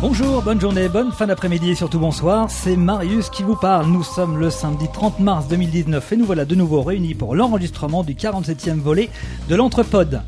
[0.00, 3.86] Bonjour, bonne journée, bonne fin d'après-midi et surtout bonsoir, c'est Marius qui vous parle.
[3.86, 8.02] Nous sommes le samedi 30 mars 2019 et nous voilà de nouveau réunis pour l'enregistrement
[8.02, 9.10] du 47e volet
[9.48, 10.22] de l'Entrepode.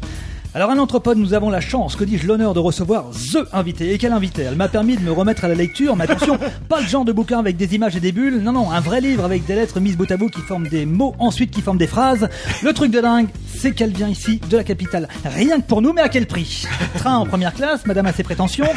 [0.56, 3.92] Alors à l'Entrepode, nous avons la chance, que dis-je, l'honneur de recevoir THE invité.
[3.92, 4.42] Et quel invité?
[4.42, 6.38] Elle m'a permis de me remettre à la lecture, mais attention,
[6.68, 9.00] pas le genre de bouquin avec des images et des bulles, non, non, un vrai
[9.00, 11.78] livre avec des lettres mises bout à bout qui forment des mots, ensuite qui forment
[11.78, 12.28] des phrases.
[12.62, 15.08] Le truc de dingue, c'est qu'elle vient ici, de la capitale.
[15.24, 16.68] Rien que pour nous, mais à quel prix?
[16.98, 18.68] Train en première classe, madame a ses prétentions.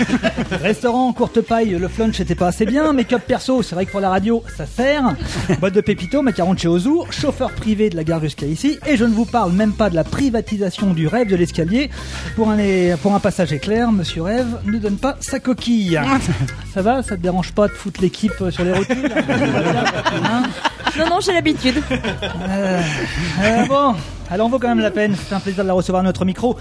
[0.51, 2.91] Restaurant, courte paille, le flunch était pas assez bien.
[2.91, 5.15] Make-up perso, c'est vrai que pour la radio, ça sert.
[5.59, 6.89] Boîte de pépito, macaron de chez Ozu.
[7.11, 8.79] Chauffeur privé de la gare jusqu'à ici.
[8.87, 11.66] Et je ne vous parle même pas de la privatisation du rêve de l'escalier.
[12.35, 12.57] Pour un,
[13.01, 15.99] pour un passage éclair, monsieur Rêve ne donne pas sa coquille.
[16.73, 19.11] Ça va Ça te dérange pas de foutre l'équipe sur les rotules?
[20.23, 20.43] Hein?
[20.97, 21.81] Non, non, j'ai l'habitude.
[21.91, 22.81] Euh,
[23.43, 23.95] euh, bon,
[24.31, 25.15] elle en vaut quand même la peine.
[25.27, 26.57] C'est un plaisir de la recevoir à notre micro.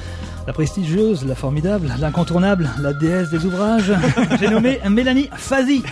[0.47, 3.93] La prestigieuse, la formidable, l'incontournable, la déesse des ouvrages.
[4.39, 5.83] J'ai nommé Mélanie Fazi.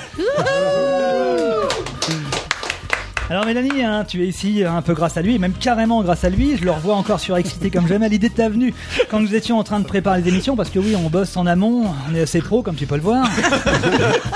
[3.31, 6.29] Alors Mélanie, hein, tu es ici un peu grâce à lui, même carrément grâce à
[6.31, 6.59] lui.
[6.59, 8.09] Je le revois encore surexcité comme jamais.
[8.11, 8.75] L'idée de ta venue
[9.11, 11.47] quand nous étions en train de préparer les émissions, parce que oui, on bosse en
[11.47, 13.27] amont, on est assez pro comme tu peux le voir.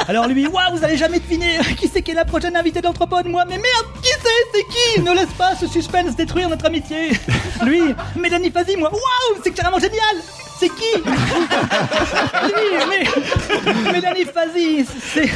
[0.08, 3.27] Alors lui, waouh, vous allez jamais deviner qui c'est qui est la prochaine invitée d'Anthropode,
[3.27, 3.45] moi.
[3.47, 5.02] Mais merde, qui c'est C'est qui?
[5.02, 7.11] Ne laisse pas ce suspense détruire notre amitié.
[7.67, 7.83] Lui,
[8.19, 10.17] Mélanie Fazi, moi, waouh, c'est carrément génial.
[10.59, 10.97] C'est qui
[12.45, 15.28] Lui, mais, Mélanie Fazi, c'est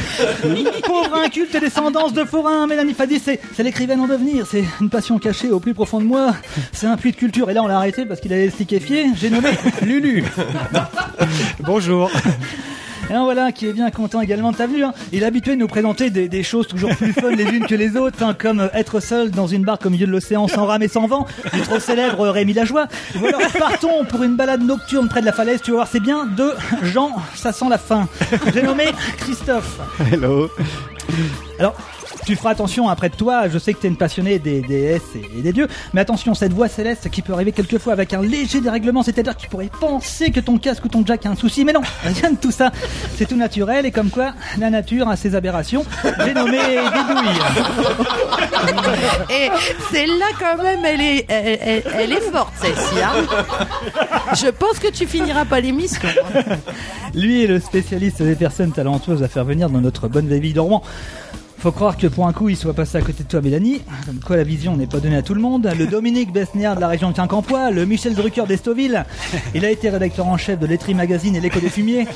[0.82, 2.66] pauvre inculte descendance de forain.
[2.66, 4.46] Mélanie Fazi, c'est c'est l'écrivaine en devenir.
[4.50, 6.34] C'est une passion cachée au plus profond de moi.
[6.72, 7.50] C'est un puits de culture.
[7.50, 9.06] Et là, on l'a arrêté parce qu'il allait se liquéfier.
[9.14, 9.50] J'ai nommé
[9.82, 10.24] Lulu.
[11.60, 12.10] Bonjour.
[13.10, 14.84] Et voilà qui est bien content également de ta venue.
[14.84, 14.94] hein.
[15.12, 17.74] Il est habitué de nous présenter des, des choses toujours plus fun les unes que
[17.74, 20.66] les autres, hein, comme euh, être seul dans une barque au milieu de l'océan sans
[20.66, 22.86] rame et sans vent, du trop célèbre Rémi Lajoie.
[23.20, 25.60] Ou alors partons pour une balade nocturne près de la falaise.
[25.62, 28.08] Tu vas voir, c'est bien de Jean, ça sent la fin.
[28.54, 28.84] J'ai nommé
[29.18, 29.78] Christophe.
[30.10, 30.50] Hello.
[31.58, 31.74] Alors,
[32.24, 35.02] tu feras attention après de toi, je sais que tu es une passionnée des déesses
[35.16, 38.22] et, et des dieux, mais attention, cette voix céleste qui peut arriver quelquefois avec un
[38.22, 41.36] léger dérèglement, c'est-à-dire que tu pourrais penser que ton casque ou ton jack a un
[41.36, 42.70] souci, mais non, rien de tout ça,
[43.16, 45.84] c'est tout naturel et comme quoi la nature a ses aberrations.
[46.24, 47.40] J'ai nommé Bidouille.
[49.30, 49.48] Et
[49.92, 53.02] celle-là, quand même, elle est, elle, elle- elle est forte, celle-ci.
[53.02, 53.12] hein.
[54.34, 56.08] Je pense que tu finiras pas l'émission.
[57.14, 60.60] Lui est le spécialiste des personnes talentueuses à faire venir dans notre bonne vieille de
[60.60, 60.82] Rouen.
[61.62, 63.82] Faut croire que pour un coup, il soit passé à côté de toi, Mélanie.
[64.04, 65.70] Comme quoi, la vision n'est pas donnée à tout le monde.
[65.78, 69.04] Le Dominique Besnéard de la région de Quincampoix, le Michel Drucker d'Estoville.
[69.54, 72.08] Il a été rédacteur en chef de Letterie Magazine et l'Écho des Fumiers.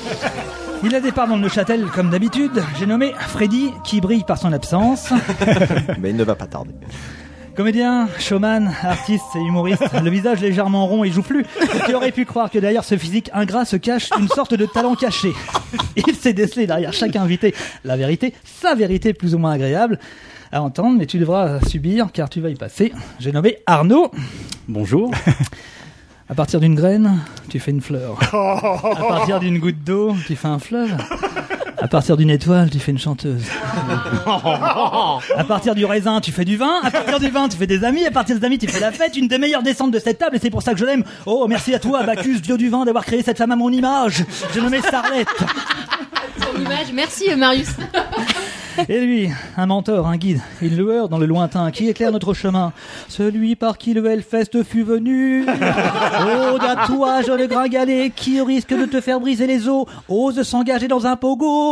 [0.83, 2.61] Il a des parts dans le Neuchâtel, comme d'habitude.
[2.77, 5.13] J'ai nommé Freddy, qui brille par son absence.
[6.01, 6.73] Mais il ne va pas tarder.
[7.57, 11.43] Comédien, showman, artiste et humoriste, le visage légèrement rond et joufflu,
[11.87, 14.93] tu aurais pu croire que derrière ce physique ingrat se cache une sorte de talent
[14.93, 15.33] caché.
[15.95, 19.97] Il s'est décelé derrière chaque invité la vérité, sa vérité plus ou moins agréable
[20.51, 22.93] à entendre, mais tu devras subir car tu vas y passer.
[23.19, 24.11] J'ai nommé Arnaud.
[24.67, 25.09] Bonjour.
[26.29, 28.19] À partir d'une graine, tu fais une fleur.
[28.33, 30.95] À partir d'une goutte d'eau, tu fais un fleuve.
[31.79, 33.43] À partir d'une étoile, tu fais une chanteuse.
[34.25, 36.79] À partir du raisin, tu fais du vin.
[36.83, 38.05] À partir du vin, tu fais des amis.
[38.05, 39.15] À partir des amis, tu fais la fête.
[39.15, 41.03] Une des meilleures descentes de cette table, et c'est pour ça que je l'aime.
[41.25, 44.25] Oh, merci à toi, Bacchus, dieu du vin, d'avoir créé cette femme à mon image.
[44.53, 45.27] J'ai nommé Starlette.
[46.39, 46.91] Son image.
[46.93, 47.69] Merci Marius.
[48.89, 52.73] Et lui, un mentor, un guide, une lueur dans le lointain qui éclaire notre chemin.
[53.07, 55.41] Celui par qui le Hellfest fut venu.
[56.53, 60.87] Ode à toi, jeune gringalet, qui risque de te faire briser les os, ose s'engager
[60.87, 61.66] dans un pogo.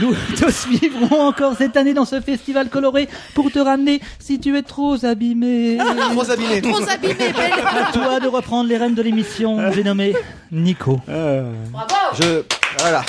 [0.00, 4.56] Nous te suivrons encore cette année dans ce festival coloré pour te ramener si tu
[4.56, 5.78] es trop abîmé.
[6.12, 6.62] Trop abîmé.
[6.62, 7.52] Trop abîmé, belle.
[7.88, 9.58] À toi de reprendre les rênes de l'émission.
[9.72, 10.14] J'ai nommé
[10.50, 10.98] Nico.
[11.08, 12.42] Je.
[12.78, 13.02] Voilà.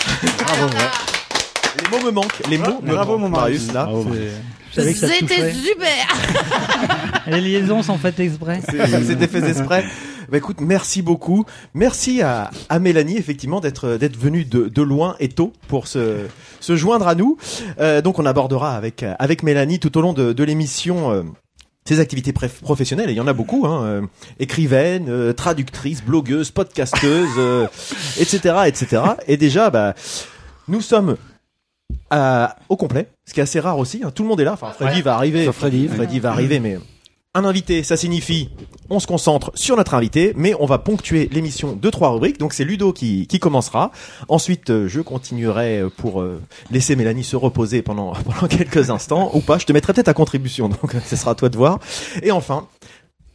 [0.45, 0.65] Bravo.
[0.65, 1.81] ouais.
[1.81, 2.41] Les mots me manquent.
[2.49, 3.21] Les mots me Bravo, manquent.
[3.21, 3.71] mon Marius.
[3.73, 3.87] là.
[4.75, 5.53] Savais que ça te C'était toucherait.
[5.53, 7.23] super.
[7.27, 8.61] Les liaisons sont faites exprès.
[8.69, 9.85] C'est- C'était fait exprès.
[10.29, 11.45] Bah écoute, merci beaucoup.
[11.73, 16.17] Merci à, à Mélanie effectivement d'être d'être venue de, de loin et tôt pour se
[16.59, 17.37] se joindre à nous.
[17.79, 21.11] Euh, donc on abordera avec avec Mélanie tout au long de, de l'émission.
[21.11, 21.23] euh,
[21.85, 24.01] ses activités préf- professionnelles, et il y en a beaucoup, hein, euh,
[24.39, 27.67] écrivaine, euh, traductrice, blogueuse, podcasteuse, euh,
[28.17, 29.01] etc., etc.
[29.27, 29.93] Et déjà, bah,
[30.69, 31.17] nous sommes
[32.09, 34.01] à- au complet, ce qui est assez rare aussi.
[34.03, 34.11] hein.
[34.13, 34.53] Tout le monde est là.
[34.53, 35.45] Enfin, Freddy va arriver.
[35.45, 36.77] Sauf Freddy, Freddy va arriver, mais
[37.35, 38.49] un invité, ça signifie
[38.89, 42.37] on se concentre sur notre invité, mais on va ponctuer l'émission de trois rubriques.
[42.37, 43.91] Donc c'est Ludo qui, qui commencera.
[44.27, 46.39] Ensuite, euh, je continuerai euh, pour euh,
[46.69, 49.57] laisser Mélanie se reposer pendant, pendant quelques instants, ou pas.
[49.57, 51.79] Je te mettrai peut-être à contribution, donc ce sera à toi de voir.
[52.21, 52.67] Et enfin,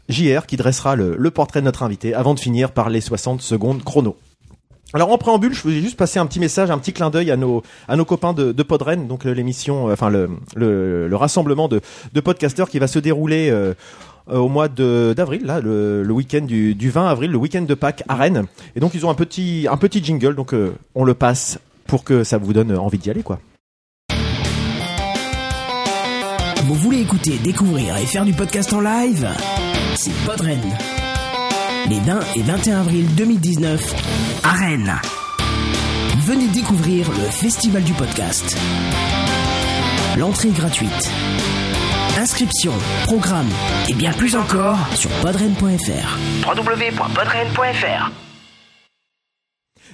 [0.09, 3.43] JR qui dressera le, le portrait de notre invité avant de finir par les 60
[3.43, 4.17] secondes chrono.
[4.95, 7.37] Alors en préambule, je voulais juste passer un petit message, un petit clin d'œil à
[7.37, 11.81] nos copains de, Podren, donc euh, l'émission, euh, enfin le, le le rassemblement de
[12.15, 12.21] de
[12.71, 13.75] qui va se dérouler euh,
[14.31, 17.75] au mois de d'avril, là, le, le week-end du, du 20 avril, le week-end de
[17.75, 18.47] Pâques à Rennes.
[18.77, 19.15] Et donc ils ont un
[19.77, 20.55] petit jingle, donc
[20.95, 23.41] on le passe pour que ça vous donne envie d'y aller, quoi.
[26.65, 29.29] Vous voulez écouter, découvrir et faire du podcast en live?
[29.97, 30.61] C'est Podren.
[31.89, 34.95] Les 20 et 21 avril 2019 à Rennes.
[36.27, 38.59] Venez découvrir le Festival du podcast.
[40.19, 41.11] L'entrée gratuite.
[42.19, 42.73] Inscription,
[43.05, 43.49] programme
[43.89, 46.19] et bien plus encore sur podren.fr.
[46.47, 48.28] www.podren.fr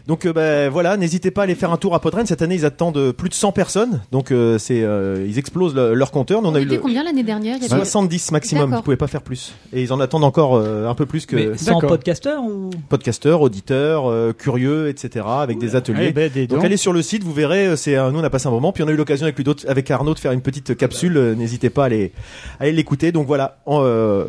[0.07, 2.27] Donc euh, ben, voilà, n'hésitez pas à aller faire un tour à Podren.
[2.27, 5.75] Cette année, ils attendent euh, plus de 100 personnes, donc euh, c'est euh, ils explosent
[5.75, 6.43] le- leur compteur.
[6.43, 7.57] Nous, on a eu le combien l'année dernière?
[7.57, 8.65] Il y avait- 70 maximum.
[8.71, 8.81] D'accord.
[8.81, 11.37] Ils pouvaient pas faire plus, et ils en attendent encore euh, un peu plus que
[11.37, 11.89] Mais sans D'accord.
[11.89, 12.69] podcasteur ou?
[12.91, 15.25] Podcasteurs, auditeurs, euh, curieux, etc.
[15.27, 16.09] Avec des ateliers.
[16.09, 16.67] Eh ben, dis Donc donc.
[16.67, 17.75] allez sur le site, vous verrez.
[17.79, 19.45] C'est euh, nous on a passé un moment, puis on a eu l'occasion avec lui
[19.45, 21.19] d'autres- avec Arnaud de faire une petite capsule.
[21.39, 22.13] N'hésitez pas à aller
[22.61, 23.11] à aller l'écouter.
[23.11, 23.57] Donc voilà.
[23.65, 24.25] en, euh,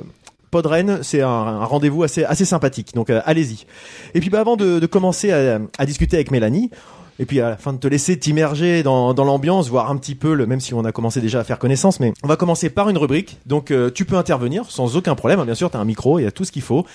[0.56, 2.94] Podren, c'est un, rendez-vous assez sympathique.
[2.96, 3.66] Donc euh, allez-y.
[4.13, 6.72] Et puis bah, avant de, commencer à, discuter avec Mélanie.
[7.19, 10.34] Et puis à la fin de te laisser t'immerger dans, l'ambiance, voir un petit peu,
[10.34, 12.88] le, même si on a commencé déjà à faire connaissance, mais on va commencer par
[12.88, 13.38] une rubrique.
[13.46, 16.24] Donc euh, tu peux intervenir sans aucun problème, bien sûr, tu as un micro, il
[16.24, 16.86] y a tout ce qu'il faut.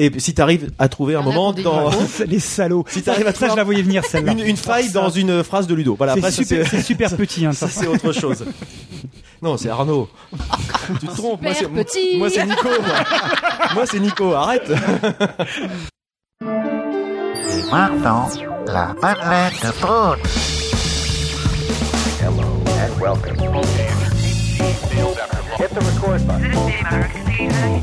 [0.00, 1.90] Et si tu arrives à trouver un moment dans
[2.26, 2.84] Les salauds.
[2.88, 4.30] Si t'arrives à ça, trouver je la voyais venir celle-là.
[4.32, 5.96] une, une faille dans une phrase de Ludo.
[5.96, 7.44] Voilà, C'est ça, super, super petit.
[7.44, 7.80] Hein, ça ça.
[7.80, 8.44] c'est autre chose.
[9.42, 10.08] Non, c'est Arnaud.
[11.00, 11.42] tu te trompes.
[11.42, 12.16] Moi, c'est, Super petit.
[12.18, 12.68] moi, c'est Nico.
[12.68, 12.94] Moi,
[13.74, 14.32] Moi, c'est Nico.
[14.34, 14.70] Arrête.
[16.40, 18.28] Et maintenant,
[18.66, 20.18] la Madeleine de Prout.
[25.60, 25.80] Il t'a,
[26.68, 27.82] il t'a plu le film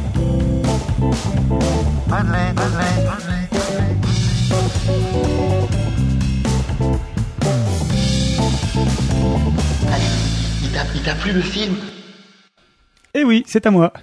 [13.13, 13.93] Eh oui, c'est à moi.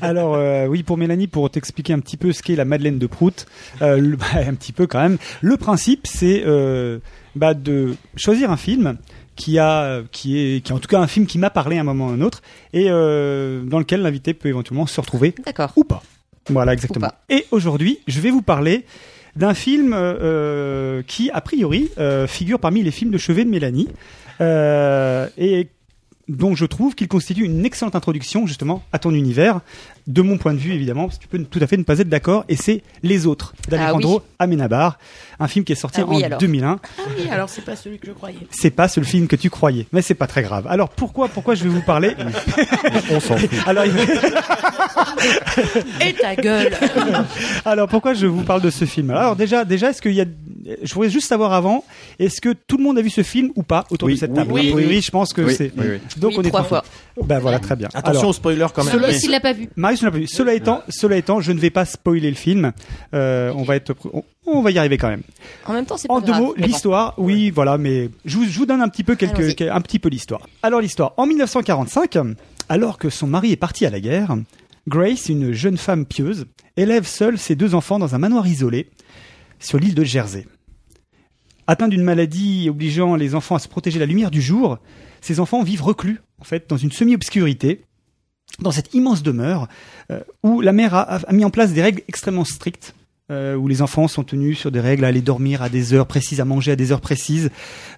[0.00, 3.06] Alors euh, oui, pour Mélanie, pour t'expliquer un petit peu ce qu'est la Madeleine de
[3.06, 3.46] Prout,
[3.82, 5.18] euh, le- bah, un petit peu quand même.
[5.40, 7.00] Le principe, c'est euh,
[7.34, 8.96] bah, de choisir un film
[9.34, 11.80] qui a, qui est, qui est en tout cas un film qui m'a parlé à
[11.80, 12.42] un moment ou à un autre,
[12.72, 15.72] et euh, dans lequel l'invité peut éventuellement se retrouver D'accord.
[15.74, 16.02] ou pas.
[16.50, 17.10] Voilà, exactement.
[17.28, 18.84] Et aujourd'hui, je vais vous parler
[19.36, 23.50] d'un film euh, euh, qui, a priori, euh, figure parmi les films de chevet de
[23.50, 23.88] Mélanie,
[24.40, 25.68] euh, et
[26.28, 29.60] dont je trouve qu'il constitue une excellente introduction justement à ton univers,
[30.06, 31.98] de mon point de vue évidemment, parce que tu peux tout à fait ne pas
[31.98, 34.98] être d'accord, et c'est Les Autres d'Alejandro Amenabar,
[35.40, 36.38] un film qui est sorti Ah oui, en alors.
[36.38, 36.78] 2001.
[36.98, 38.38] Ah oui, alors c'est pas celui que je croyais.
[38.50, 40.66] C'est pas ce film que tu croyais, mais c'est pas très grave.
[40.68, 42.14] Alors pourquoi, pourquoi je vais vous parler
[43.10, 43.50] On s'en fout.
[43.66, 43.92] Alors, il-
[46.06, 46.72] Et ta gueule
[47.64, 49.10] Alors pourquoi je vous parle de ce film?
[49.10, 50.26] Alors déjà, déjà, est-ce qu'il y a
[50.82, 51.84] Je voudrais juste savoir avant,
[52.18, 54.30] est-ce que tout le monde a vu ce film ou pas autour Oui, de cette
[54.30, 54.52] oui, table?
[54.52, 55.00] Oui, priori, oui.
[55.00, 55.72] je pense que Oui, c'est.
[55.76, 55.98] oui, oui.
[56.18, 56.84] Donc Oui, on est trois fois.
[57.24, 57.88] Ben voilà, très bien.
[57.94, 59.00] Attention Alors, au spoiler quand même.
[59.22, 59.68] Il l'a pas vu.
[59.94, 60.26] Marius n'a pas vu.
[60.26, 62.72] Cela étant, cela étant, je ne vais pas spoiler le film.
[63.14, 65.22] Euh, on va être, on, on va y arriver quand même.
[65.66, 66.40] En même temps, c'est pas En deux grave.
[66.42, 66.64] mots, bon.
[66.66, 69.98] l'histoire, oui, voilà, mais je vous, je vous donne un petit peu quelques, un petit
[69.98, 70.46] peu l'histoire.
[70.62, 72.18] Alors l'histoire, en 1945,
[72.68, 74.36] alors que son mari est parti à la guerre,
[74.88, 76.46] Grace, une jeune femme pieuse,
[76.76, 78.90] élève seule ses deux enfants dans un manoir isolé
[79.58, 80.46] sur l'île de Jersey.
[81.66, 84.78] Atteint d'une maladie obligeant les enfants à se protéger de la lumière du jour,
[85.22, 87.84] ces enfants vivent reclus, en fait, dans une semi-obscurité,
[88.60, 89.68] dans cette immense demeure
[90.10, 92.94] euh, où la mère a, mis en place des règles extrêmement strictes
[93.30, 96.06] euh, où les enfants sont tenus sur des règles à aller dormir à des heures
[96.06, 97.50] précises, à manger à des heures précises,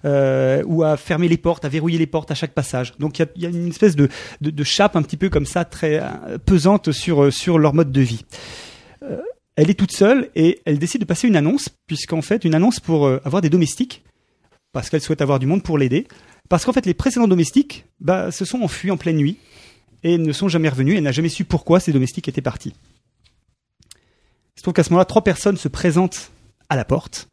[0.05, 2.93] euh, ou à fermer les portes, à verrouiller les portes à chaque passage.
[2.97, 4.09] Donc il y a, une espèce de,
[4.63, 6.01] chape un petit peu comme ça, très
[6.45, 8.23] pesante sur, leur mode de vie.
[9.57, 12.79] Elle est toute seule et elle décide de passer une annonce, puisqu'en fait une annonce
[12.79, 14.03] pour avoir des domestiques,
[14.71, 16.07] parce qu'elle souhaite avoir du monde pour l'aider.
[16.47, 19.37] Parce qu'en fait les précédents domestiques bah, se sont enfuis en pleine nuit
[20.03, 20.97] et ne sont jamais revenus.
[20.97, 22.73] Elle n'a jamais su pourquoi ces domestiques étaient partis.
[24.55, 26.31] Il se trouve qu'à ce moment-là, trois personnes se présentent
[26.69, 27.29] à la porte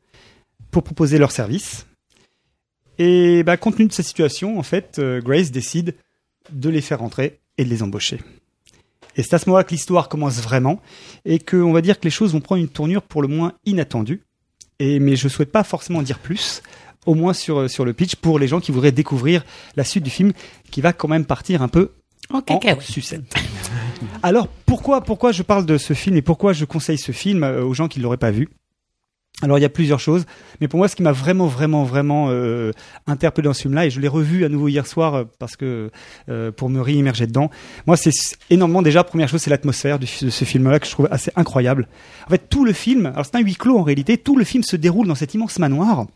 [0.71, 1.87] pour proposer leur service.
[2.99, 5.95] Et bah, compte tenu de cette situation, en fait, euh, Grace décide
[6.53, 8.21] de les faire rentrer et de les embaucher.
[9.17, 10.81] Et c'est à ce moment-là que l'histoire commence vraiment
[11.25, 14.23] et qu'on va dire que les choses vont prendre une tournure pour le moins inattendue.
[14.79, 16.63] Et, mais je souhaite pas forcément en dire plus,
[17.07, 19.45] au moins sur, euh, sur le pitch, pour les gens qui voudraient découvrir
[19.77, 20.33] la suite du film
[20.71, 21.93] qui va quand même partir un peu
[22.31, 22.83] En en cacahuète.
[22.83, 23.35] sucette.
[24.23, 27.65] Alors pourquoi pourquoi je parle de ce film et pourquoi je conseille ce film euh,
[27.65, 28.49] aux gens qui ne l'auraient pas vu?
[29.43, 30.27] Alors il y a plusieurs choses,
[30.61, 32.71] mais pour moi ce qui m'a vraiment vraiment vraiment euh,
[33.09, 35.91] interpellé dans ce film-là et je l'ai revu à nouveau hier soir euh, parce que
[36.29, 37.51] euh, pour me réimmerger dedans,
[37.87, 38.13] moi c'est
[38.49, 41.89] énormément déjà première chose c'est l'atmosphère de ce ce film-là que je trouve assez incroyable.
[42.29, 44.63] En fait tout le film, alors c'est un huis clos en réalité, tout le film
[44.63, 46.07] se déroule dans cet immense manoir.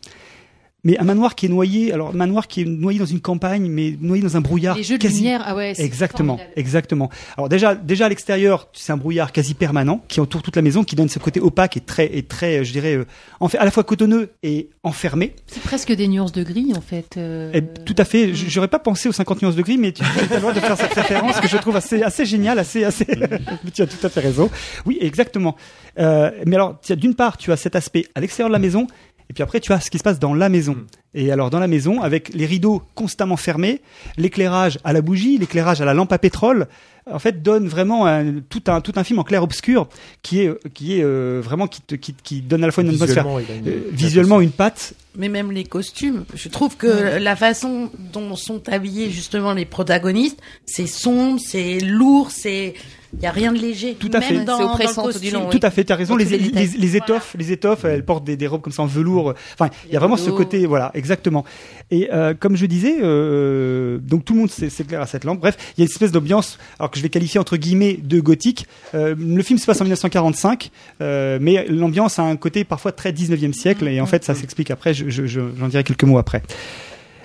[0.85, 3.67] Mais un manoir qui est noyé, alors un manoir qui est noyé dans une campagne,
[3.69, 4.77] mais noyé dans un brouillard.
[4.77, 6.53] Les jeux de quasi- lumière, ah ouais, c'est Exactement, formidable.
[6.59, 7.09] exactement.
[7.37, 10.85] Alors déjà, déjà à l'extérieur, c'est un brouillard quasi permanent qui entoure toute la maison,
[10.85, 13.05] qui donne ce côté opaque et très, et très, euh, je dirais, euh,
[13.41, 15.35] en fait, à la fois cotonneux et enfermé.
[15.47, 17.17] C'est presque des nuances de gris en fait.
[17.17, 18.33] euh, Et tout à fait.
[18.33, 20.77] J'aurais pas pensé aux 50 nuances de gris, mais tu as le droit de faire
[20.77, 23.05] cette référence que je trouve assez, assez géniale, assez, assez.
[23.73, 24.49] tu as tout à fait raison.
[24.85, 25.57] Oui, exactement.
[25.99, 28.87] Euh, mais alors, d'une part, tu as cet aspect à l'extérieur de la maison,
[29.29, 30.75] et puis après, tu as ce qui se passe dans la maison.
[31.13, 33.81] Et alors, dans la maison, avec les rideaux constamment fermés,
[34.17, 36.67] l'éclairage à la bougie, l'éclairage à la lampe à pétrole,
[37.11, 39.87] en fait, donne vraiment un- tout un tout un film en clair obscur
[40.21, 42.89] qui est qui est euh, vraiment qui, te, qui qui donne à la fois une
[42.91, 44.93] atmosphère Visuellement, il a une- euh, visuellement une patte.
[45.17, 50.39] Mais même les costumes, je trouve que la façon dont sont habillés justement les protagonistes,
[50.67, 52.75] c'est sombre, c'est lourd, c'est
[53.17, 53.95] il y a rien de léger.
[53.95, 54.43] Tout à Même fait.
[54.45, 56.15] dans, dans le tout du long, Tout à fait, tu as raison.
[56.15, 56.69] Les, tous les les, détails.
[56.77, 59.33] les étoffes, les étoffes, elles portent des, des robes comme ça en velours.
[59.53, 61.43] Enfin, il y a vraiment ce côté, voilà, exactement.
[61.91, 65.39] Et euh, comme je disais, euh, donc tout le monde s'é- s'éclaire à cette lampe.
[65.39, 68.19] Bref, il y a une espèce d'ambiance, alors que je vais qualifier entre guillemets de
[68.19, 68.67] gothique.
[68.93, 70.69] Euh, le film se passe en 1945,
[71.01, 73.87] euh, mais l'ambiance a un côté parfois très 19e siècle.
[73.87, 74.93] Et en fait, ça s'explique après.
[74.93, 76.43] Je, je, je- j'en dirai quelques mots après.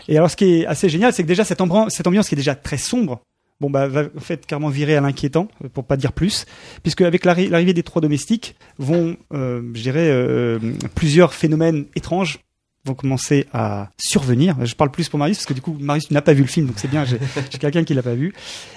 [0.08, 2.34] Et alors, ce qui est assez génial, c'est que déjà cette ambiance, cette ambiance qui
[2.34, 3.20] est déjà très sombre,
[3.60, 6.46] bon bah va en fait carrément virer à l'inquiétant, euh, pour pas dire plus,
[6.82, 10.58] puisque avec l'arri- l'arrivée des trois domestiques, vont, euh, je dirais, euh,
[10.94, 12.40] plusieurs phénomènes étranges
[12.84, 14.56] vont commencer à survenir.
[14.66, 16.48] Je parle plus pour Marius parce que du coup Marius tu n'as pas vu le
[16.48, 17.04] film, donc c'est bien,
[17.50, 18.34] j'ai quelqu'un qui l'a pas vu.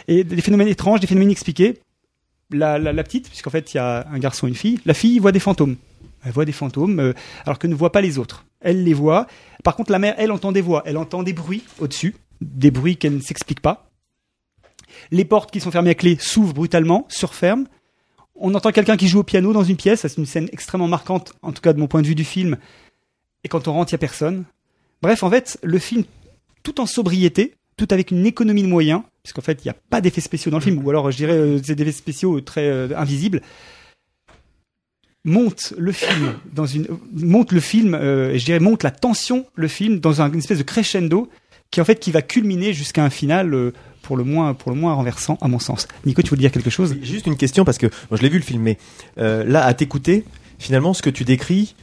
[0.07, 1.79] Et des phénomènes étranges, des phénomènes inexpliqués.
[2.50, 4.93] La, la, la petite, puisqu'en fait il y a un garçon et une fille, la
[4.93, 5.75] fille voit des fantômes.
[6.24, 7.13] Elle voit des fantômes, euh,
[7.46, 8.46] alors que ne voit pas les autres.
[8.62, 9.27] Elle les voit.
[9.65, 12.96] Par contre, la mère, elle entend des voix, elle entend des bruits au-dessus, des bruits
[12.96, 13.87] qu'elle ne s'explique pas.
[15.12, 17.65] Les portes qui sont fermées à clé s'ouvrent brutalement, se referment.
[18.36, 20.01] On entend quelqu'un qui joue au piano dans une pièce.
[20.01, 22.58] C'est une scène extrêmement marquante, en tout cas de mon point de vue du film.
[23.44, 24.46] Et quand on rentre, il n'y a personne.
[25.01, 26.03] Bref, en fait, le film,
[26.63, 30.01] tout en sobriété, tout avec une économie de moyens, puisqu'en fait, il n'y a pas
[30.01, 32.89] d'effets spéciaux dans le film, ou alors, je dirais, euh, des effets spéciaux très euh,
[32.98, 33.41] invisibles,
[35.24, 39.67] monte le film dans une monte le film euh, je dirais monte la tension le
[39.67, 41.27] film dans un- une espèce de crescendo
[41.72, 44.78] qui en fait qui va culminer jusqu'à un final euh, pour le moins pour le
[44.78, 45.88] moins renversant à mon sens.
[46.06, 46.96] Nico, tu voulais dire quelque chose?
[47.02, 48.78] Juste une question parce que moi, je l'ai vu le film, mais
[49.18, 50.24] euh, là à t'écouter,
[50.60, 51.76] finalement ce que tu décris,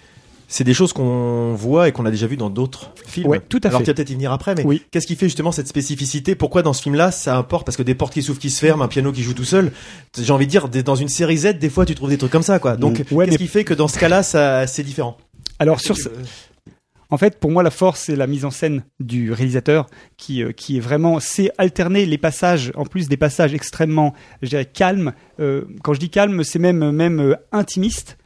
[0.49, 3.27] c'est des choses qu'on voit et qu'on a déjà vu dans d'autres films.
[3.29, 3.85] Ouais, tout à Alors fait.
[3.85, 4.83] tu vas peut-être y venir après, mais Oui.
[4.91, 6.35] qu'est-ce qui fait justement cette spécificité?
[6.35, 7.67] Pourquoi dans ce film-là ça importe?
[7.67, 9.73] Parce que des portes qui s'ouvrent, qui se ferment, un piano qui joue tout seul.
[10.17, 12.43] J'ai envie de dire, dans une série Z, des fois tu trouves des trucs comme
[12.43, 12.77] ça, quoi.
[12.77, 13.03] Donc.
[13.11, 15.17] Ouais, qu'est-ce mais- qui fait que dans ce cas-là, ça c'est différent?
[15.59, 16.09] Alors sur ce-
[17.11, 20.53] En fait, pour moi, la force, c'est la mise en scène du réalisateur qui, euh,
[20.53, 25.13] qui est vraiment, c'est alterner les passages, en plus des passages extrêmement, je dirais, calmes.
[25.41, 28.19] Euh, quand je dis calme, c'est même, même euh, intimiste,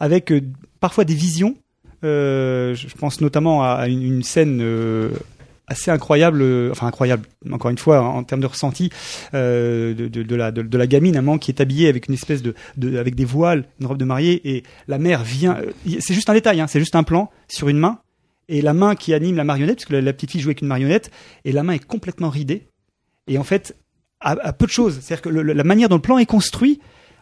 [0.00, 0.32] avec
[0.80, 1.56] parfois des visions.
[2.02, 4.62] Je pense notamment à une, scène
[5.66, 8.90] assez incroyable, enfin incroyable, encore une fois, en, termes de ressenti,
[9.32, 12.54] de, la, de, la gamine, qui est habillée avec une espèce de,
[12.98, 15.56] avec des voiles, une robe de mariée, et la mère vient.
[16.00, 18.00] c'est juste un détail, hein, c'est juste un plan sur une main,
[18.48, 20.60] et la main qui anime la marionnette, parce que la, la petite fille joue avec
[20.62, 21.10] une marionnette,
[21.44, 22.66] et la main est complètement ridée.
[23.26, 23.76] Et en fait,
[24.20, 26.26] à, à peu de choses, c'est-à-dire que le- le- la manière dont le plan est
[26.26, 26.80] construit,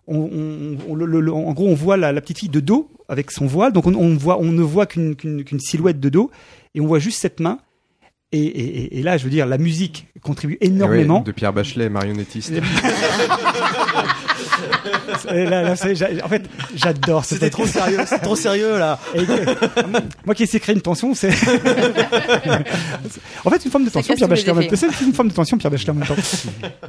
[0.09, 2.91] on, on- on- le- le- en gros, on voit la, la petite fille de dos
[3.09, 5.14] avec son voile, donc on, on voit, on ne voit qu'une
[5.61, 6.31] silhouette de dos,
[6.75, 7.59] et on voit juste cette main.
[8.35, 11.19] Et, et- et- et là, je veux dire, la musique contribue énormément.
[11.19, 12.52] Ouais, de Pierre Bachelet, marionnettiste.
[15.33, 16.42] Là, là, en fait,
[16.75, 18.99] j'adore C'était trop sérieux, c'est trop sérieux là.
[19.14, 19.45] Et, euh,
[20.26, 21.31] moi qui essaie de créer une tension, c'est.
[23.45, 24.69] en fait, une forme de tension, Pierre Bachelet en même.
[24.76, 26.14] C'est une forme de tension, Pierre Bachelet en même temps.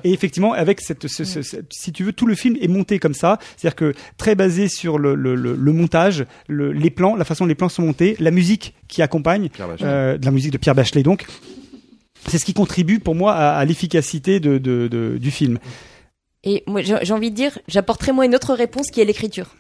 [0.04, 3.00] Et effectivement, avec cette, ce- ce- ce- si tu veux, tout le film est monté
[3.00, 3.40] comme ça.
[3.58, 7.44] C'est-à-dire que très basé sur le, le, le, le montage, le- les plans, la façon
[7.46, 9.50] dont les plans sont montés, la musique qui accompagne,
[9.88, 11.26] euh, de la musique de Pierre Bachelet donc.
[12.30, 15.60] C'est ce qui contribue pour moi à, à l'efficacité de, de, de- du film.
[16.44, 19.56] Et moi, j'ai envie de dire, j'apporterai moi une autre réponse qui est l'écriture.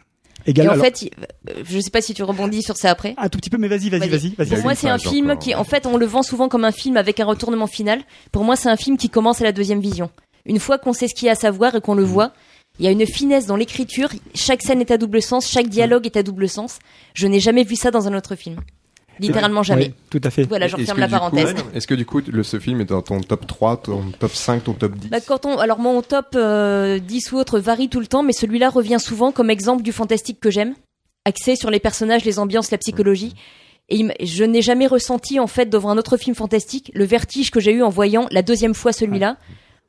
[0.45, 1.09] Et en alors, fait,
[1.49, 3.15] euh, je sais pas si tu rebondis sur ça après.
[3.17, 4.09] un tout petit peu, mais vas-y, vas-y, Vas-y.
[4.09, 4.49] vas-y, vas-y.
[4.49, 6.73] Pour moi, c'est un film encore, qui, en fait, on le vend souvent comme un
[6.73, 8.01] film avec un retournement final.
[8.33, 10.09] Pour moi, c'est un film qui commence à la deuxième vision.
[10.45, 12.33] Une fois qu'on sait ce qu'il y a à savoir et qu'on le voit,
[12.79, 14.09] il y a une finesse dans l'écriture.
[14.35, 16.79] Chaque scène est à double sens, chaque dialogue est à double sens.
[17.13, 18.59] Je n'ai jamais vu ça dans un autre film.
[19.19, 19.93] Littéralement jamais.
[20.11, 20.43] Oui, tout à fait.
[20.43, 21.53] Voilà, je referme la parenthèse.
[21.73, 24.63] Est-ce que du coup, le, ce film est dans ton top 3, ton top 5,
[24.63, 27.99] ton top 10 Bah, quand on, alors mon top euh, 10 ou autre varie tout
[27.99, 30.73] le temps, mais celui-là revient souvent comme exemple du fantastique que j'aime,
[31.25, 33.33] axé sur les personnages, les ambiances, la psychologie.
[33.89, 37.59] Et je n'ai jamais ressenti en fait devant un autre film fantastique le vertige que
[37.59, 39.37] j'ai eu en voyant la deuxième fois celui-là,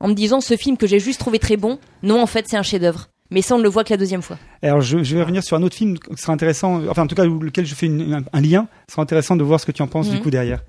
[0.00, 2.56] en me disant ce film que j'ai juste trouvé très bon, non en fait c'est
[2.56, 3.08] un chef-d'œuvre.
[3.34, 4.38] Mais ça on ne le voit que la deuxième fois.
[4.62, 7.14] Alors, je, je vais revenir sur un autre film qui sera intéressant, enfin, en tout
[7.16, 8.66] cas, lequel je fais une- un, un lien.
[8.88, 10.22] Ce sera intéressant de voir ce que tu en penses du Mhm.
[10.22, 10.60] coup derrière.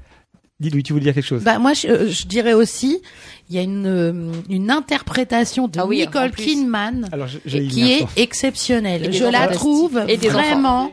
[0.59, 1.43] Dis Louis, tu voulais dire quelque chose?
[1.43, 3.01] Bah moi je, euh, je dirais aussi
[3.49, 6.31] il y a une euh, une interprétation de Ah oui, Nicole.
[6.31, 7.09] Kidman
[7.45, 9.11] qui est exceptionnelle.
[9.11, 10.91] Je la trouve Et vraiment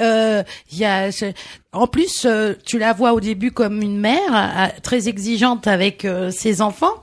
[0.00, 1.32] euh, il y a, je-
[1.72, 6.30] en plus, euh, tu la vois au début comme une mère très exigeante avec euh,
[6.30, 6.94] ses enfants.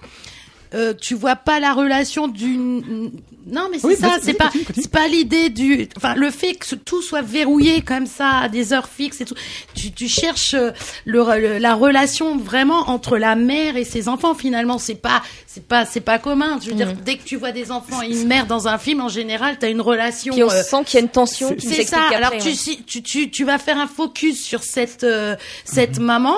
[0.74, 3.12] Euh, tu vois pas la relation d'une.
[3.46, 4.08] Non, mais c'est Oui, ça.
[4.08, 4.50] vas-y, C'est pas.
[4.76, 5.88] C'est pas l'idée du.
[5.98, 9.36] Enfin, le fait que tout soit verrouillé comme ça à des heures fixes et tout.
[9.76, 10.72] Tu, tu cherches euh,
[11.06, 14.34] le, le- la relation vraiment entre la mère et ses enfants.
[14.34, 15.22] Finalement, c'est pas.
[15.46, 15.86] C'est pas.
[15.86, 16.58] C'est pas commun.
[16.64, 19.02] Je veux dire, dès que tu vois des enfants et une mère dans un film,
[19.02, 20.34] en général, t'as une relation.
[20.34, 22.02] Puis on euh, sent qu'il y a une tension qui c'est ça.
[22.04, 22.40] après, Alors ouais.
[22.40, 26.36] tu, si- tu, tu, tu vas faire un focus sur cette, euh, cette maman.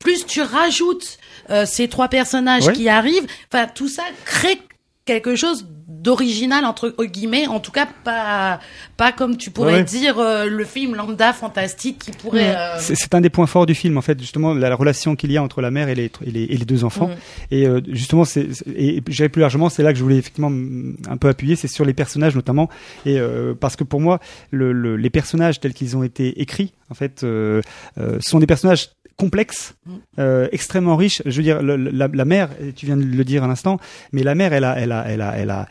[0.00, 1.18] Plus tu rajoutes
[1.50, 3.26] euh, ces trois personnages qui arrivent.
[3.52, 4.58] Enfin, tout ça crée
[5.04, 7.46] quelque chose d'original entre guillemets.
[7.46, 8.60] En tout cas, pas
[8.96, 9.84] pas comme tu pourrais Ouais, ouais.
[9.84, 12.54] dire euh, le film lambda fantastique qui pourrait.
[12.56, 15.16] euh, C'est c'est un des points forts du film, en fait, justement, la, la relation
[15.16, 17.08] qu'il y a entre la mère et les, et les, et les deux enfants.
[17.08, 17.16] Mhm.
[17.50, 20.50] Et euh, justement, c'est, c'est- et j'irai plus largement, c'est là que je voulais effectivement
[20.50, 22.68] mm, un peu appuyer, c'est sur les personnages notamment.
[23.06, 26.74] Et euh, parce que pour moi, le, le- les personnages tels qu'ils ont été écrits,
[26.90, 27.60] en fait, euh,
[27.98, 29.74] euh, sont des personnages complexes,
[30.18, 31.20] euh, extrêmement riches.
[31.26, 33.78] Je veux dire, le- la, la mère, tu viens de le dire à l'instant,
[34.12, 35.68] mais la mère, elle a, elle a, elle a, elle a,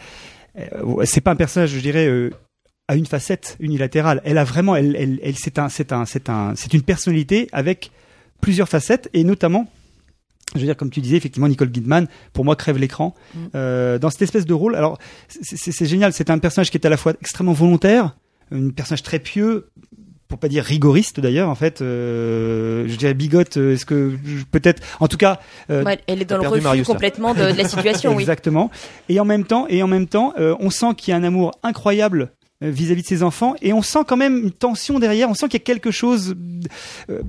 [0.60, 2.08] euh, c'est pas un personnage, je dirais.
[2.08, 2.30] euh,
[2.90, 4.22] à une facette unilatérale.
[4.24, 7.50] Elle a vraiment, elle, elle, elle c'est un, c'est un, c'est un, c'est une personnalité
[7.52, 7.92] avec
[8.40, 9.70] plusieurs facettes et notamment,
[10.56, 13.14] je veux dire, comme tu disais, effectivement, Nicole Kidman, pour moi, crève l'écran
[13.56, 14.78] euh, dans cette espèce de rôle.
[14.78, 16.14] Alors, c'est génial.
[16.14, 18.16] C'est un personnage qui est à la fois extrêmement volontaire,
[18.54, 19.68] un personnage très pieux.
[20.28, 23.56] Pour pas dire rigoriste d'ailleurs, en fait, euh, je dirais bigote.
[23.58, 24.18] euh, Est-ce que
[24.52, 27.58] peut-être, en tout cas, euh, Ouais, elle est dans le refus Marius, complètement de, de
[27.58, 28.24] la situation, oui.
[28.24, 28.70] Exactement.
[29.08, 31.24] Et en même temps, et en même temps, euh, on sent qu'il y a un
[31.24, 32.32] amour incroyable
[32.64, 35.30] euh, vis-à-vis de ses enfants, et on sent quand même une tension derrière.
[35.30, 36.36] On sent qu'il y a quelque chose.
[37.10, 37.22] euh,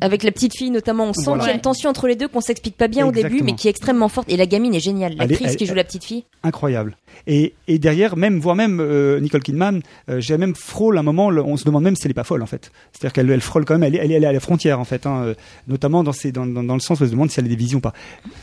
[0.00, 1.40] Avec la petite fille notamment, on sent Voilà.
[1.42, 3.54] qu'il y a une tension entre les deux qu'on s'explique pas bien au début, mais
[3.54, 4.30] qui est extrêmement forte.
[4.30, 5.16] Et la gamine est géniale.
[5.18, 6.24] Elle elle- qui joue la petite fille.
[6.44, 6.96] incroyable.
[7.26, 11.26] Et, et derrière, même, voire même euh, Nicole Kidman, euh, j'ai même frôle un moment,
[11.26, 12.70] on se demande même si elle est pas folle en fait.
[12.92, 14.84] C'est-à-dire qu'elle elle frôle quand même, elle est, elle elle est à la frontière en
[14.84, 15.34] fait, hein, euh,
[15.68, 17.56] notamment dans, dans, dans, dans le sens où elle se demande si elle a des
[17.56, 17.92] visions ou pas.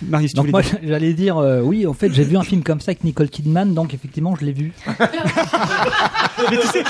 [0.02, 2.80] Marius, tu Donc voulais moi j'allais dire oui en fait j'ai vu un film comme
[2.82, 4.72] ça avec Nicole Kidman donc effectivement je l'ai vu.
[6.50, 6.84] Mais tu sais,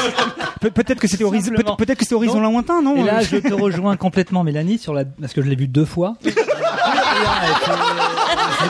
[0.61, 3.53] peut- peut-être que c'était horizon, peut-être que c'était horizon lointain, non Et là je te
[3.53, 6.15] rejoins complètement Mélanie sur la parce que je l'ai vu deux fois.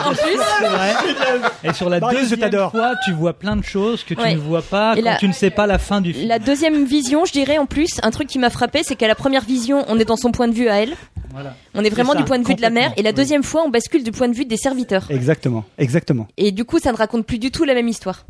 [0.06, 1.68] En plus.
[1.68, 2.70] Et sur la Marius, je deuxième t'adore.
[2.70, 4.34] fois, tu vois plein de choses que tu Ouais.
[4.34, 6.28] ne vois pas Et quand la- tu ne sais pas la fin du film.
[6.28, 9.14] la deuxième vision, je dirais en plus, un truc qui m'a frappé, c'est qu'à la
[9.14, 10.94] première vision, on est dans son point de vue à elle.
[11.32, 11.54] Voilà.
[11.74, 12.84] On est vraiment ça, du point de vue de la mère.
[12.84, 15.06] Et la complètement, deuxième fois, on bascule du point de vue des serviteurs.
[15.10, 16.28] Exactement, exactement.
[16.36, 18.24] Et du coup, ça ne raconte plus du tout la même histoire.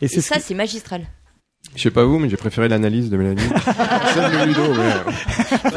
[0.00, 1.02] Et Et c'est ce ça, qui- c'est magistral.
[1.74, 3.40] Je sais pas vous, mais j'ai préféré l'analyse de Mélanie.
[4.14, 5.70] Celle de Ludo, mais...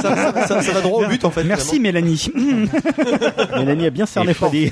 [0.00, 1.42] Ça, ça- ça- ça va droit au but en fait.
[1.44, 2.28] Merci Mélanie.
[3.58, 4.34] Mélanie a bien cerné.
[4.34, 4.70] Freddy.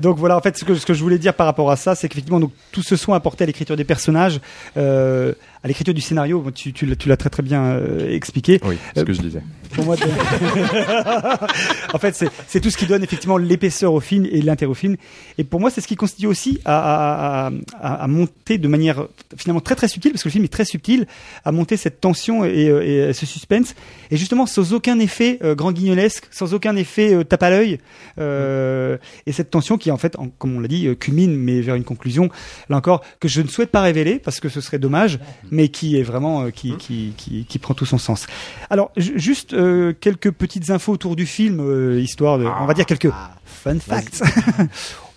[0.00, 1.94] Donc voilà, en fait, ce que, ce que je voulais dire par rapport à ça,
[1.94, 4.40] c'est qu'effectivement, donc, tout ce soin apporté à l'écriture des personnages,
[4.76, 8.60] euh, à l'écriture du scénario, tu, tu l'as- tu l'as très très bien euh, expliqué.
[8.64, 9.42] Oui, c'est ce que je disais.
[9.74, 10.02] Pour moi, de-
[11.94, 14.96] en fait, c'est tout ce qui donne effectivement l'épaisseur au film et l'intérêt au film.
[15.38, 18.68] Et pour moi, c'est ce qui constitue aussi à, à, à, à- à monter de
[18.68, 21.06] manière finalement très très subtile, parce que le film est très subtil,
[21.44, 23.74] à monter cette tension et, euh, et ce suspense.
[24.10, 27.78] Et justement, sans aucun effet euh, grand guignolesque, sans aucun effet euh, tape à l'œil.
[28.18, 31.60] Euh, et cette tension qui, en fait, en- comme on l'a dit, euh, culmine, mais
[31.60, 32.28] vers une conclusion,
[32.68, 35.18] là encore, que je ne souhaite pas révéler, parce que ce serait dommage,
[35.50, 38.26] mais qui est vraiment, euh, qui, qui, qui, qui prend tout son sens.
[38.70, 42.74] Alors, ju- juste euh, quelques petites infos autour du film, euh, histoire de, on va
[42.74, 43.10] dire quelques
[43.44, 44.22] fun facts.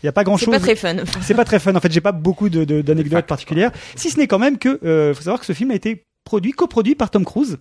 [0.02, 0.54] Il n'y a pas grand C'est chose.
[0.54, 0.96] pas très fun.
[1.22, 1.76] C'est pas très fun.
[1.76, 3.72] En fait, j'ai pas beaucoup de- de- d'anecdotes particulières.
[3.96, 6.52] Si ce n'est quand même que, euh, faut savoir que ce film a été produit,
[6.52, 7.58] coproduit par Tom Cruise.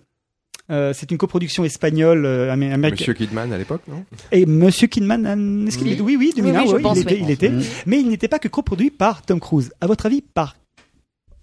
[0.71, 2.91] Euh, c'est une coproduction espagnole euh, amé- américaine.
[2.91, 4.05] Monsieur Kidman à l'époque, non?
[4.31, 5.97] Et Monsieur Kidman, est-ce qu'il Oui.
[6.01, 7.51] Oui, oui, 2001, Oui, oui, je ouais, pense, il était, il était.
[7.87, 9.71] Mais il n'était pas que coproduit par Tom Cruise.
[9.81, 10.55] À votre avis, par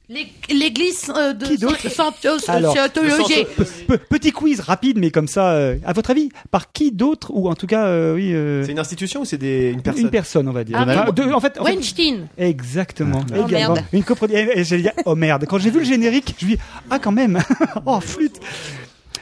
[0.09, 3.45] L'église euh, de Scientologie.
[3.89, 5.51] Pe- Petit quiz rapide, mais comme ça.
[5.51, 8.71] euh, à votre avis, par qui d'autre ou en tout cas, euh, oui, euh, C'est
[8.71, 10.79] une institution ou c'est des une personne une personne, on va dire.
[10.79, 12.29] Ah, en fait, en fait, Weinstein.
[12.39, 13.21] Exactement.
[13.37, 13.81] Oh, merde.
[13.93, 14.47] Une coproduction.
[14.63, 15.45] J'allais dire, oh merde.
[15.49, 17.41] Quand j'ai vu le générique, je me dis, ah, quand même.
[17.87, 18.39] oh, flûte.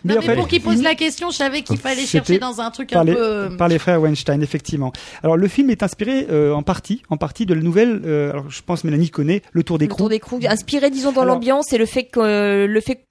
[0.05, 2.39] Non, en mais fait, pour qu'il pose il- la question, je savais qu'il fallait chercher
[2.39, 3.19] dans un truc par un les, peu.
[3.23, 4.93] euh, par les frères Weinstein, effectivement.
[5.23, 8.03] Alors le film est inspiré euh, en partie, en partie de la nouvelle.
[8.05, 11.13] euh, alors je pense Mélanie connaît le Tour des Le tour des Crous, inspiré, disons,
[11.13, 13.07] dans l'ambiance et le fait que euh, le fait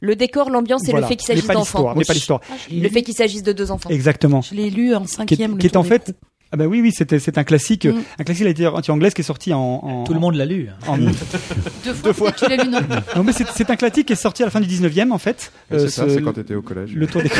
[0.00, 1.06] le décor, l'ambiance et Voilà.
[1.06, 1.78] le fait qu'il s'agisse pas d'enfants.
[1.78, 2.40] l'histoire, mais pas l'histoire.
[2.50, 3.90] Ah, Le fait qu'il s'agisse de deux enfants.
[3.90, 4.42] Exactement.
[4.42, 5.52] Je l'ai lu en Qui est, cinquième.
[5.52, 6.14] le qui est en fait.
[6.50, 7.84] Ah bah oui oui c'était c'est un classique.
[7.84, 8.00] Mm.
[8.18, 10.46] un classique de la littérature anglaise qui est sorti en, en Tout le monde l'a
[10.46, 10.68] lu.
[10.86, 10.96] en-
[12.04, 12.80] Deux fois, peut-être tu l'as lu, non.
[13.16, 15.18] Non mais c'est c'est un classique qui est sorti à la fin du 19e en
[15.18, 15.52] fait.
[15.70, 16.94] Et Euh, c'est ça, ce- c'est quand t'étais au collège.
[16.94, 17.28] le tour des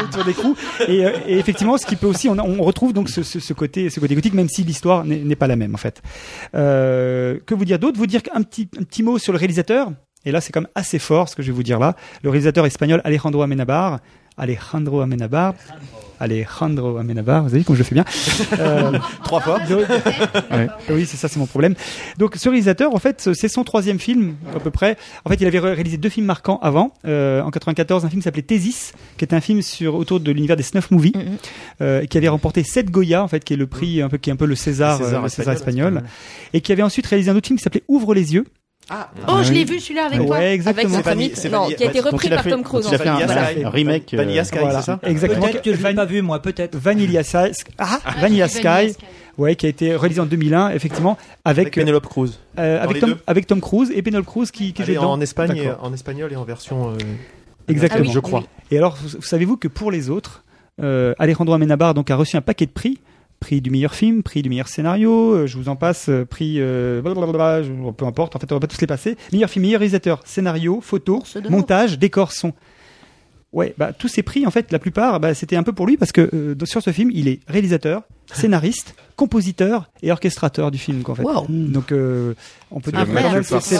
[0.00, 0.34] le tour des
[0.92, 3.52] et, euh, et effectivement ce qui peut aussi on, on retrouve donc ce, ce, ce
[3.52, 6.02] côté ce côté gothique même si l'histoire n'est n'est pas la même en fait.
[6.54, 7.98] Euh, que vous dire d'autre?
[7.98, 9.92] Vous dire un petit un petit mot sur le réalisateur?
[10.24, 11.94] Et là c'est quand même assez fort ce que je vais vous dire là.
[12.22, 14.00] Le réalisateur espagnol Alejandro Amenabar
[14.36, 18.04] Alejandro Amenabar Alejandro Amenabar vous avez vu comme je le fais bien
[18.58, 18.92] euh,
[19.24, 19.58] Trois fois.
[20.50, 20.68] Ouais.
[20.90, 21.74] Oui, c'est ça, c'est mon problème.
[22.18, 24.96] Donc, ce réalisateur, en fait, c'est son troisième film, à peu près.
[25.24, 26.92] En fait, il avait ré- réalisé deux films marquants avant.
[27.06, 30.32] Euh, en 94, un film qui s'appelait Thésis, qui était un film sur autour de
[30.32, 31.36] l'univers des snuff movies, Mhm.
[31.82, 34.30] euh, qui avait remporté 7 Goya, en fait, qui est le prix, un peu, qui
[34.30, 36.10] est un peu le César, Le César euh, le César espagnol, espagnol,
[36.52, 38.44] et qui avait ensuite réalisé un autre film qui s'appelait Ouvre les yeux.
[38.90, 40.36] Ah, Oh, je l'ai vu celui-là avec Ouais, toi.
[40.36, 40.94] Avec exactement.
[40.94, 42.86] ami, Vanille- c'est non, Vanille- qui a été repris par fait- Tom Cruise.
[42.88, 43.70] il a en fait un- voilà.
[43.70, 44.80] Remake, euh, Vanilla Sky, Voilà.
[44.80, 45.42] c'est ça Exactement.
[45.46, 46.76] Peut-être que je l'ai pas vu, moi, peut-être.
[46.76, 48.94] Vanilla Sky, ah, Vanilla Sky,
[49.36, 52.30] ouais, qui a été réalisé en 2001, effectivement, avec, Avec Penelope Cruz.
[52.58, 55.12] euh, Dans avec, Tom, avec Tom Cruise et Penelope Cruz qui, qui dedans.
[55.12, 56.90] en Espagne, en espagnol et en version.
[56.92, 56.96] euh,
[57.68, 58.04] Exactement.
[58.04, 58.44] Ah oui, je crois.
[58.70, 60.42] Et alors, vous- savez-vous que pour les autres,
[60.82, 62.98] euh, Alejandro Amenabar donc a reçu un paquet de prix,
[63.40, 66.56] prix du meilleur film, prix du meilleur scénario, euh, je vous en passe, euh, prix,
[66.58, 69.16] euh, blablabla, je- peu importe, en fait, on va pas tous les passer.
[69.32, 72.52] Meilleur film, meilleur réalisateur, scénario, photo, montage, décor, son.
[73.50, 75.96] Ouais, bah tous ces prix, en fait, la plupart, bah, c'était un peu pour lui
[75.96, 81.00] parce que euh, sur ce film, il est réalisateur, scénariste, compositeur et orchestrateur du film,
[81.02, 81.22] quoi, en fait.
[81.22, 81.46] Wow.
[81.48, 82.34] Donc, euh,
[82.70, 83.76] on peut dire que c'est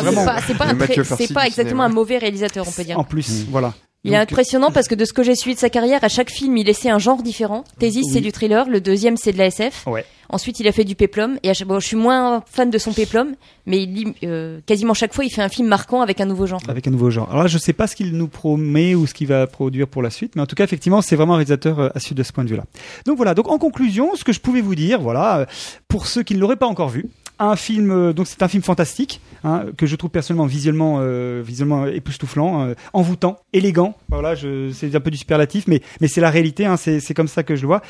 [0.56, 1.84] pas, pas, pas exactement cinéma.
[1.84, 2.98] un mauvais réalisateur, on peut dire.
[2.98, 3.74] en plus, voilà.
[4.04, 6.30] Il est impressionnant parce que de ce que j'ai suivi de sa carrière, à chaque
[6.30, 7.64] film, il essaie un genre différent.
[7.78, 8.10] Thésis, Oui.
[8.12, 8.68] c'est du thriller.
[8.68, 9.86] Le deuxième, c'est de la SF.
[9.88, 10.04] Ouais.
[10.30, 11.38] Ensuite, il a fait du péplum.
[11.42, 11.66] Et à chaque...
[11.66, 13.34] bon, je suis moins fan de son péplum,
[13.66, 16.46] mais il lit, euh, quasiment chaque fois, il fait un film marquant avec un nouveau
[16.46, 16.60] genre.
[16.68, 17.28] avec un nouveau genre.
[17.30, 20.02] Alors là, je sais pas ce qu'il nous promet ou ce qu'il va produire pour
[20.02, 22.22] la suite, mais en tout cas, effectivement, c'est vraiment un réalisateur euh, à suivre de
[22.22, 22.64] ce point de vue-là.
[23.04, 23.34] Donc voilà.
[23.34, 25.46] Donc en conclusion, ce que je pouvais vous dire, voilà, euh,
[25.88, 27.06] pour ceux qui ne l'auraient pas encore vu,
[27.38, 31.42] un film, euh, donc c'est un film fantastique hein, que je trouve personnellement visuellement, euh,
[31.44, 33.94] visuellement époustouflant, euh, envoûtant, élégant.
[34.08, 36.66] Voilà, je, c'est un peu du superlatif, mais mais c'est la réalité.
[36.66, 37.82] Hein, c'est c'est comme ça que je le vois.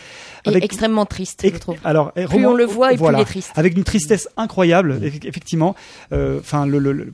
[0.45, 1.77] Et extrêmement triste, je Ex- trouve.
[1.85, 3.53] Alors, eh, Plus roman- on le voit et plus voilà, il est triste.
[3.57, 5.75] Avec une tristesse incroyable, eff- effectivement.
[6.13, 7.13] Euh, Enfin, le, le, le-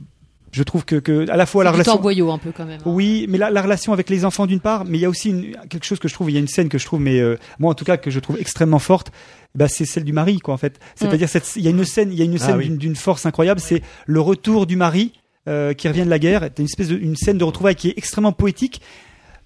[0.55, 1.93] je trouve que, que à la fois la relation.
[1.93, 2.79] torboyau un peu quand même.
[2.79, 2.83] hein.
[2.89, 5.29] Oui, mais la, la relation avec les enfants d'une part, mais il y a aussi
[5.29, 7.19] une, quelque chose que je trouve, il y a une scène que je trouve, mais
[7.19, 9.11] euh, moi en tout cas que je trouve extrêmement forte.
[9.53, 10.79] Bah, c'est celle du mari, quoi, en fait.
[10.95, 12.69] C'est-à-dire, cette- il y a une scène, il y a une Ah scène oui.
[12.69, 13.61] d'une- force incroyable.
[13.61, 15.13] C'est le retour du mari
[15.47, 16.41] euh, qui revient de la guerre.
[16.43, 18.81] C'est une espèce de, une scène de retrouvailles qui est extrêmement poétique,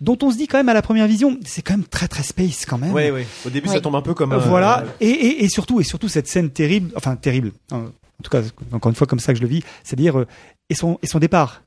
[0.01, 2.23] dont on se dit quand même à la première vision, c'est quand même très très
[2.23, 2.91] space quand même.
[2.91, 3.27] Ouais, ouais.
[3.45, 4.31] Au début, ça tombe un peu comme.
[4.31, 7.91] Euh, euh, voilà, et, et, et surtout, et surtout cette scène terrible, enfin terrible, hein,
[8.19, 8.41] en tout cas,
[8.71, 10.27] encore une fois, comme ça que je le vis, c'est-à-dire, euh,
[10.69, 11.63] et, son, et son départ.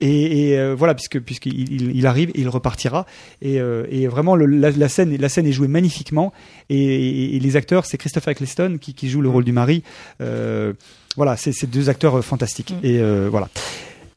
[0.00, 3.06] Et, et, euh, voilà, puisque puisqu'il il, il arrive et il repartira.
[3.40, 6.32] Et, euh, et vraiment, le, la, la scène, la scène est jouée magnifiquement.
[6.68, 9.82] Et, les acteurs, c'est Christopher Eccleston qui, qui joue le rôle du mari.
[10.20, 10.74] Euh,
[11.16, 12.74] voilà, c'est deux acteurs fantastiques.
[12.82, 12.86] Mm.
[12.86, 13.48] Et voilà.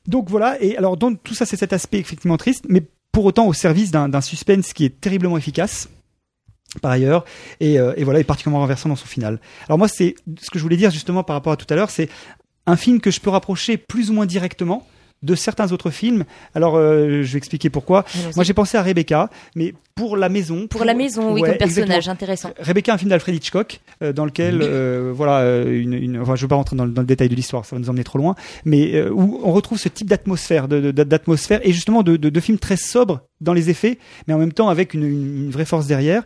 [0.07, 0.61] Donc voilà.
[0.61, 3.91] Et alors, donc tout ça, c'est cet aspect effectivement triste, mais pour autant au service
[3.91, 5.89] d'un d'un suspense qui est terriblement efficace
[6.81, 7.25] par ailleurs
[7.59, 9.39] et, euh, et voilà est particulièrement renversant dans son final.
[9.67, 11.89] Alors moi c'est ce que je voulais dire justement par rapport à tout à l'heure,
[11.89, 12.09] c'est
[12.69, 14.85] un film que je peux rapprocher plus ou moins directement
[15.21, 16.23] de certains autres films.
[16.55, 18.05] Alors euh, je vais expliquer pourquoi.
[18.37, 20.65] Moi j'ai pensé à Rebecca, mais pour la maison.
[20.67, 22.13] Pour la maison, oui, Ouais, comme personnage, exactement.
[22.13, 22.51] intéressant.
[22.57, 26.45] Rebecca, un film d'Alfred Hitchcock, euh, dans lequel, euh, voilà, une, une, enfin, je ne
[26.45, 28.17] veux pas rentrer dans, le- dans le détail de l'histoire, ça va nous emmener trop
[28.17, 32.29] loin, mais où on retrouve ce type d'atmosphère, de, de- d'atmosphère et justement de, de,
[32.29, 33.97] de films très sobres dans les effets,
[34.27, 36.23] mais en même temps avec une, une, une vraie force derrière.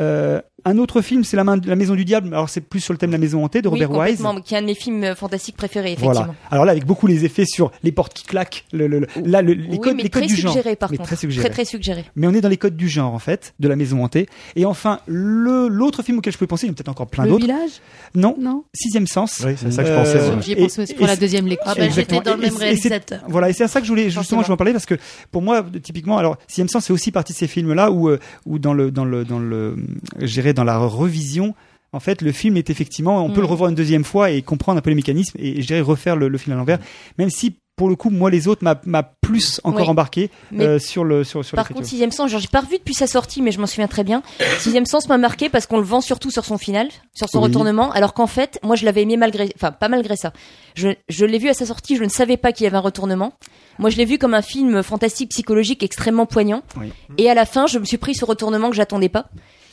[0.00, 2.28] Euh, un autre film, c'est la, main, la Maison du Diable.
[2.28, 4.22] Alors c'est plus sur le thème de la maison hantée de Oui, Robert Wise.
[4.44, 6.12] qui est un de mes films euh, fantastiques préférés, effectivement.
[6.12, 6.34] Voilà.
[6.52, 9.42] Alors là, avec beaucoup les effets sur les portes qui claquent, le, le, le- là,
[9.42, 10.52] le- les oui, codes, mais les codes très du genre.
[10.52, 11.08] suggéré, par Mais contre.
[11.08, 11.44] très suggéré.
[11.46, 12.04] Très, très suggéré.
[12.14, 14.28] Mais on est dans les codes du genre en fait, de la maison hantée.
[14.54, 17.08] Et enfin, le l'autre film auquel je pouvais penser, il y en a peut-être encore
[17.08, 17.42] plein Le d'autres.
[17.44, 17.70] village?
[18.14, 19.42] Non, Non Sixième Sens.
[19.44, 20.18] Oui, c'est ça que je Euh, pensais.
[20.20, 20.42] ouais.
[20.42, 21.72] J'y ai pensé aussi pour la deuxième lecture.
[21.72, 23.20] Ah bah, j'étais dans le même réalisateur.
[23.28, 24.94] Voilà, et c'est à ça que je voulais justement je vais en parler parce que
[25.32, 28.18] pour moi typiquement alors Sixième Sens c'est aussi partie de ces films là où euh,
[28.44, 29.76] où dans le dans le dans le
[30.20, 31.54] dirais dans la revision
[31.94, 33.44] en fait, le film est effectivement, on peut Mm.
[33.44, 36.16] le revoir une deuxième fois et comprendre un peu les mécanismes et je dirais refaire
[36.16, 36.78] le, le film à l'envers,
[37.18, 39.88] même si pour le coup, moi, les autres m'a plus encore Oui.
[39.88, 43.06] embarqué euh, sur le sur sur Par contre, Sixième Sens, j'ai pas revu depuis sa
[43.06, 44.22] sortie, mais je m'en souviens très bien.
[44.58, 47.44] Sixième Sens m'a marqué parce qu'on le vend surtout sur son final, sur son Oui.
[47.44, 50.32] retournement, alors qu'en fait, moi, je l'avais aimé malgré, enfin, pas malgré ça.
[50.74, 52.80] Je, je l'ai vu à sa sortie, je ne savais pas qu'il y avait un
[52.80, 53.32] retournement.
[53.78, 56.62] Moi, je l'ai vu comme un film fantastique, psychologique, extrêmement poignant.
[56.78, 56.92] Oui.
[57.18, 59.26] Et à la fin, je me suis pris ce retournement que j'attendais pas,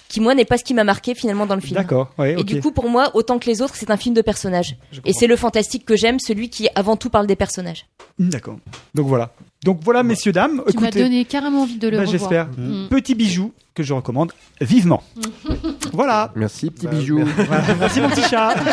[0.08, 1.76] qui moi n'est pas ce qui m'a marqué finalement dans le film.
[1.76, 4.22] D'accord, ouais, Et du coup, pour moi, autant que les autres, c'est un film de
[4.22, 4.76] personnages.
[5.06, 7.86] Et c'est le fantastique que j'aime, celui qui avant tout parle des personnages.
[8.18, 8.58] D'accord.
[8.96, 9.32] Donc voilà.
[9.64, 10.64] Donc voilà, messieurs dames.
[10.70, 12.20] Tu m'as donné carrément envie de le bah, revoir.
[12.20, 12.48] j'espère.
[12.58, 12.88] Mm.
[12.90, 14.32] Petit bijou que je recommande
[14.62, 15.04] vivement.
[15.94, 16.32] voilà.
[16.36, 17.24] Merci, petit Bah, bijou.
[17.24, 17.64] Voilà.
[17.80, 18.56] Merci mon petit chat.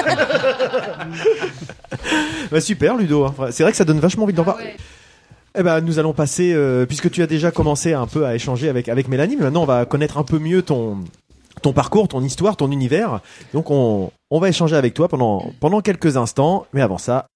[2.50, 3.34] Bah, super Ludo, hein.
[3.50, 4.74] c'est vrai que ça donne vachement envie d'en parler.
[5.58, 8.68] Eh ben, nous allons passer, euh, puisque tu as déjà commencé un peu à échanger
[8.68, 10.98] avec, avec Mélanie, mais maintenant on va connaître un peu mieux ton,
[11.62, 13.20] ton parcours, ton histoire, ton univers.
[13.54, 17.26] Donc on, on va échanger avec toi pendant, pendant quelques instants, mais avant ça.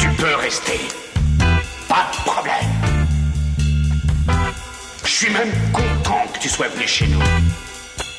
[0.00, 0.80] Tu peux rester.
[1.88, 2.59] Pas de problème.
[5.20, 7.20] Je suis même content que tu sois venu chez nous.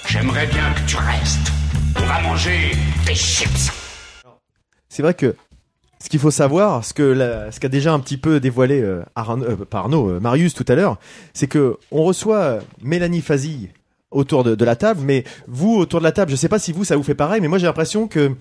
[0.07, 1.51] J'aimerais bien que tu restes.
[1.95, 2.73] On va manger
[3.07, 3.71] des chips.
[4.87, 5.35] C'est vrai que
[5.97, 7.15] ce qu'il faut savoir, ce que
[7.49, 10.75] ce qu'a déjà un petit peu dévoilé euh, Arnaud, euh, Arnaud, euh, Marius tout à
[10.75, 10.99] l'heure,
[11.33, 13.69] c'est que on reçoit Mélanie Fazi
[14.11, 16.71] autour de, de la table, mais vous autour de la table, je sais pas si
[16.71, 18.35] vous ça vous fait pareil, mais moi j'ai l'impression que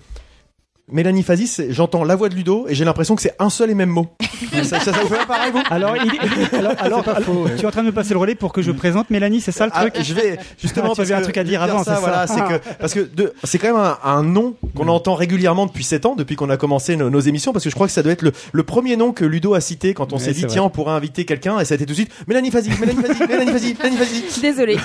[0.91, 3.69] Mélanie Fazi, c'est- j'entends la voix de Ludo et j'ai l'impression que c'est un seul
[3.69, 4.07] et même mot.
[4.63, 5.61] ça, ça, ça vous fait pas pareil vous?
[5.69, 8.35] Alors, il est- alors, alors, alors, tu es en train de me passer le relais
[8.35, 10.03] pour que je présente Mélanie, c'est ça le Ah, truc?
[10.03, 12.01] je vais justement Ah, tu parce avais un que- truc à dire avant, ça, c'est
[12.01, 13.09] voilà, ça c'est que parce que
[13.43, 16.57] c'est quand même un, un nom qu'on entend régulièrement depuis 7 ans, depuis qu'on a
[16.57, 18.97] commencé nos, nos émissions, parce que je crois que ça doit être le, le premier
[18.97, 21.65] nom que Ludo a cité quand on s'est dit tiens on pourrait inviter quelqu'un et
[21.65, 24.23] ça a été tout de suite Mélanie Fazi, Mélanie Fazi, Mélanie Fazi, Mélanie Fazi.
[24.41, 24.77] Désolée.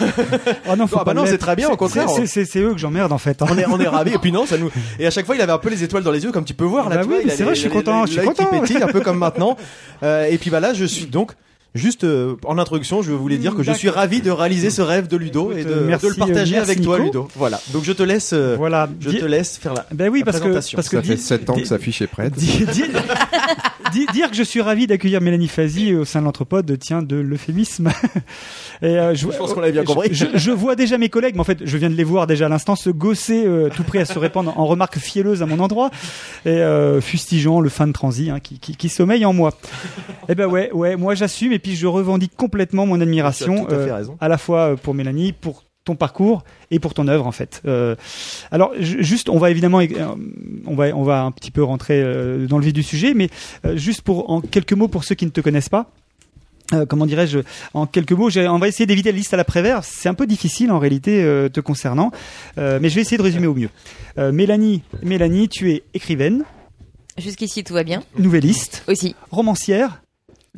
[0.71, 2.09] Oh non, faut Ah bah non, c'est très bien, au C'est- contraire.
[2.27, 3.43] c'est- eux que j'emmerde en fait.
[3.43, 3.47] hein.
[3.51, 5.41] On est, on est ravis et puis non ça nous et à chaque fois il
[5.43, 7.31] avait un peu les étoiles dans les yeux comme tu peux voir là Bah oui,
[7.31, 8.47] c'est vrai, je suis content, je suis content.
[8.47, 9.57] pétille, un peu comme maintenant
[10.03, 11.33] Euh, et puis bah là je suis donc
[11.75, 15.09] Juste euh, en introduction, je voulais dire que je suis ravi de réaliser ce rêve
[15.09, 16.99] de Ludo et de, Écoute, merci, de le partager euh, merci, avec toi.
[16.99, 17.29] Ludo.
[17.37, 17.61] Voilà.
[17.75, 18.89] Donc je te laisse, euh, Voilà.
[18.99, 20.77] je Di- te laisse faire la, Ben oui, la parce que présentation.
[20.77, 22.33] parce que Ça fait di- 7 ans que sa fiche est prête.
[23.93, 26.79] di- di- di- dire que je suis ravi d'accueillir Mélanie Fazi au sein de l'anthropode
[26.79, 27.91] tient de l'euphémisme.
[28.83, 30.11] Euh, je, Je pense qu'on l'avait bien compris.
[30.13, 32.45] Je, je vois déjà mes collègues, mais en fait, je viens de les voir déjà
[32.45, 35.61] à l'instant se gosser, euh, tout prêt à se répandre en remarques fielleuses à mon
[35.61, 35.91] endroit
[36.45, 39.55] et euh, fustigeant le fan transi hein, qui, qui, qui sommeille en moi.
[40.29, 44.05] Eh ben ouais, ouais, moi j'assume et puis je revendique complètement mon admiration à euh,
[44.21, 47.63] à la fois pour Mélanie, pour ton parcours et pour ton œuvre en fait.
[47.67, 47.95] Euh,
[48.51, 50.15] alors ju- juste, on va évidemment, euh,
[50.67, 53.31] on va on va un petit peu rentrer euh, dans le vif du sujet, mais
[53.65, 55.91] euh, juste pour en quelques mots pour ceux qui ne te connaissent pas.
[56.89, 57.39] Comment dirais-je
[57.75, 59.85] En quelques mots, on va essayer d'éviter la liste à la Prévert.
[59.85, 61.23] C'est un peu difficile en réalité
[61.53, 62.11] te concernant,
[62.57, 63.71] mais je vais essayer de résumer au mieux.
[64.33, 66.43] Mélanie, Mélanie, tu es écrivaine,
[67.19, 68.03] Jusqu'ici, tout va bien.
[68.19, 69.15] nouvelliste, Aussi.
[69.31, 70.03] romancière,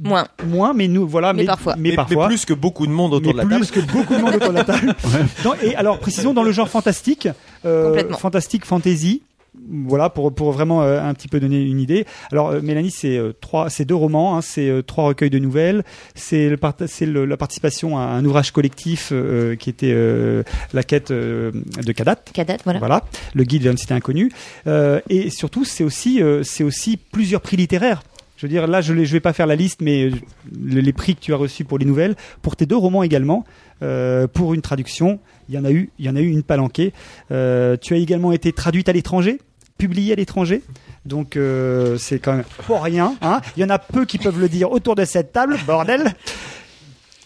[0.03, 0.27] Moins.
[0.47, 1.75] moins, mais nous voilà, Mais parfois.
[1.77, 2.25] mais, Mais, parfois.
[2.25, 3.87] mais plus que beaucoup de monde autour mais de la plus table.
[3.87, 4.95] que beaucoup de monde autour de la table.
[5.45, 7.29] Dans- et alors, précisons dans le genre fantastique,
[7.65, 8.17] euh, Complètement.
[8.19, 9.23] fantastique, fantasy.
[9.71, 12.07] Voilà pour pour vraiment euh, un petit peu donner une idée.
[12.31, 15.39] Alors euh, Mélanie, c'est euh, trois, c'est deux romans, hein, c'est euh, trois recueils de
[15.41, 15.85] nouvelles,
[16.15, 20.85] c'est le part- c'est la participation à un ouvrage collectif euh, qui était euh, la
[20.85, 21.51] quête euh,
[21.85, 22.17] de Kadat.
[22.33, 22.79] Kadat, voilà.
[22.79, 24.31] Voilà, le guide une cité inconnue.
[24.69, 28.03] Euh, et surtout, c'est aussi, euh, c'est aussi plusieurs prix littéraires.
[28.39, 30.13] Je veux dire, là, je ne vais pas faire la liste, mais euh,
[30.57, 33.45] les, prix que tu as reçus pour les nouvelles, pour tes deux romans également,
[33.83, 36.45] euh, pour une traduction, il y en a eu, il y en a eu une
[36.45, 36.93] palanquée.
[37.33, 39.41] Euh, tu as également été traduite à l'étranger,
[39.77, 40.63] publiée à l'étranger.
[41.05, 43.17] Donc euh, c'est quand même pas rien.
[43.23, 46.15] Hein il y en a peu qui peuvent le dire autour de cette table, bordel.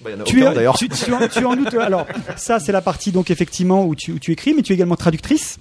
[0.02, 0.78] Bah, y en a Tu, aucun, es, d'ailleurs.
[0.78, 1.74] tu, tu en, tu en doutes.
[1.74, 4.76] Alors, ça, c'est la partie donc effectivement où tu, où tu écris, mais tu es
[4.76, 5.58] également traductrice.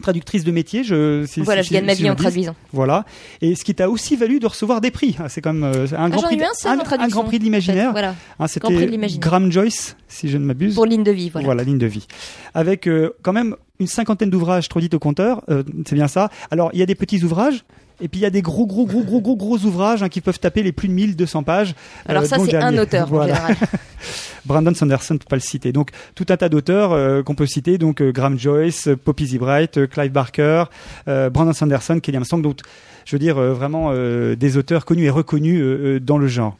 [0.00, 0.84] Traductrice de métier.
[0.84, 2.54] Je, Voilà, je gagne ma vie en traduisant.
[2.72, 3.04] Voilà.
[3.40, 5.16] Et ce qui t'a aussi valu de recevoir des prix.
[5.18, 6.46] Ah, C'est quand même euh, un grand j'en ai prix.
[6.66, 7.92] un traduction, grand prix de l'imaginaire.
[7.92, 8.14] voilà.
[8.38, 9.20] Grand prix de C'était l'imaginaire.
[9.20, 10.74] Graham Joyce, si je ne m'abuse.
[10.74, 11.44] Pour ligne de vie, voilà.
[11.46, 12.06] Voilà, ligne de vie.
[12.54, 16.28] Avec euh, quand même une cinquantaine d'ouvrages traduits au compteur, euh, c'est bien ça.
[16.50, 17.64] Alors, il y a des petits ouvrages,
[18.00, 20.20] et puis il y a des gros, gros, gros, gros, gros, gros ouvrages hein, qui
[20.20, 21.74] peuvent taper les plus de 1200 pages.
[22.06, 23.56] Alors Euh, ça, c'est un auteur, en général.
[24.46, 25.72] Brandon Sanderson, pour pas le citer.
[25.72, 27.78] Donc, tout un tas d'auteurs euh, qu'on peut citer.
[27.78, 30.64] Donc, euh, Graham Joyce, Poppy Zebright, Clive Barker,
[31.06, 32.42] Brandon Sanderson, Kelly Armstrong.
[32.42, 32.60] Donc,
[33.04, 36.58] je veux dire, vraiment des auteurs connus et reconnus dans le genre.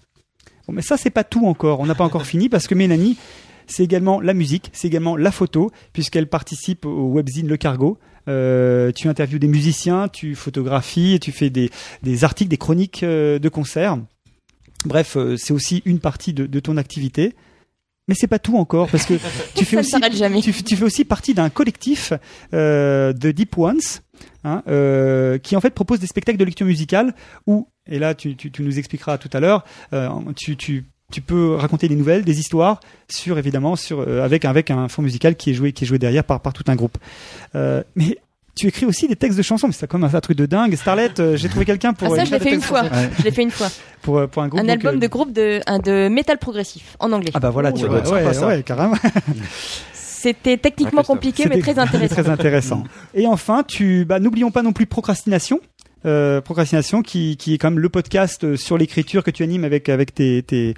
[0.66, 1.80] Bon, mais ça, c'est pas tout encore.
[1.80, 3.16] On n'a pas encore fini parce que Mélanie,
[3.66, 7.98] c'est également la musique, c'est également la photo, puisqu'elle participe au webzine Le Cargo.
[8.30, 11.70] Euh, tu interviews des musiciens, tu photographies, tu fais des,
[12.02, 13.98] des articles, des chroniques euh, de concerts.
[14.84, 17.34] Bref, euh, c'est aussi une partie de, de ton activité.
[18.08, 19.14] Mais c'est pas tout encore parce que
[19.54, 20.40] tu fais aussi s'arrête jamais.
[20.40, 22.12] tu, tu fais aussi partie d'un collectif
[22.52, 23.78] euh, de Deep Ones
[24.42, 27.14] hein, euh, qui en fait propose des spectacles de lecture musicale
[27.46, 31.54] où et là tu, tu, tu nous expliqueras tout à l'heure euh, tu, tu peux
[31.54, 35.50] raconter des nouvelles, des histoires sur évidemment sur euh, avec avec un fond musical qui
[35.50, 36.98] est joué qui est joué derrière par par tout un groupe.
[37.54, 38.18] Euh, mais
[38.56, 40.74] tu écris aussi des textes de chansons, mais c'est comme un, un truc de dingue.
[40.74, 42.82] Starlet, euh, j'ai trouvé quelqu'un pour Ah, ça, je l'ai fait une fois.
[43.18, 43.68] Je l'ai fait une fois.
[44.02, 44.60] pour pour un groupe.
[44.60, 47.30] Un donc, album euh, de groupe de, un de métal progressif en anglais.
[47.34, 48.46] Ah bah voilà, Oh, tu ça vois, ouais, ça.
[48.46, 48.96] ouais, carrément.
[49.94, 52.14] C'était techniquement compliqué, mais très intéressant.
[52.14, 52.84] Très intéressant.
[53.14, 55.60] Et enfin, tu, bah, n'oublions pas non plus procrastination.
[56.06, 59.64] Euh, procrastination qui, qui est quand même le podcast euh, sur l'écriture que tu animes
[59.64, 60.74] avec avec tes tes,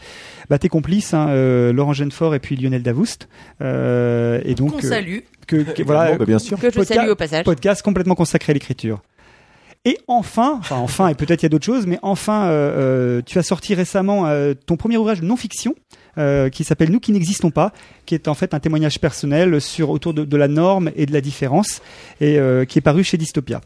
[0.51, 3.29] bah, tes complices hein, euh, Laurent Genefort et puis Lionel Davoust
[3.61, 5.19] euh, et donc Qu'on euh, salue.
[5.47, 6.59] que, que- voilà Bah, bien sûr.
[6.59, 7.45] Que je salue au passage.
[7.45, 9.01] podcast complètement consacré à l'écriture
[9.85, 13.23] et enfin enfin enfin et peut-être il y a d'autres choses mais enfin euh, euh,
[13.25, 15.75] tu as sorti récemment euh, ton premier ouvrage de non-fiction
[16.19, 17.73] euh, qui s'appelle Nous qui n'existons pas,
[18.07, 21.13] qui est en fait un témoignage personnel sur autour de, de la norme et de
[21.13, 21.81] la différence,
[22.21, 23.63] et euh, qui est paru chez Dystopia.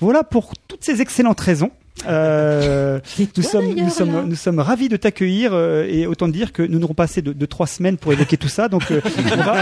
[0.00, 1.70] Voilà pour toutes ces excellentes raisons.
[2.08, 2.98] Euh,
[3.36, 6.78] nous, sommes, nous, sommes, nous sommes ravis de t'accueillir euh, et autant dire que nous
[6.78, 8.68] n'aurons pas assez de, de trois semaines pour évoquer tout ça.
[8.68, 9.54] Donc, euh, on va,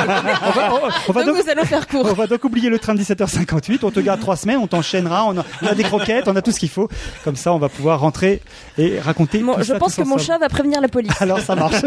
[0.47, 2.07] on va, on- on va Donc, donc, nous allons faire court.
[2.11, 3.81] on va donc oublier le train de 17h58.
[3.83, 5.25] On te garde trois semaines, on t'enchaînera.
[5.27, 6.89] On a, on a des croquettes, on a tout ce qu'il faut.
[7.25, 8.41] Comme ça, on va pouvoir rentrer
[8.77, 9.39] et raconter.
[9.41, 11.13] Bon, tout je ça pense que mon chat va prévenir la police.
[11.21, 11.83] Alors ça marche.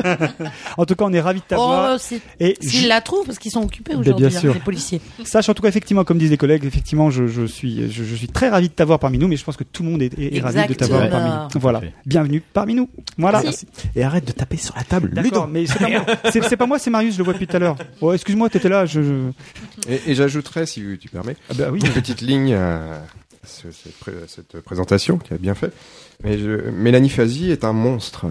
[0.78, 1.98] en tout cas, on est ravis de t'avoir.
[2.00, 5.02] Oh, et s'ils je- la trouvent, parce qu'ils sont occupés Ben, aujourd'hui, hein, les policiers.
[5.24, 8.16] Sache en tout cas effectivement, comme disent les collègues, effectivement, je, je suis, je, je
[8.16, 10.18] suis très ravi de t'avoir parmi nous, mais je pense que tout le monde est,
[10.20, 11.60] est- est ravi de t'avoir parmi nous.
[11.60, 12.90] Voilà, bienvenue parmi nous.
[13.18, 13.42] Voilà.
[13.44, 13.68] Merci.
[13.96, 15.10] Et arrête de taper sur la table.
[15.14, 15.48] D'accord, Ludo.
[15.48, 16.06] mais c'est pas, moi.
[16.32, 17.76] C'est- c'est pas moi, c'est Marius, je le vois depuis tout à l'heure.
[18.02, 18.86] Oh, excuse-moi, t'étais là.
[18.86, 19.32] Je, je-
[19.92, 21.80] Et, et j'ajouterais, si tu permets, Ah bah oui.
[21.84, 23.02] une petite ligne à
[23.46, 25.72] ce- cette, pré- cette présentation qui a bien fait.
[26.24, 28.28] Mais je- Mélanie Fazi est un monstre.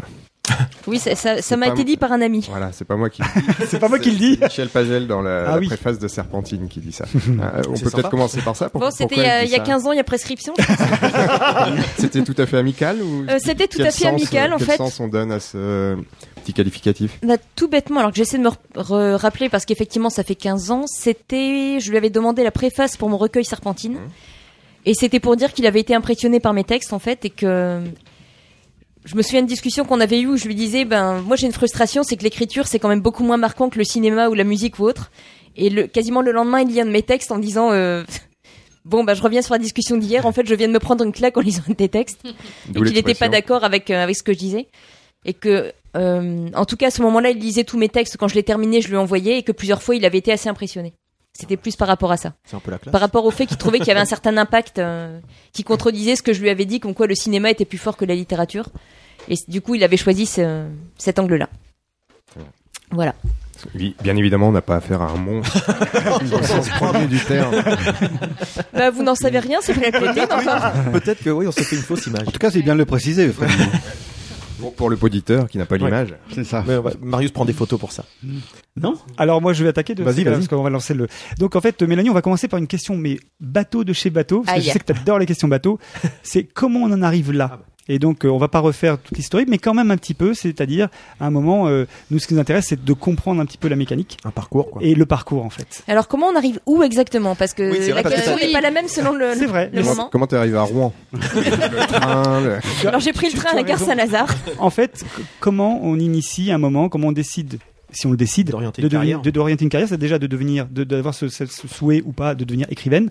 [0.87, 2.45] Oui, ça, ça, ça C'est m'a été dit par un ami.
[2.51, 3.67] Voilà, c'est pas moi qui le dis.
[3.69, 4.39] C'est pas moi qui le dis.
[4.43, 7.05] Michel Pagel dans la, Ah la préface de Serpentine qui dit ça.
[7.41, 8.69] Euh, on peut peut-être commencer par ça.
[8.69, 9.93] Pour- Bon, c'était pourquoi il y a, elle dit il y a ça 15 ans,
[9.93, 10.53] il y a prescription.
[11.99, 14.55] C'était tout à fait amical ou Euh, c'était tout quel à fait sens, amical, euh,
[14.55, 14.77] en quel fait.
[14.77, 15.97] sens on donne à ce
[16.37, 17.19] petit qualificatif?
[17.23, 20.85] Bah, tout bêtement, alors que j'essaie de me rappeler parce qu'effectivement ça fait 15 ans,
[20.87, 23.99] c'était, je lui avais demandé la préface pour mon recueil Serpentine.
[24.87, 27.81] Et c'était pour dire qu'il avait été impressionné par mes textes en fait et que
[29.05, 31.47] je me souviens d'une discussion qu'on avait eue où je lui disais ben moi j'ai
[31.47, 34.35] une frustration c'est que l'écriture c'est quand même beaucoup moins marquant que le cinéma ou
[34.35, 35.11] la musique ou autre.
[35.57, 38.05] Et le quasiment le lendemain il lit un de mes textes en disant euh,
[38.85, 40.27] bon bah je reviens sur la discussion d'hier.
[40.27, 42.21] En fait je viens de me prendre une claque en lisant un de tes textes.
[42.75, 44.69] Et qu'il n'était pas d'accord avec euh, avec ce que je disais.
[45.25, 48.19] Et que euh, en tout cas à ce moment-là il lisait tous mes textes.
[48.19, 50.49] Quand je les terminais je lui envoyais et que plusieurs fois il avait été assez
[50.49, 50.93] impressionné
[51.41, 52.93] c'était plus par rapport à ça C'est un peu la classe.
[52.93, 55.19] par rapport au fait qu'il trouvait qu'il y avait un certain impact euh,
[55.53, 57.97] qui contredisait ce que je lui avais dit comme quoi le cinéma était plus fort
[57.97, 58.69] que la littérature
[59.29, 60.67] et du coup il avait choisi ce-
[60.99, 61.49] cet angle-là
[62.93, 63.15] voilà
[63.77, 65.65] Oui, bien évidemment, on n'a pas affaire à un monstre
[66.31, 67.55] dans le sens premier du terme.
[68.73, 69.93] bah, vous n'en savez rien c'est vrai
[70.33, 72.27] enfin Peut-être que oui, on se fait une fausse image.
[72.27, 73.29] En tout cas, c'est bien de le préciser.
[73.31, 73.49] Fred.
[74.77, 75.85] Pour le poditeur qui n'a pas Ouais.
[75.85, 76.15] l'image.
[76.35, 76.65] C'est ça.
[76.67, 78.05] Mais on va- Marius prend des photos pour ça.
[78.77, 78.95] Non?
[79.17, 80.35] Alors moi je vais attaquer de Vas-y, vas-y.
[80.35, 81.07] parce qu'on va lancer le.
[81.39, 84.43] Donc en fait Mélanie, on va commencer par une question mais bateau de chez bateau
[84.45, 85.79] parce que je sais que tu adores les questions bateau.
[86.23, 87.61] C'est comment on en arrive là?
[87.93, 90.33] Et donc euh, on va pas refaire toute l'historique mais quand même un petit peu,
[90.33, 93.59] c'est-à-dire à un moment euh, nous ce qui nous intéresse c'est de comprendre un petit
[93.59, 94.81] peu la mécanique Un parcours, quoi.
[94.83, 95.83] et le parcours en fait.
[95.89, 97.35] alors comment on arrive où exactement?
[97.35, 99.71] Parce que Oui, c'est vrai, la question n'est pas la même selon le, C'est vrai.
[99.75, 100.93] le moment comment t'es arrivé à Rouen?
[101.13, 103.79] Le train, le- alors j'ai pris le train à la gare.
[103.79, 105.05] Saint-Lazare En fait,
[105.41, 107.59] comment on initie un moment, comment on décide
[107.93, 110.67] si on le décide D'orienter de, une de- d'orienter une carrière, c'est déjà de devenir,
[110.71, 113.09] de- d'avoir ce, ce- ce souhait ou pas de devenir écrivaine.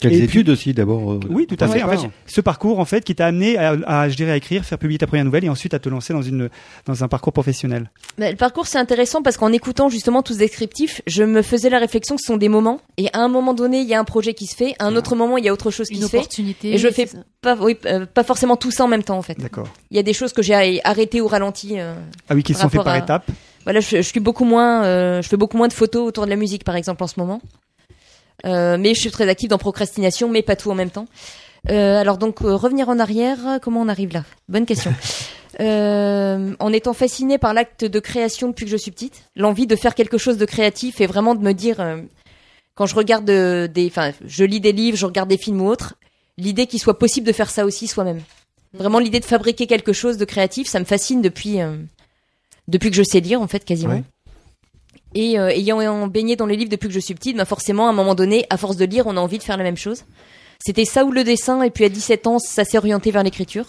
[0.00, 1.82] Quelles Et études aussi d'abord euh, Oui, tout à fait.
[1.82, 4.64] En fait, ce parcours, en fait, qui t'a amené à, à, je dirais, à écrire,
[4.64, 6.48] faire publier ta première nouvelle et ensuite à te lancer dans une,
[6.86, 7.90] dans un parcours professionnel.
[8.16, 11.68] Bah, le parcours c'est intéressant parce qu'en écoutant justement tout ce descriptif, je me faisais
[11.70, 13.98] la réflexion que ce sont des moments et à un moment donné il y a
[14.00, 15.96] un projet qui se fait, à un autre moment il y a autre chose qui
[15.96, 16.74] Une se fait opportunité.
[16.74, 17.18] et je fais ça.
[17.40, 19.38] pas oui, euh, pas forcément tout ça en même temps en fait.
[19.40, 19.68] D'accord.
[19.90, 21.80] Il y a des choses que j'ai arrêtées ou ralenties.
[21.80, 21.94] euh.
[22.28, 23.26] Ah oui, qui sont faits rapport par à- étapes.
[23.64, 26.30] Voilà, je, je suis beaucoup moins, euh, je fais beaucoup moins de photos autour de
[26.30, 27.40] la musique par exemple en ce moment.
[28.46, 31.06] Euh, mais je suis très active dans procrastination, mais pas tout en même temps.
[31.70, 34.24] Euh, alors donc euh, revenir en arrière, comment on arrive là?
[34.48, 34.94] Bonne question.
[35.60, 39.74] Euh, en étant fascinée par l'acte de création depuis que je suis petite, l'envie de
[39.74, 42.00] faire quelque chose de créatif et vraiment de me dire, euh,
[42.76, 45.68] quand je regarde euh, des, enfin, je lis des livres, je regarde des films ou
[45.68, 45.94] autres,
[46.36, 48.20] l'idée qu'il soit possible de faire ça aussi soi-même.
[48.72, 51.58] Vraiment l'idée de fabriquer quelque chose de créatif, ça me fascine depuis
[52.68, 53.94] depuis que je sais lire en fait quasiment.
[53.94, 54.04] Ouais.
[55.14, 57.90] Et euh, ayant baigné dans les livres depuis que je suis petite, bah forcément à
[57.90, 60.04] un moment donné, à force de lire, on a envie de faire la même chose.
[60.58, 63.64] C'était ça ou le dessin, et puis à 17 ans, ça s'est orienté vers l'écriture.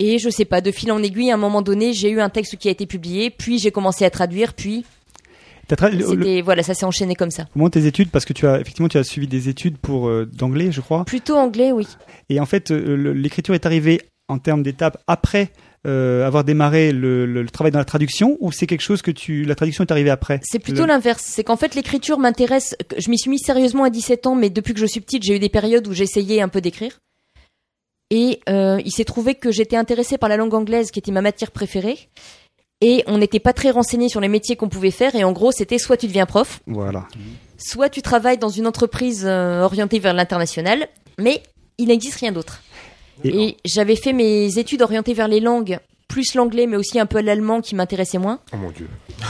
[0.00, 2.28] Et je sais pas, de fil en aiguille, à un moment donné, j'ai eu un
[2.30, 4.84] texte qui a été publié, puis j'ai commencé à traduire, puis
[5.70, 7.46] tra- le- voilà, ça s'est enchaîné comme ça.
[7.52, 10.26] Comment tes études Parce que tu as effectivement tu as suivi des études pour euh,
[10.32, 11.04] d'anglais, je crois.
[11.04, 11.86] Plutôt anglais, oui.
[12.28, 15.50] Et en fait, euh, l'écriture est arrivée en termes d'étapes après
[15.86, 19.10] euh, avoir démarré le, le- le travail dans la traduction, ou c'est quelque chose que
[19.10, 21.22] tu la traduction est arrivée après C'est plutôt Le- l'inverse.
[21.26, 22.74] C'est qu'en fait, l'écriture m'intéresse.
[22.98, 25.36] Je m'y suis mise sérieusement à 17 ans, mais depuis que je suis petite, j'ai
[25.36, 26.98] eu des périodes où j'essayais un peu d'écrire.
[28.10, 31.22] Et euh, il s'est trouvé que j'étais intéressée par la langue anglaise, qui était ma
[31.22, 31.98] matière préférée.
[32.80, 35.14] Et on n'était pas très renseigné sur les métiers qu'on pouvait faire.
[35.14, 37.06] Et en gros, c'était soit tu deviens prof, Voilà.
[37.56, 40.86] soit tu travailles dans une entreprise euh, orientée vers l'international,
[41.18, 41.42] mais
[41.78, 42.62] il n'existe rien d'autre.
[43.22, 47.06] Et- Et, j'avais fait mes études orientées vers les langues, plus l'anglais, mais aussi un
[47.06, 48.40] peu l'allemand qui m'intéressait moins.
[48.52, 48.88] Oh mon dieu.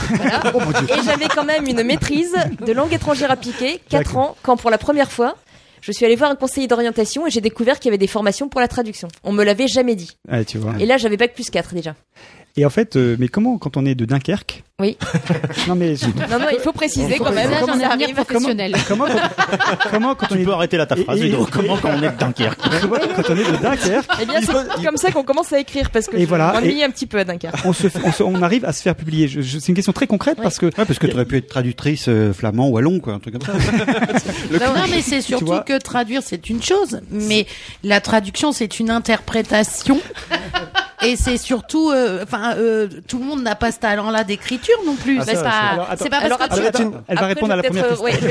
[0.09, 0.41] Voilà.
[0.97, 2.33] Et j'avais quand même une maîtrise
[2.65, 4.17] de langue étrangère appliquée, 4 D'accord.
[4.21, 5.35] ans, quand pour la première fois,
[5.81, 8.49] je suis allée voir un conseiller d'orientation et j'ai découvert qu'il y avait des formations
[8.49, 9.07] pour la traduction.
[9.23, 10.17] On me l'avait jamais dit.
[10.47, 10.73] Tu vois.
[10.79, 11.95] Et là, j'avais bac plus 4 déjà.
[12.57, 14.97] Et en fait, euh, mais comment quand on est de Dunkerque Oui.
[15.67, 17.47] Non mais je- Non, non, il faut préciser quand même.
[17.49, 18.15] Visage comme en ça avenir arrive.
[18.15, 18.75] professionnel.
[18.87, 21.31] comment quand, comment quand on Tu est peux arrêter là ta phrase, et-.
[21.51, 22.59] Comment quand on est de Dunkerque
[23.15, 26.07] quand on est de Dunkerque, Eh bien, c'est comme ça qu'on commence à écrire parce
[26.07, 27.55] que Et je voilà, m'ennuie et- un petit peu à Dunkerque.
[27.65, 29.27] on, se, on, se- on arrive à se faire publier.
[29.27, 31.35] Je- je- c'est une question très concrète parce que Ouais, parce que tu aurais pu
[31.37, 33.51] être traductrice euh, flamand ou wallon, quoi, un truc comme ça.
[33.53, 37.47] Non, mais c'est surtout vois que traduire, c'est une chose, mais
[37.83, 39.99] la traduction, c'est une interprétation.
[41.03, 44.95] Et c'est surtout, euh, enfin, euh, tout le monde n'a pas ce talent-là d'écriture non
[44.95, 45.19] plus.
[45.19, 47.53] Ah, c'est ça, pas, c'est pas parce Alors, que tu- Attends, elle va Après, répondre
[47.53, 48.05] à la première question.
[48.05, 48.27] euh, ouais, je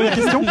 [0.00, 0.42] vais question.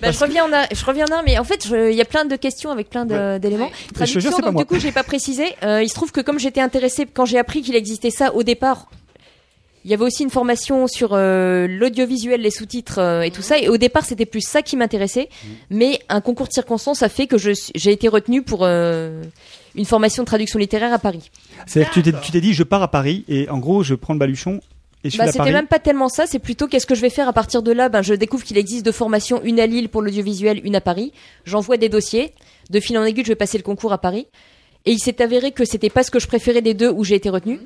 [0.00, 2.24] Bah, je reviens en je reviens en mais en fait, je- il y a plein
[2.24, 3.70] de questions avec plein d'éléments.
[3.82, 4.62] Je te Traduction, c'est donc moi.
[4.62, 5.54] du coup, j'ai pas précisé.
[5.62, 8.42] Euh, il se trouve que comme j'étais intéressée, quand j'ai appris qu'il existait ça au
[8.42, 8.88] départ,
[9.84, 13.58] il y avait aussi une formation sur euh, l'audiovisuel, les sous-titres euh, et tout ça.
[13.58, 15.28] Et au départ, c'était plus ça qui m'intéressait.
[15.70, 19.22] Mais un concours de circonstances a fait que je suis- j'ai été retenue pour euh,
[19.74, 21.30] une formation de traduction littéraire à Paris.
[21.66, 24.18] C'est-à-dire que tu t'es- dit, je pars à Paris et en gros, je prends le
[24.18, 24.60] baluchon
[25.04, 27.28] et je Bah, c'était même pas tellement ça, c'est plutôt qu'est-ce que je vais faire
[27.28, 27.88] à partir de là?
[27.88, 31.12] Ben, je découvre qu'il existe deux formations, une à Lille pour l'audiovisuel, une à Paris.
[31.44, 32.32] J'envoie des dossiers.
[32.70, 34.26] De fil en aiguille, je vais passer le concours à Paris.
[34.84, 37.14] Et il s'est avéré que c'était pas ce que je préférais des deux où j'ai
[37.14, 37.60] été retenue.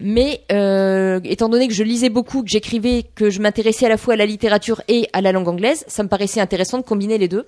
[0.00, 3.96] Mais euh, étant donné que je lisais beaucoup, que j'écrivais, que je m'intéressais à la
[3.96, 7.18] fois à la littérature et à la langue anglaise, ça me paraissait intéressant de combiner
[7.18, 7.46] les deux.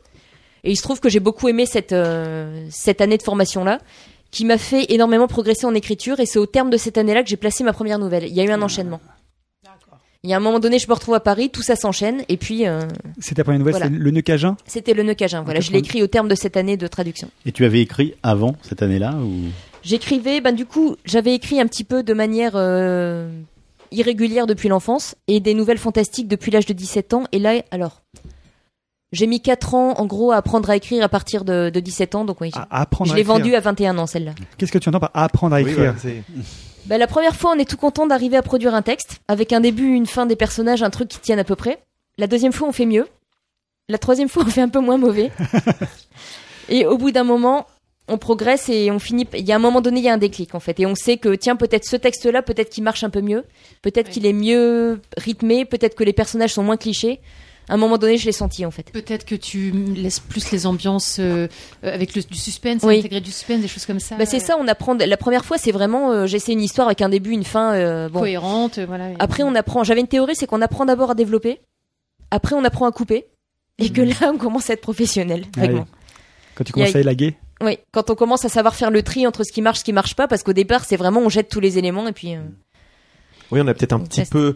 [0.65, 3.79] Et il se trouve que j'ai beaucoup aimé cette euh, cette année de formation là,
[4.31, 6.21] qui m'a fait énormément progresser en écriture.
[6.21, 8.25] Et c'est au terme de cette année-là que j'ai placé ma première nouvelle.
[8.27, 9.01] Il y a eu un enchaînement.
[10.23, 12.37] Il y a un moment donné, je me retrouve à Paris, tout ça s'enchaîne, et
[12.37, 12.83] puis euh,
[13.21, 13.89] C'est ta première nouvelle, Voilà.
[13.89, 14.55] le nœud cajun?
[14.67, 15.43] c'était le nœud cajun.
[15.45, 17.31] Voilà, je l'ai écrit au terme de cette année de traduction.
[17.47, 19.33] Et tu avais écrit avant cette année-là ou?
[19.83, 23.31] J'écrivais, ben du coup, j'avais écrit un petit peu de manière euh,
[23.93, 27.25] irrégulière depuis l'enfance et des nouvelles fantastiques depuis l'âge de 17 ans.
[27.33, 28.03] Et là, alors,
[29.13, 32.15] j'ai mis 4 ans en gros à apprendre à écrire à partir de, de 17
[32.15, 32.25] ans.
[32.25, 34.33] Donc oui, À, à apprendre je l'ai vendue à 21 ans celle-là.
[34.59, 36.23] Qu'est-ce que tu entends par apprendre à Oui, écrire c'est-
[36.87, 39.61] Ben, la première fois, on est tout content d'arriver à produire un texte avec un
[39.61, 41.79] début, une fin, des personnages, un truc qui tienne à peu près.
[42.17, 43.07] La deuxième fois, on fait mieux.
[43.91, 45.31] La troisième fois, on fait un peu moins mauvais.
[46.69, 47.67] et au bout d'un moment,
[48.09, 49.27] on progresse et on finit.
[49.35, 50.95] Il y a un moment donné, il y a un déclic en fait, et on
[50.95, 53.45] sait que tiens, peut-être ce texte-là, peut-être qu'il marche un peu mieux,
[53.83, 57.21] peut-être qu'il est mieux rythmé, peut-être que les personnages sont moins clichés.
[57.71, 58.91] À un moment donné, je l'ai senti en fait.
[58.91, 61.47] Peut-être que tu laisses plus les ambiances euh,
[61.85, 62.99] euh, avec le, du suspense, Oui.
[62.99, 64.17] intégrer du suspense, des choses comme ça.
[64.17, 64.95] Bah, c'est ça, on apprend.
[64.95, 67.73] La première fois, c'est vraiment euh, j'essaie une histoire avec un début, une fin.
[67.75, 68.19] euh, bon.
[68.21, 69.11] Cohérente, voilà.
[69.21, 69.85] Après, on apprend.
[69.85, 71.61] J'avais une théorie, c'est qu'on apprend d'abord à développer.
[72.33, 73.27] Après, on apprend à couper.
[73.79, 75.81] Et que là, on commence à être professionnel, Ah oui.
[76.57, 77.37] Quand tu a- commences à élaguer.
[77.63, 79.93] Oui, quand on commence à savoir faire le tri entre ce qui marche, ce qui
[79.93, 82.35] marche pas, parce qu'au départ, c'est vraiment on jette tous les éléments et puis.
[82.35, 82.41] euh,
[83.53, 84.33] Oui, on a peut-être un On petit teste.
[84.33, 84.55] peu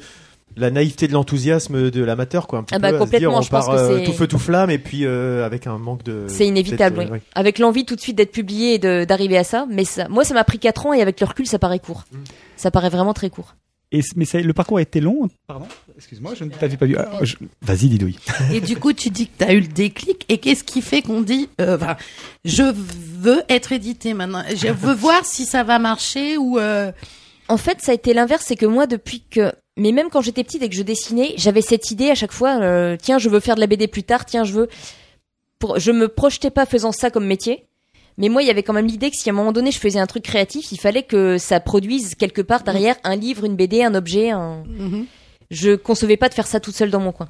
[0.57, 2.61] la naïveté de l'enthousiasme de l'amateur, quoi.
[2.61, 4.05] Un petit Ah bah, peu, à se complètement, dire, on je pense part, que euh,
[4.05, 6.24] tout feu tout flamme et puis euh, avec un manque de.
[6.28, 7.18] C'est inévitable, peut-être, oui.
[7.18, 9.66] euh, Avec l'envie tout de suite d'être publié et de- d'arriver à ça.
[9.70, 12.05] Mais ça, moi, ça m'a pris 4 ans et avec le recul, ça paraît court.
[12.12, 12.16] Mm.
[12.57, 13.57] Ça paraît vraiment très court.
[13.92, 15.28] Et, mais ça- le parcours a été long.
[15.46, 15.66] Pardon?
[15.96, 16.96] Excuse-moi, je ne t'avais pas vu.
[16.98, 18.18] Ah, je- Vas-y, Didouille.
[18.52, 20.24] Et du coup, tu dis que tu as eu le déclic.
[20.28, 21.78] Et qu'est-ce qui fait qu'on dit, euh,
[22.44, 22.64] je
[23.20, 24.42] veux être édité maintenant.
[24.55, 26.59] Je veux voir si ça va marcher ou.
[26.59, 26.90] euh,
[27.48, 30.45] En fait, ça a été l'inverse, c'est que moi, depuis que, mais même quand j'étais
[30.45, 33.41] petite et que je dessinais, j'avais cette idée à chaque fois, euh, tiens, je veux
[33.41, 34.68] faire de la BD plus tard, tiens, je veux,
[35.59, 37.66] pour, je me projetais pas faisant ça comme métier.
[38.16, 39.81] Mais moi, il y avait quand même l'idée que si à un moment donné je
[39.81, 43.57] faisais un truc créatif, il fallait que ça produise quelque part derrière un livre, une
[43.57, 44.31] BD, un objet.
[44.31, 44.62] Un...
[44.66, 45.07] mhm.
[45.51, 47.27] Je concevais pas de faire ça toute seule dans mon coin.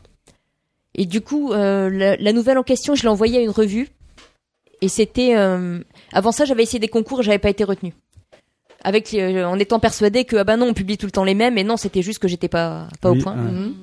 [0.94, 3.88] Et du coup, euh, la, la nouvelle en question, je l'ai envoyée à une revue.
[4.82, 5.80] Et c'était, euh,
[6.12, 7.94] avant ça, j'avais essayé des concours, j'avais pas été retenue
[8.84, 11.34] avec euh, en étant persuadée que ah bah non on publie tout le temps les
[11.34, 13.50] mêmes et non c'était juste que j'étais pas pas Oui, au point ouais.
[13.50, 13.74] Mhm.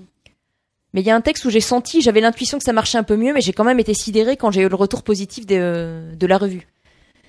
[0.93, 3.03] mais il y a un texte où j'ai senti j'avais l'intuition que ça marchait un
[3.03, 6.01] peu mieux mais j'ai quand même été sidérée quand j'ai eu le retour positif de,
[6.15, 6.67] de la revue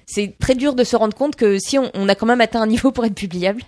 [0.06, 2.60] c'est très dur de se rendre compte que si on, on a quand même atteint
[2.60, 3.62] un niveau pour être publiable.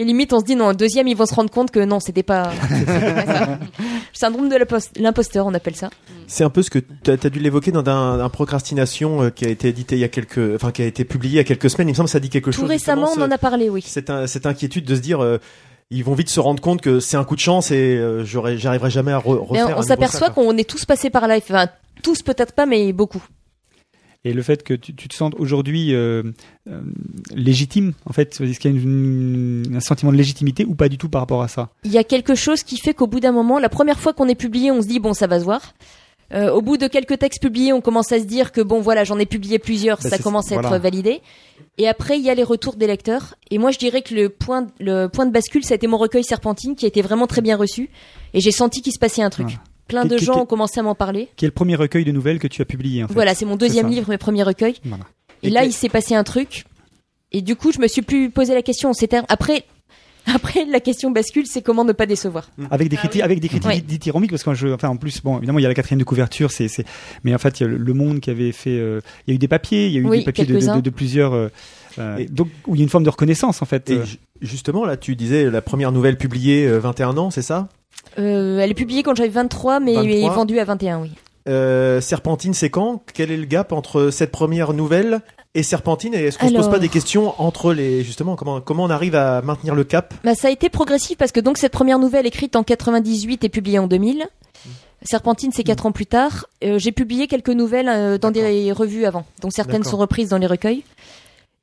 [0.00, 2.00] Et limite, on se dit non, un deuxième, ils vont se rendre compte que non,
[2.00, 2.50] c'était pas.
[2.70, 3.58] c'était pas ça.
[4.14, 5.90] Syndrome de l'impost- l'imposteur, on appelle ça.
[6.26, 9.44] C'est un peu ce que tu as, dû l'évoquer dans un, un procrastination euh, qui
[9.44, 11.44] a été édité il y a quelques, enfin qui a été publié il y a
[11.44, 11.88] quelques semaines.
[11.88, 12.68] Il me semble que ça dit quelque Tout chose.
[12.70, 13.82] récemment, justement, on en a parlé, oui.
[13.82, 15.38] ce- Cette, cette inquiétude de se dire, euh,
[15.90, 18.90] ils vont vite se rendre compte que c'est un coup de chance et euh, j'arriverai
[18.90, 19.78] jamais à re- Mais refaire.
[19.78, 20.44] on s'aperçoit quoi.
[20.44, 21.36] qu'on est tous passés par là.
[21.36, 21.66] Enfin,
[22.02, 23.22] tous peut-être pas, mais beaucoup.
[24.24, 26.22] Et le fait que tu, tu te sentes aujourd'hui euh,
[26.68, 26.80] euh,
[27.34, 30.98] légitime, en fait, est-ce qu'il y a une- un sentiment de légitimité ou pas du
[30.98, 31.70] tout par rapport à ça?
[31.84, 34.28] Il y a quelque chose qui fait qu'au bout d'un moment, la première fois qu'on
[34.28, 35.72] est publié, on se dit bon, ça va se voir.
[36.32, 39.02] Euh, au bout de quelques textes publiés, on commence à se dire que bon, voilà,
[39.04, 41.20] j'en ai publié plusieurs, Bah, ça commence à être validé.
[41.78, 43.34] Et après, il y a les retours des lecteurs.
[43.50, 45.96] Et moi, je dirais que le point, le point de bascule, ça a été mon
[45.96, 47.88] recueil Serpentine, qui a été vraiment très bien reçu.
[48.34, 49.46] Et j'ai senti qu'il se passait un truc.
[49.46, 49.62] Voilà.
[49.90, 51.28] Plein de gens ont commencé à m'en parler.
[51.36, 53.14] Qui est le premier recueil de nouvelles que tu as publié en fait.
[53.14, 54.76] Voilà, c'est mon deuxième livre, mes premiers recueils.
[54.84, 55.04] Voilà.
[55.42, 56.64] Et, Et là, il s'est passé un truc.
[57.32, 58.92] Et du coup, je me suis plus posé la question.
[58.92, 59.64] C'était après,
[60.34, 62.50] après la question bascule, c'est comment ne pas décevoir.
[62.70, 63.82] Avec des critiques, avec des critiques Oui.
[63.82, 66.04] dithyrambiques, parce que je, enfin, en plus, bon, évidemment, il y a la quatrième de
[66.04, 66.84] couverture, c'est, c'est,
[67.24, 69.32] mais en fait, il y a le, Le Monde qui avait fait, euh, il y
[69.32, 71.48] a eu des papiers, il y a eu Oui, des papiers de, plusieurs, euh,
[71.98, 73.88] euh, Et- donc, où il y a une forme de reconnaissance, en fait.
[73.90, 74.04] Et euh.
[74.04, 77.68] ju- justement, là, tu disais la première nouvelle publiée euh, 21 ans, c'est ça?
[78.18, 80.12] Euh, elle est publiée quand j'avais 23, mais 23.
[80.14, 81.10] est vendue à 21, oui.
[81.48, 83.02] Euh, Serpentine, c'est quand?
[83.14, 85.20] Quel est le gap entre cette première nouvelle
[85.54, 86.14] et Serpentine?
[86.14, 88.90] Et est-ce qu'on se pose Alors- pas des questions entre les justement comment comment on
[88.90, 90.12] arrive à maintenir le cap?
[90.22, 93.48] Bah, ça a été progressif parce que donc cette première nouvelle écrite en 98 est
[93.48, 94.26] publiée en 2000.
[95.02, 96.46] Serpentine, c'est quatre ans plus tard.
[96.62, 100.36] Euh, J'ai publié quelques nouvelles euh, dans des revues avant, dont certaines sont reprises dans
[100.38, 100.84] les recueils.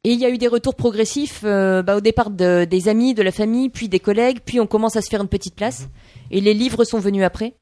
[0.04, 3.14] Et il y a eu des retours progressifs, euh, bah, au départ de- des amis,
[3.14, 5.88] de la famille, puis des collègues, puis on commence à se faire une petite place.
[6.32, 7.54] Et les livres sont venus après.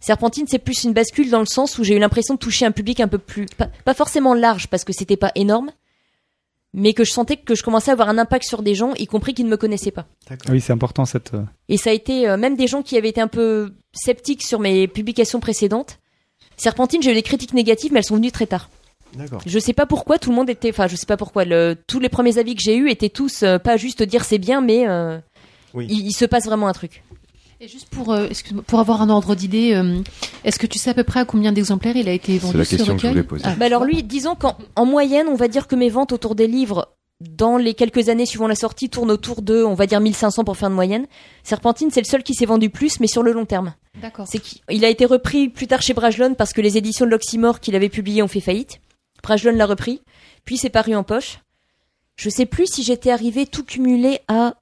[0.00, 2.70] Serpentine, c'est plus une bascule dans le sens où j'ai eu l'impression de toucher un
[2.72, 5.70] public un peu plus, pas, pas forcément large parce que c'était pas énorme,
[6.74, 9.06] mais que je sentais que je commençais à avoir un impact sur des gens, y
[9.06, 10.06] compris qui ne me connaissaient pas.
[10.30, 11.32] Ah Oui, c'est important cette.
[11.32, 14.42] euh, Et ça a été euh, même des gens qui avaient été un peu sceptiques
[14.42, 15.98] sur mes publications précédentes.
[16.58, 18.68] Serpentine, j'ai eu des critiques négatives, mais elles sont venues très tard.
[19.14, 19.40] D'accord.
[19.46, 22.00] Je sais pas pourquoi tout le monde était, enfin je sais pas pourquoi, le, tous
[22.00, 24.86] les premiers avis que j'ai eus étaient tous euh, pas juste dire c'est bien, mais
[24.86, 25.18] euh,
[25.72, 25.86] Oui.
[25.88, 27.02] il, il se passe vraiment un truc.
[27.60, 28.28] Et juste pour, euh,
[28.66, 30.00] pour avoir un ordre d'idée, euh,
[30.44, 32.64] est-ce que tu sais à peu près à combien d'exemplaires il a été vendu la
[32.64, 33.44] ce question que je voulais poser.
[33.46, 36.34] Ah, Bah alors lui, disons qu'en en moyenne, on va dire que mes ventes autour
[36.34, 36.90] des livres
[37.20, 40.56] dans les quelques années suivant la sortie tournent autour de, on va dire 1500 pour
[40.56, 41.06] faire de moyenne.
[41.44, 43.74] Serpentine, c'est le seul qui s'est vendu plus, mais sur le long terme.
[44.02, 44.26] D'accord.
[44.28, 47.60] C'est qu'il a été repris plus tard chez Brajlon parce que les éditions de l'Oxymore
[47.60, 48.80] qu'il avait publiées ont fait faillite.
[49.22, 50.02] Brajlon l'a repris,
[50.44, 51.38] puis c'est paru en poche.
[52.16, 54.54] Je sais plus si j'étais arrivé tout cumulé à.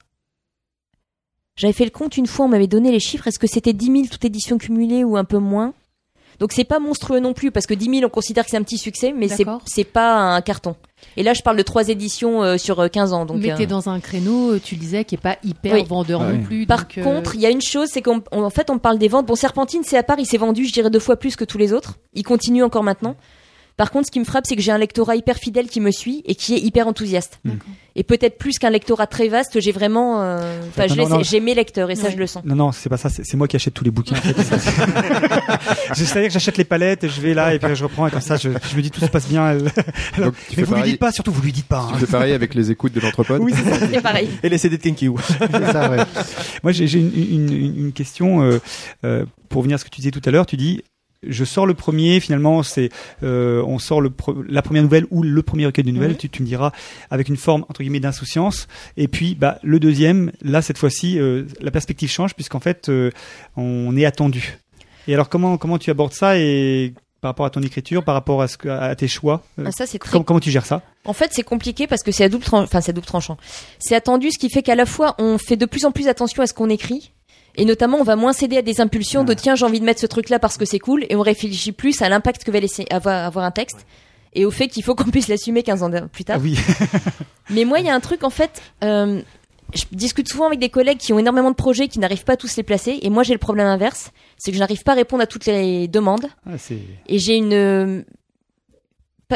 [1.57, 3.29] J'avais fait le compte une fois, on m'avait donné les chiffres.
[3.29, 5.73] Est-ce que c'était 10 000 toute édition cumulée ou un peu moins?
[6.41, 8.65] Donc c'est pas monstrueux non plus parce que 10 000 on considère que c'est un
[8.65, 10.75] petit succès, mais c'est c'est pas un carton.
[11.17, 13.25] Et là je parle de trois éditions euh, sur euh, 15 ans.
[13.25, 15.75] Donc, Mais euh, t'es dans un créneau, euh, tu le disais, qui est pas hyper
[15.75, 15.85] Oui.
[15.85, 16.45] vendeur Ah non oui.
[16.45, 16.67] plus.
[16.67, 18.99] Par donc, euh, contre, il y a une chose, c'est qu'en en fait, on parle
[18.99, 19.27] des ventes.
[19.27, 21.59] Bon, Serpentine, c'est à part, il s'est vendu, je dirais, deux fois plus que tous
[21.59, 21.99] les autres.
[22.15, 23.15] Il continue encore maintenant.
[23.77, 25.91] Par contre, ce qui me frappe, c'est que j'ai un lectorat hyper fidèle qui me
[25.91, 27.41] suit et qui est hyper enthousiaste.
[27.97, 31.23] Et peut-être plus qu'un lectorat très vaste, j'ai vraiment, euh, enfin, non.
[31.23, 32.45] j'ai mes lecteurs et ça, je le sens.
[32.45, 33.09] Non, non, c'est pas ça.
[33.09, 34.17] C'est c'est moi qui achète tous les bouquins.
[34.17, 34.35] En fait.
[35.95, 38.11] je C'est-à-dire que j'achète les palettes, et je vais là et puis je reprends et
[38.11, 39.57] comme ça, je, je me dis tout se passe bien.
[39.59, 41.87] Donc, Mais vous lui pareil- dites pas, surtout vous lui dites pas.
[41.89, 41.99] Tu hein.
[41.99, 43.89] fais pareil avec les écoutes de l'entrepode Oui, c'est ça.
[43.89, 44.29] C'est pareil.
[44.43, 45.99] Et les CD de C'est ça, ouais.
[46.63, 48.61] Moi, j'ai j'ai une, une, une- une question euh,
[49.05, 50.47] euh, pour venir à ce que tu disais tout à l'heure.
[50.47, 50.83] Tu dis,
[51.29, 52.21] je sors le premier.
[52.21, 52.91] Finalement, c'est
[53.23, 56.13] euh, on sort le pre- la première nouvelle ou le premier recueil de nouvelles.
[56.13, 56.17] Mhm.
[56.17, 56.73] tu, tu me diras
[57.11, 58.67] avec une forme entre guillemets d'insouciance.
[58.97, 63.11] Et puis, bah, le deuxième, là cette fois-ci, euh, la perspective change puisqu'en fait, euh,
[63.57, 64.59] on est attendu.
[65.07, 68.43] Et alors, comment comment tu abordes ça et par rapport à ton écriture, par rapport
[68.43, 70.67] à ce que, à tes choix, euh, Ah, ça, c'est très comment, comment tu gères
[70.67, 70.83] ça?
[71.07, 73.39] En fait, c'est compliqué parce que c'est à double tran- enfin c'est à double tranchant.
[73.79, 76.43] C'est attendu, ce qui fait qu'à la fois on fait de plus en plus attention
[76.43, 77.13] à ce qu'on écrit.
[77.57, 80.01] Et notamment, on va moins céder à des impulsions de tiens, j'ai envie de mettre
[80.01, 82.85] ce truc-là parce que c'est cool, et on réfléchit plus à l'impact que va laisser
[82.91, 83.87] avoir, avoir un texte,
[84.35, 86.39] et au fait qu'il faut qu'on puisse l'assumer 15 ans plus tard.
[86.39, 86.59] Ah oui.
[87.51, 89.23] Mais moi, il y a un truc, en fait, euh,
[89.73, 92.37] je discute souvent avec des collègues qui ont énormément de projets, qui n'arrivent pas à
[92.37, 94.97] tous les placer, et moi j'ai le problème inverse, c'est que je n'arrive pas à
[94.97, 96.57] répondre à toutes les demandes, Ah,
[97.07, 98.05] et j'ai une...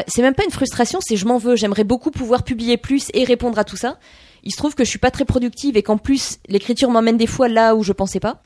[0.07, 1.55] C'est même pas une frustration, c'est je m'en veux.
[1.55, 3.97] J'aimerais beaucoup pouvoir publier plus et répondre à tout ça.
[4.43, 7.27] Il se trouve que je suis pas très productive et qu'en plus l'écriture m'emmène des
[7.27, 8.41] fois là où je pensais pas.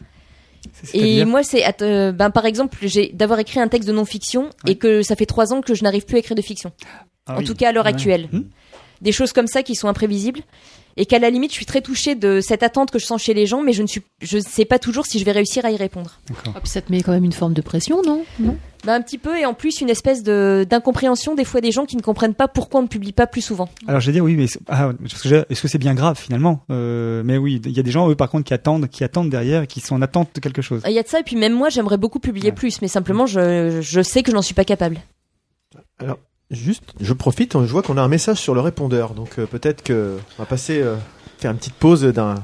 [0.93, 4.75] Et moi, c'est euh, ben par exemple, j'ai d'avoir écrit un texte de non-fiction et
[4.77, 6.71] que ça fait trois ans que je n'arrive plus à écrire de fiction.
[7.25, 7.43] Ah en oui.
[7.45, 7.89] tout cas à l'heure Ouais.
[7.91, 8.29] actuelle.
[8.31, 8.43] Hmm.
[9.01, 10.39] Des choses comme ça qui sont imprévisibles
[10.95, 13.33] et qu'à la limite, je suis très touchée de cette attente que je sens chez
[13.33, 15.71] les gens, mais je ne suis, je sais pas toujours si je vais réussir à
[15.71, 16.19] y répondre.
[16.55, 18.23] ah, puis ça te met quand même une forme de pression, non?
[18.39, 18.55] Non?
[18.85, 21.85] Bah, un petit peu, et en plus une espèce de d'incompréhension des fois des gens
[21.85, 23.69] qui ne comprennent pas pourquoi on ne publie pas plus souvent.
[23.87, 26.65] Alors j'ai dit oui, mais ah, parce que est-ce que c'est bien grave finalement?
[26.69, 29.29] Euh, Mais oui, il y a des gens eux par contre qui attendent, qui attendent
[29.29, 30.81] derrière, qui sont en attente de quelque chose.
[30.85, 33.25] Il y a de ça, et puis même moi j'aimerais beaucoup publier plus, mais simplement
[33.25, 34.97] je, je sais que je n'en suis pas capable.
[35.99, 36.17] Alors,
[36.51, 39.81] juste, je profite, je vois qu'on a un message sur le répondeur, donc euh, peut-être
[39.83, 40.97] que on va passer, euh,
[41.37, 42.35] faire une petite pause d'un.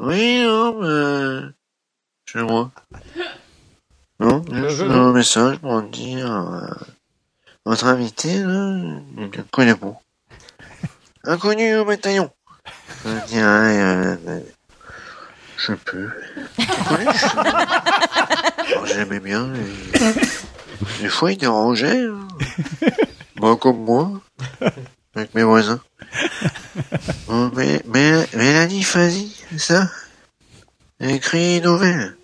[0.00, 1.48] Oui, non, mais...
[2.30, 2.70] C'est moi.
[4.20, 6.32] Non, juste un message pour dire...
[6.32, 6.66] euh,
[7.64, 8.76] votre invité, là,
[9.16, 10.00] il connaît pas.
[11.24, 12.30] Inconnu au bataillon.
[13.04, 13.80] Je dirais...
[13.80, 14.40] Euh, euh,
[15.58, 16.08] je je.
[18.72, 19.52] Alors, J'aimais bien.
[19.54, 22.06] et Des fois, il dérangeait.
[22.06, 22.28] hein.
[23.40, 24.20] Bah, comme moi.
[25.14, 25.80] Avec mes voisins.
[27.30, 29.90] Oh, mais, mais, Mélanie Fazi, c'est ça?
[31.00, 32.16] Elle écrit une nouvelle.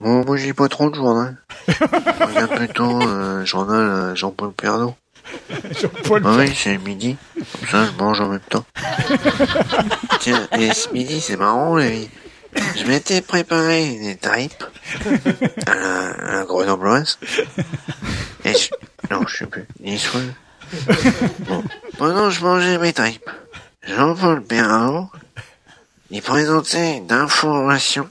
[0.00, 1.36] Bon, moi, je lis pas trop de journal.
[1.68, 4.94] Je regarde plutôt euh, journal euh, Jean-Paul Pernaud.
[5.80, 7.16] Jean-Paul Ah oui, c'est midi.
[7.34, 8.64] Comme ça, je mange en même temps.
[10.20, 12.10] Tiens, et ce midi, c'est marrant, la vie.
[12.76, 14.64] Je m'étais préparé des tripes
[15.66, 17.18] à la, à la grenobloise.
[18.44, 18.68] Et je...
[19.10, 19.66] Non, je sais plus.
[19.80, 20.32] Niçoise.
[21.40, 21.64] Bon.
[21.96, 23.30] Pendant que je mangeais mes tripes,
[23.82, 25.08] Jean-Paul Perrault,
[26.10, 28.08] il présentait une information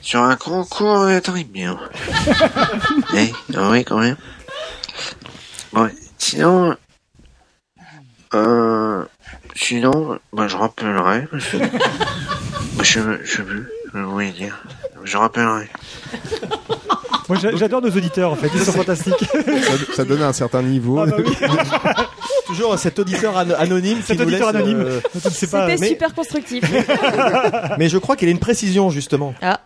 [0.00, 1.78] sur un concours de tripes bien.
[3.14, 4.16] Eh, ah oui, quand même.
[5.72, 5.88] Bon,
[6.18, 6.74] sinon,
[8.34, 9.04] euh,
[9.54, 11.66] sinon, bah, je rappellerai, parce que, bah,
[12.82, 14.62] je, je sais plus, je voulais dire.
[15.04, 15.68] Je rappellerai.
[17.28, 19.24] Moi j'a- j'adore nos auditeurs en fait, ils sont fantastiques.
[19.24, 20.98] Ça, ça donne un certain niveau.
[21.00, 21.36] Ah bah oui.
[22.46, 24.80] Toujours cet auditeur an- anonyme qui Cet nous auditeur laisse, anonyme.
[24.80, 25.30] euh, ne pas.
[25.30, 26.64] C'était mais- super constructif.
[27.78, 29.34] Mais je crois qu'il y a une précision justement.
[29.40, 29.60] Ah.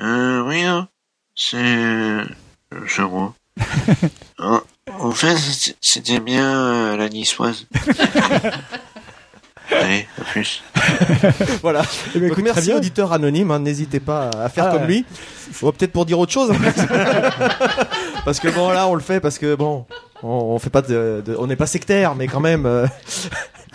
[0.00, 0.86] Euh, oui, non.
[1.34, 2.24] C'est, euh,
[2.86, 3.34] je vois.
[4.38, 4.60] en,
[4.98, 5.36] en fait,
[5.80, 6.44] c'était- bien
[6.92, 7.66] euh, la niçoise.
[9.72, 10.62] Allez, à plus.
[11.62, 11.82] voilà.
[12.14, 12.76] Eh Donc, très merci bien.
[12.76, 14.86] auditeur anonyme, hein, n'hésitez pas à faire Ah, comme ouais.
[14.88, 15.04] lui.
[15.60, 16.50] Ou peut-être pour dire autre chose.
[16.52, 16.80] en fait.
[18.24, 19.84] parce que bon là on le fait parce que bon
[20.22, 22.64] on, on fait pas de, de- on n'est pas sectaire mais quand même.
[22.64, 22.86] euh,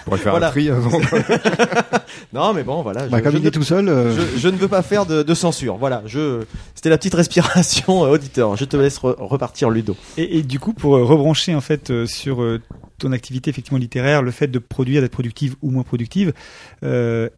[0.01, 0.47] On pourrait faire Voilà.
[0.47, 0.99] un tri avant.
[2.33, 3.07] non mais bon voilà.
[3.07, 4.81] Bah, je, comme je il ne- est tout seul, euh, je, je ne veux pas
[4.81, 5.77] faire de, de censure.
[5.77, 6.43] Voilà, je
[6.75, 8.55] c'était la petite respiration euh, auditeur.
[8.55, 9.95] Je te laisse re- repartir Ludo.
[10.17, 12.59] Et, et du coup, pour euh, rebrancher en fait euh, sur euh,
[12.97, 16.33] ton activité effectivement littéraire, le fait de produire, d'être productive ou moins productive,
[16.83, 17.29] euh,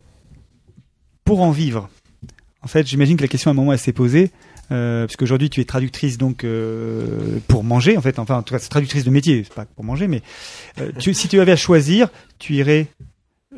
[1.26, 1.89] pour en vivre.
[2.61, 4.32] En fait, j'imagine que la question à un moment elle s'est posée,
[4.72, 8.53] euh, puisque aujourd'hui tu es traductrice donc euh, pour manger en fait, enfin en tout
[8.53, 10.22] cas traductrice de métier, c'est pas pour manger, mais
[10.80, 12.09] euh, si tu avais à choisir,
[12.39, 12.88] tu irais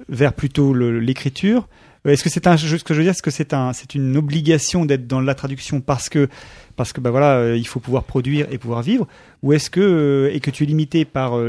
[0.10, 1.68] vers plutôt l'écriture.
[2.06, 3.96] Euh, Est-ce que c'est un, ce que je veux dire, est-ce que c'est un, c'est
[3.96, 6.28] une obligation d'être dans la traduction parce que,
[6.76, 9.08] parce que bah voilà, il faut pouvoir produire et pouvoir vivre,
[9.42, 11.40] ou est-ce que et que tu es limité par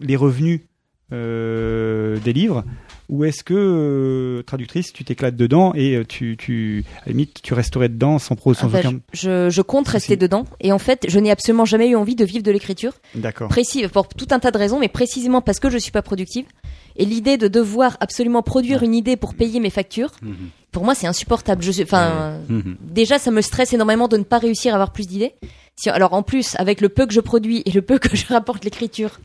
[0.00, 0.60] les revenus
[1.10, 2.64] des livres,
[3.08, 7.40] ou est-ce que euh, traductrice, tu t'éclates dedans et euh, tu, tu, à la limite,
[7.42, 8.98] tu resterais dedans sans pro, sans Enfin, aucun.
[9.12, 12.24] je, je compte rester dedans, et en fait, je n'ai absolument jamais eu envie de
[12.24, 12.94] vivre de l'écriture.
[13.14, 13.48] D'accord.
[13.48, 16.46] Précis, pour tout un tas de raisons, mais précisément parce que je suis pas productive.
[16.96, 20.12] Et l'idée de devoir absolument produire une idée pour payer mes factures,
[20.72, 21.62] pour moi, c'est insupportable.
[21.62, 22.76] Je enfin, Mhm.
[22.80, 25.34] déjà, ça me stresse énormément de ne pas réussir à avoir plus d'idées.
[25.78, 28.26] Si, alors, en plus, avec le peu que je produis et le peu que je
[28.28, 29.20] rapporte l'écriture,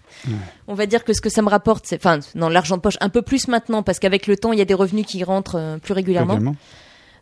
[0.67, 2.97] on va dire que ce que ça me rapporte, c'est, enfin, non, l'argent de poche,
[2.99, 5.55] un peu plus maintenant, parce qu'avec le temps, il y a des revenus qui rentrent
[5.55, 6.39] euh, plus régulièrement.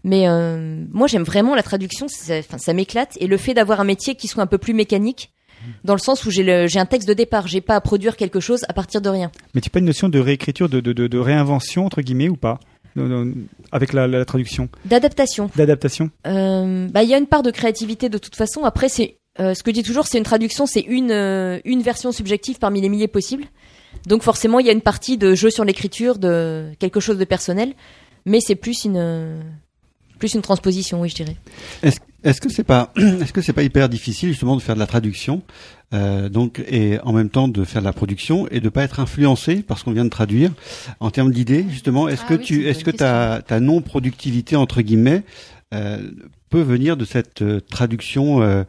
[0.03, 3.17] Mais euh, moi, j'aime vraiment la traduction, ça, m'éclate.
[3.19, 5.31] Et le fait d'avoir un métier qui soit un peu plus mécanique,
[5.83, 8.65] dans le sens où j'ai un texte de départ, j'ai pas à produire quelque chose
[8.69, 9.29] à partir de rien.
[9.53, 12.29] Mais tu n'as pas une notion de réécriture, de, de, de, de réinvention entre guillemets
[12.29, 12.59] ou pas,
[13.73, 15.51] avec la, la traduction, D'adaptation.
[15.55, 16.11] d'adaptation.
[16.27, 18.63] Euh, bah, il y a une part de créativité de toute façon.
[18.63, 21.81] Après, c'est euh, ce que je dis toujours, c'est une traduction, c'est une euh, une
[21.81, 23.45] version subjective parmi les milliers possibles.
[24.05, 27.25] Donc forcément, il y a une partie de jeu sur l'écriture, de quelque chose de
[27.25, 27.73] personnel,
[28.25, 29.41] mais c'est plus une euh,
[30.19, 31.37] plus une transposition, oui, je dirais.
[31.83, 34.79] Est-ce est-ce que c'est pas est-ce que c'est pas hyper difficile justement de faire de
[34.79, 35.41] la traduction
[35.93, 38.99] euh, donc et en même temps de faire de la production et de pas être
[38.99, 40.51] influencé par ce qu'on vient de traduire
[40.99, 42.09] en termes d'idées justement?
[42.09, 45.23] Est-ce Ah que oui, tu est-ce que ta ta non productivité entre guillemets
[45.73, 46.11] euh,
[46.49, 48.63] peut venir de cette euh, traduction euh,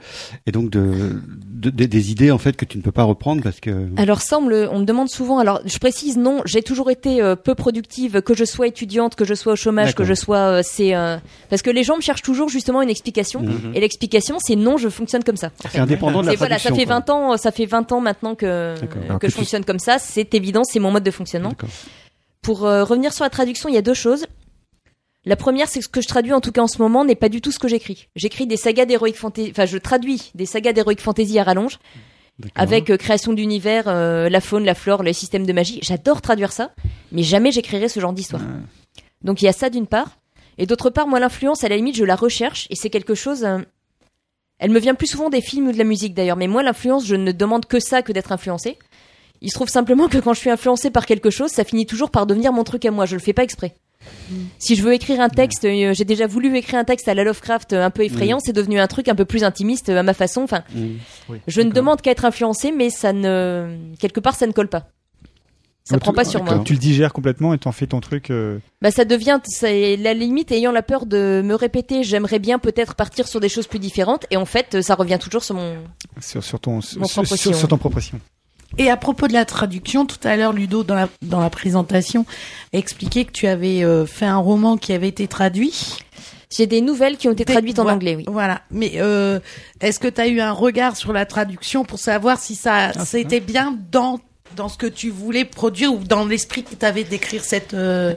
[0.47, 3.43] et donc de, de- de- des idées en fait que tu ne peux pas reprendre
[3.43, 5.39] parce que Alors ça, on me, le- on me demande souvent.
[5.39, 9.25] Alors je précise, non, j'ai toujours été euh, peu productive, que je sois étudiante, que
[9.25, 11.17] je sois au chômage, que je sois, euh, c'est euh,
[11.49, 13.41] parce que les gens me cherchent toujours justement une explication.
[13.43, 13.73] Mhm.
[13.75, 15.49] Et l'explication, c'est non, je fonctionne comme ça.
[15.49, 15.79] en c'est fait.
[15.79, 16.77] indépendant de la voilà, ça traduction.
[16.77, 17.15] fait quoi.
[17.15, 19.99] 20 ans, ça fait 20 ans maintenant que que que je tu- fonctionne comme ça.
[19.99, 21.51] C'est évident, c'est mon mode de fonctionnement.
[21.51, 21.69] D'accord.
[22.43, 24.27] Pour euh, revenir sur la traduction, il y a deux choses.
[25.27, 27.15] La première, c'est que ce que je traduis en tout cas en ce moment n'est
[27.15, 28.09] pas du tout ce que j'écris.
[28.17, 31.79] J'écris des sagas d'heroic fantasy, enfin je traduis des sagas d'heroic fantasy à rallonge,
[32.55, 35.79] avec euh, création d'univers, euh, la faune, la flore, le système de magie.
[35.83, 36.73] J'adore traduire ça,
[37.13, 38.43] mais jamais j'écrirai ce genre d'histoire.
[39.23, 40.17] Donc il y a ça d'une part,
[40.57, 43.45] et d'autre part, moi l'influence, à la limite, je la recherche, et c'est quelque chose.
[43.45, 43.59] euh,
[44.59, 47.07] elle me vient plus souvent des films ou de la musique d'ailleurs, mais moi l'influence,
[47.07, 48.79] je ne demande que ça que d'être influencé.
[49.43, 52.11] Il se trouve simplement que quand je suis influencé par quelque chose, ça finit toujours
[52.11, 53.07] par devenir mon truc à moi.
[53.07, 53.75] Je le fais pas exprès.
[54.59, 57.25] Si je veux écrire un texte, euh, j'ai déjà voulu écrire un texte à la
[57.25, 58.43] Lovecraft euh, un peu effrayant, Mm.
[58.45, 60.43] c'est devenu un truc un peu plus intimiste euh, à ma façon.
[60.43, 61.35] Enfin, Mm.
[61.47, 64.87] je ne demande qu'à être influencé, mais ça ne quelque part ça ne colle pas.
[65.83, 66.63] Ça Donc, prend tu- pas sur moi.
[66.65, 68.31] Tu le digères complètement et t'en fais ton truc.
[68.31, 72.05] euh, Bah ça devient, c'est la limite ayant la peur de me répéter.
[72.05, 75.43] J'aimerais bien peut-être partir sur des choses plus différentes, et en fait, ça revient toujours
[75.43, 75.79] sur mon.
[76.21, 78.21] sur, sur ton sur, Mon sur, propre sur ton propre sillon.
[78.79, 82.25] Et à propos de la traduction, tout à l'heure, Ludo, dans la, dans la présentation,
[82.73, 85.99] expliquait que tu avais euh, fait un roman qui avait été traduit.
[86.57, 88.25] J'ai des nouvelles qui ont été Des- traduites en anglais, oui.
[88.27, 88.63] Voilà.
[88.71, 89.39] Mais euh,
[89.81, 93.05] est-ce que tu as eu un regard sur la traduction pour savoir si ça Ah,
[93.05, 94.19] c'était bien dans
[94.57, 98.15] dans ce que tu voulais produire ou dans l'esprit que tu avais d'écrire cette euh,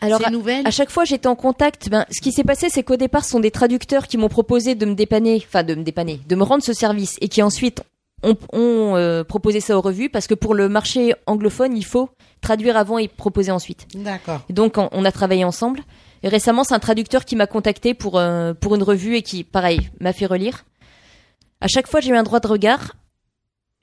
[0.00, 1.88] Alors, ces à- À chaque fois, j'étais en contact.
[1.88, 4.74] Ben, ce qui s'est passé, c'est qu'au départ, ce sont des traducteurs qui m'ont proposé
[4.74, 7.82] de me dépanner, enfin de me dépanner, de me rendre ce service, et qui ensuite
[8.22, 12.10] ont, ont, euh, proposé ça aux revues, parce que pour le marché anglophone, il faut
[12.40, 13.86] traduire avant et proposer ensuite.
[13.94, 14.40] D'accord.
[14.48, 15.80] Et donc, on, on a travaillé ensemble.
[16.22, 19.44] Et récemment, c'est un traducteur qui m'a contacté pour euh, pour une revue et qui,
[19.44, 20.64] pareil, m'a fait relire.
[21.60, 22.96] À chaque fois, j'ai eu un droit de regard.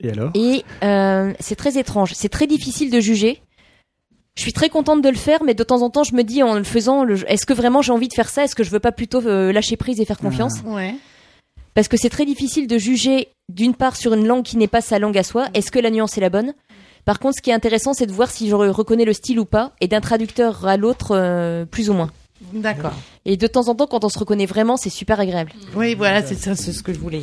[0.00, 0.30] Et alors?
[0.34, 2.12] Et euh, c'est très étrange.
[2.14, 3.40] C'est très difficile de juger.
[4.36, 6.42] Je suis très contente de le faire, mais de temps en temps, je me dis
[6.42, 8.44] en le faisant, le- est-ce que vraiment j'ai envie de faire ça?
[8.44, 10.56] Est-ce que je veux pas plutôt euh, lâcher prise et faire confiance?
[10.66, 10.94] Ouais.
[11.76, 14.80] Parce que c'est très difficile de juger d'une part sur une langue qui n'est pas
[14.80, 15.46] sa langue à soi.
[15.54, 16.54] Est-ce que la nuance est la bonne?
[17.04, 19.38] Par contre, ce qui est intéressant, c'est de voir si je re- reconnais le style
[19.38, 22.10] ou pas, et d'un traducteur à l'autre, euh, plus ou moins.
[22.54, 22.94] D'accord.
[23.26, 25.52] Et de temps en temps, quand on se reconnaît vraiment, c'est super agréable.
[25.76, 27.22] Oui, voilà, c'est ça, c'est ce que je voulais.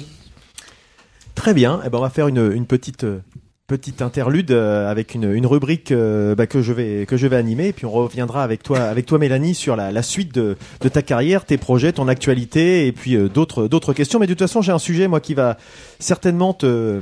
[1.35, 1.81] Très bien.
[1.83, 3.21] Eh ben, on va faire une, une petite euh,
[3.67, 8.43] petite interlude euh, avec une, rubrique euh, bah, que je vais animer puis on reviendra
[8.43, 12.87] avec toi avec toi Mélanie sur la, suite de, ta carrière, tes projets, ton actualité
[12.87, 14.19] et puis euh, d'autres questions.
[14.19, 15.57] Mais de toute façon, j'ai un sujet moi qui va
[15.99, 16.99] certainement te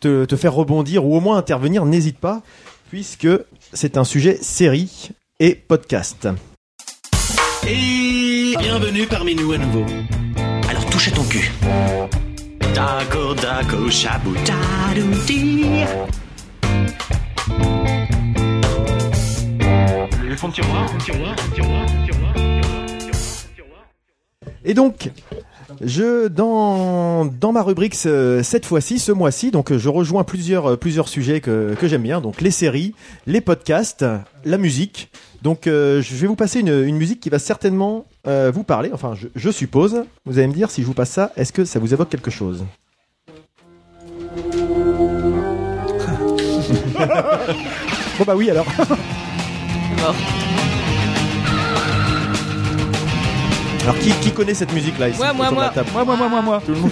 [0.00, 1.84] te, faire rebondir ou au moins intervenir.
[1.84, 2.42] N'hésite pas
[2.88, 3.28] puisque
[3.72, 6.28] c'est un sujet série et podcast.
[7.68, 9.84] Et bienvenue parmi nous à nouveau.
[10.68, 11.52] Alors touche ton cul.
[12.74, 15.64] Dago dago shabou tadouti.
[20.28, 23.54] Le fond de tiroir, fond de tiroir, fond de tiroir, fond de tiroir, fond de
[23.54, 23.84] tiroir.
[24.64, 25.10] Et donc,
[25.82, 31.08] je dans dans ma rubrique ce- cette fois-ci, ce mois-ci, donc je rejoins plusieurs plusieurs
[31.08, 32.94] sujets que que j'aime bien, donc les séries,
[33.26, 34.04] les podcasts,
[34.44, 35.10] la musique.
[35.42, 38.90] Donc, euh, je vais vous passer une, une musique qui va certainement euh, vous parler.
[38.92, 40.04] Enfin, je, je suppose.
[40.26, 42.30] Vous allez me dire si je vous passe ça, est-ce que ça vous évoque quelque
[42.30, 42.64] chose?
[48.18, 48.66] Bon bah oui alors.
[53.82, 55.72] Alors, qui, qui connaît cette musique-là ici Moi, moi, moi
[56.04, 56.62] moi moi moi moi.
[56.64, 56.90] Tout le monde.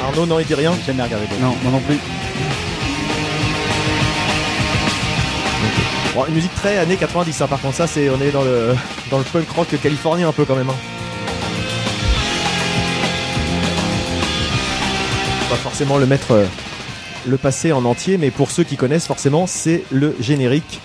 [0.00, 0.72] Arnaud, non, il dit rien.
[0.86, 1.26] Jamais regardé.
[1.40, 1.98] Non, moi non plus.
[6.14, 8.74] Bon, une musique très années 90, hein, par contre, ça, c'est, on est dans le,
[9.12, 10.68] dans le punk rock californien un peu quand même.
[10.68, 10.74] Hein.
[15.48, 16.46] Pas forcément le mettre, euh,
[17.28, 20.80] le passer en entier, mais pour ceux qui connaissent, forcément, c'est le générique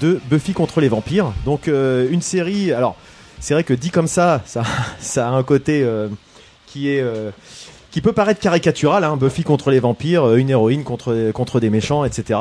[0.00, 1.32] de Buffy contre les vampires.
[1.44, 2.94] Donc, euh, une série, alors,
[3.40, 4.62] c'est vrai que dit comme ça, ça,
[5.00, 6.06] ça a un côté euh,
[6.66, 7.04] qui est.
[7.98, 11.68] qui peut paraître caricatural, hein, Buffy contre les vampires, euh, une héroïne contre contre des
[11.68, 12.38] méchants, etc.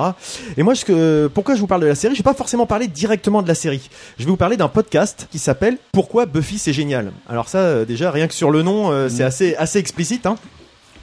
[0.56, 2.14] Et moi, ce que, pourquoi je vous parle de la série?
[2.14, 3.90] Je vais pas forcément parler directement de la série.
[4.20, 7.12] Je vais vous parler d'un podcast qui s'appelle Pourquoi Buffy c'est génial?
[7.28, 10.36] Alors ça, euh, déjà rien que sur le nom, euh, c'est assez assez explicite, hein,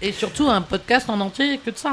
[0.00, 1.90] Et surtout un podcast en entier que de ça.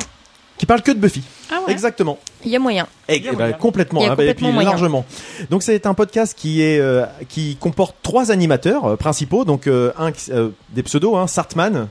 [0.60, 1.24] qui parle que de Buffy.
[1.52, 1.72] Ah ouais.
[1.74, 2.20] Exactement.
[2.46, 2.86] Il y a moyen.
[3.10, 4.70] Eh, eh ben, complètement, Il y a hein, bah, et complètement puis moyen.
[4.70, 5.04] largement.
[5.50, 9.92] Donc c'est un podcast qui est euh, qui comporte trois animateurs euh, principaux, donc euh,
[9.98, 11.88] un euh, des pseudos, hein, Sartman.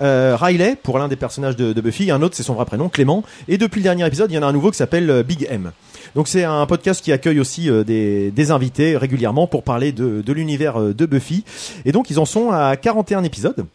[0.00, 2.88] Euh, Riley pour l'un des personnages de, de Buffy, un autre c'est son vrai prénom
[2.88, 5.22] Clément, et depuis le dernier épisode il y en a un nouveau qui s'appelle euh,
[5.22, 5.72] Big M.
[6.14, 10.22] Donc c'est un podcast qui accueille aussi euh, des, des invités régulièrement pour parler de,
[10.22, 11.44] de l'univers de Buffy,
[11.84, 13.66] et donc ils en sont à 41 épisodes.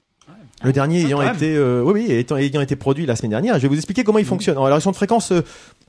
[0.64, 1.36] Le dernier ayant quand même.
[1.36, 3.56] été, euh, oui, oui, étant- ayant été produit la semaine dernière.
[3.56, 4.58] Je vais vous expliquer comment il fonctionne.
[4.58, 5.42] Alors, ils sont de fréquence euh,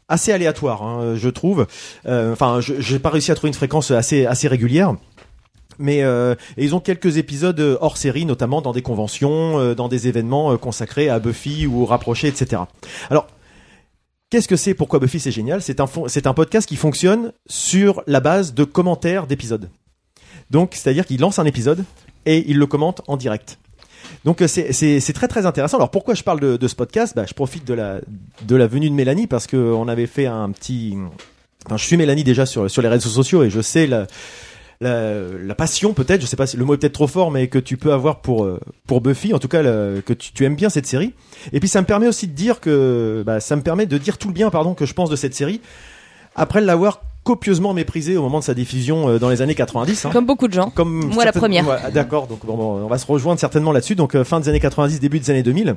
[0.08, 1.66] assez aléatoire, hein, je trouve.
[2.06, 4.94] Euh, Enfin, je j'ai pas réussi à trouver une fréquence assez assez régulière.
[5.78, 9.88] Mais euh, ils ont quelques épisodes euh, hors série, notamment dans des conventions, euh, dans
[9.88, 12.62] des événements consacrés à Buffy ou rapprochés, etc.
[13.10, 13.26] Alors,
[14.30, 15.60] qu'est-ce que c'est Pourquoi Buffy c'est génial?
[15.62, 19.68] C'est un podcast qui fonctionne sur la base de commentaires d'épisodes.
[20.50, 21.84] Donc, c'est-à-dire qu'il lance un épisode
[22.24, 23.58] et il le commente en direct.
[24.24, 25.78] Donc c'est- très très intéressant.
[25.78, 27.14] Alors pourquoi je parle de, ce podcast?
[27.16, 28.00] Bah, Je profite de la,
[28.42, 30.96] de la venue de Mélanie parce qu'on avait fait un petit...
[31.66, 34.06] Enfin, je suis Mélanie déjà sur, sur les réseaux sociaux et je sais la,
[34.80, 35.12] la,
[35.42, 37.58] la passion peut-être, je sais pas si le mot est peut-être trop fort, mais que
[37.58, 40.68] tu peux avoir pour, euh, pour Buffy, en tout cas que tu, tu aimes bien
[40.68, 41.14] cette série.
[41.52, 43.22] Et puis ça me permet aussi de dire que...
[43.24, 45.34] Bah, ça me permet de dire tout le bien pardon, que je pense de cette
[45.34, 45.60] série
[46.34, 50.04] après l'avoir copieusement méprisé au moment de sa diffusion euh, dans les années 90.
[50.04, 50.10] hein.
[50.12, 50.70] Comme beaucoup de gens.
[50.70, 51.66] Comme Moi, la première.
[51.66, 53.96] Ouais, D'accord, donc bon, bon, on va se rejoindre certainement là-dessus.
[53.96, 55.74] Donc euh, fin des années 90, début des années 2000.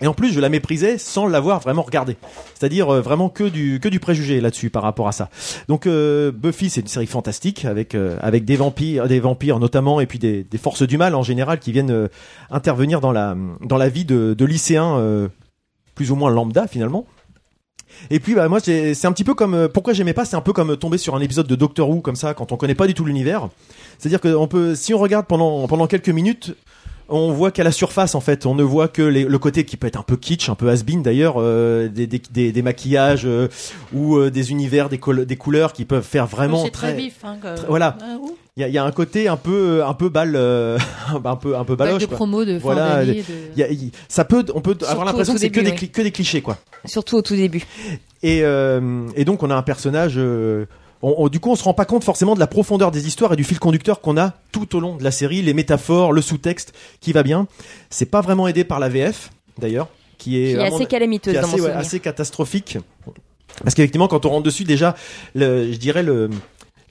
[0.00, 2.16] Et en plus, je la méprisais sans l'avoir vraiment regardée.
[2.54, 5.28] C'est-à-dire euh, vraiment que du que du préjugé là-dessus par rapport à ça.
[5.68, 10.00] Donc euh, Buffy, c'est une série fantastique avec euh, avec des vampires, des vampires notamment,
[10.00, 12.08] et puis des, des forces du mal en général qui viennent euh,
[12.50, 15.28] intervenir dans la dans la vie de, de lycéens euh,
[15.94, 17.06] plus ou moins lambda finalement.
[18.10, 20.40] Et puis bah moi c'est un petit peu comme euh, pourquoi j'aimais pas c'est un
[20.40, 22.86] peu comme tomber sur un épisode de Doctor Who comme ça quand on connaît pas
[22.86, 23.50] du tout l'univers.
[23.98, 26.56] C'est-à-dire que on peut si on regarde pendant pendant quelques minutes
[27.08, 29.76] on voit qu'à la surface en fait, on ne voit que les- le côté qui
[29.76, 33.22] peut être un peu kitsch, un peu has-been d'ailleurs, euh, des, des, des, des maquillages
[33.26, 33.48] euh,
[33.92, 37.16] ou euh, des univers, des, col- des couleurs qui peuvent faire vraiment C'est très vif,
[37.24, 37.96] hein, très- voilà.
[38.00, 38.16] Ah.
[38.58, 40.36] Il y a, il y a un côté un peu un peu balle,
[41.24, 42.02] un peu un peu baloche.
[42.02, 42.16] de quoi.
[42.16, 43.02] promo de voilà.
[43.04, 43.14] de-
[43.56, 43.66] y a-
[44.08, 46.58] ça peut, on peut Surtout avoir l'impression que c'est que des que des clichés quoi.
[46.84, 47.64] Surtout au tout début.
[48.22, 50.14] Et, euh, et donc on a un personnage.
[50.16, 50.66] euh,
[51.02, 53.32] on- on- du coup, on se rend pas compte forcément de la profondeur des histoires
[53.32, 56.22] et du fil conducteur qu'on a tout au long de la série, les métaphores, le
[56.22, 57.46] sous-texte qui va bien.
[57.90, 59.88] C'est pas vraiment aidé par la VF d'ailleurs,
[60.18, 61.86] qui est, Qui assez calamiteuse qui est dans mon assez, ouais, souvenir.
[61.86, 62.78] assez catastrophique.
[63.62, 64.94] Parce qu'effectivement, quand on rentre dessus, déjà,
[65.34, 66.30] le, je dirais le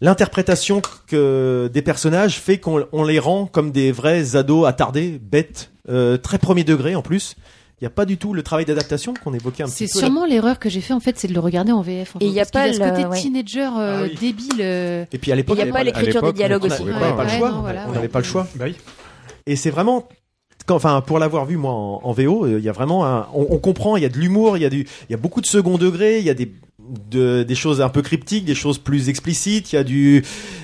[0.04, 5.70] l'interprétation que des personnages fait qu'on on les rend comme des vrais ados attardés, bêtes,
[5.90, 7.36] euh, très premier degré en plus.
[7.82, 10.00] Il n'y a pas du tout le travail d'adaptation qu'on évoquait un petit C'est peu.
[10.02, 10.06] là.
[10.06, 12.16] sûrement l'erreur que j'ai fait en fait, c'est de le regarder en VF.
[12.16, 13.20] en Et il y a pas ce le- côté ouais.
[13.20, 14.16] teenager euh, Ah oui.
[14.22, 14.50] débile.
[14.60, 16.84] euh, Et puis à l'époque, Il y a on pas l'écriture des dialogues on aussi.
[16.84, 17.64] n'avait Ouais, pas, le choix.
[17.88, 18.48] on n'avait pas le choix.
[19.48, 20.08] Et c'est vraiment,
[20.70, 23.48] enfin, pour l'avoir vu moi en, en VO, euh, il y a vraiment, un, on,
[23.50, 25.42] on comprend, il y a de l'humour, il y a du, il y a beaucoup
[25.42, 26.52] de second degré, il y a des
[27.10, 30.24] de, des choses un peu cryptiques, des choses plus explicites, il y a du,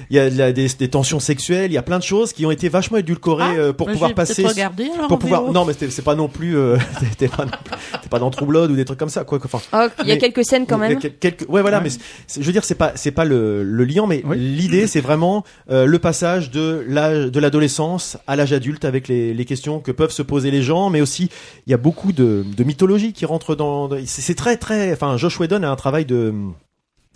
[0.10, 2.34] il y a de la- des, des tensions sexuelles, il y a plein de choses
[2.34, 5.52] qui ont été vachement édulcorées Ah, euh, pour pouvoir passer, regarder, alors, pour pouvoir, VO.
[5.54, 6.78] non mais c'est pas non plus, euh,
[7.18, 9.40] t'es pas, non plus- t'es pas dans True Blood ou des trucs comme ça quoi.
[9.44, 11.00] Enfin, Oh, il y a quelques scènes quand même.
[11.00, 14.06] quel- quelques- ouais, voilà, mais je veux dire, c'est pas, c'est pas le, le lien,
[14.08, 19.08] mais l'idée, c'est vraiment euh, le passage de l'âge, de l'adolescence à l'âge adulte avec
[19.08, 21.30] les, les questions que peuvent se poser les gens, mais aussi
[21.66, 23.90] il y a beaucoup de, de mythologie qui rentre dans.
[24.06, 24.92] c'est très, très.
[24.94, 26.34] Enfin, Josh Whedon a un travail de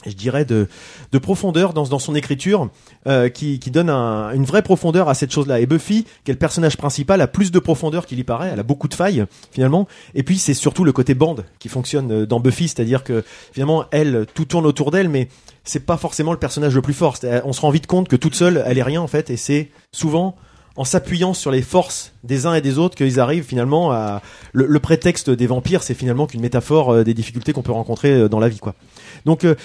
[0.05, 0.67] je dirais de,
[1.11, 2.69] de profondeur dans, dans son écriture
[3.07, 5.59] euh, qui, qui donne un- une vraie profondeur à cette chose-là.
[5.59, 8.49] Et Buffy, qui est le personnage principal, a plus de profondeur qu'il y paraît.
[8.53, 9.87] Elle a beaucoup de failles finalement.
[10.15, 13.23] Et puis c'est surtout le côté bande qui fonctionne euh, dans Buffy, c'est-à-dire que
[13.53, 15.27] finalement elle, tout tourne autour d'elle, mais
[15.63, 17.17] c'est pas forcément le personnage le plus fort.
[17.45, 19.69] On se rend vite compte que toute seule, elle est rien en fait, et c'est
[19.91, 20.35] souvent
[20.77, 24.21] en s'appuyant sur les forces des uns et des autres qu'ils arrivent finalement à
[24.53, 28.11] le, le prétexte des vampires c'est finalement qu'une métaphore euh, des difficultés qu'on peut rencontrer
[28.13, 28.73] euh, dans la vie quoi
[29.25, 29.55] donc euh,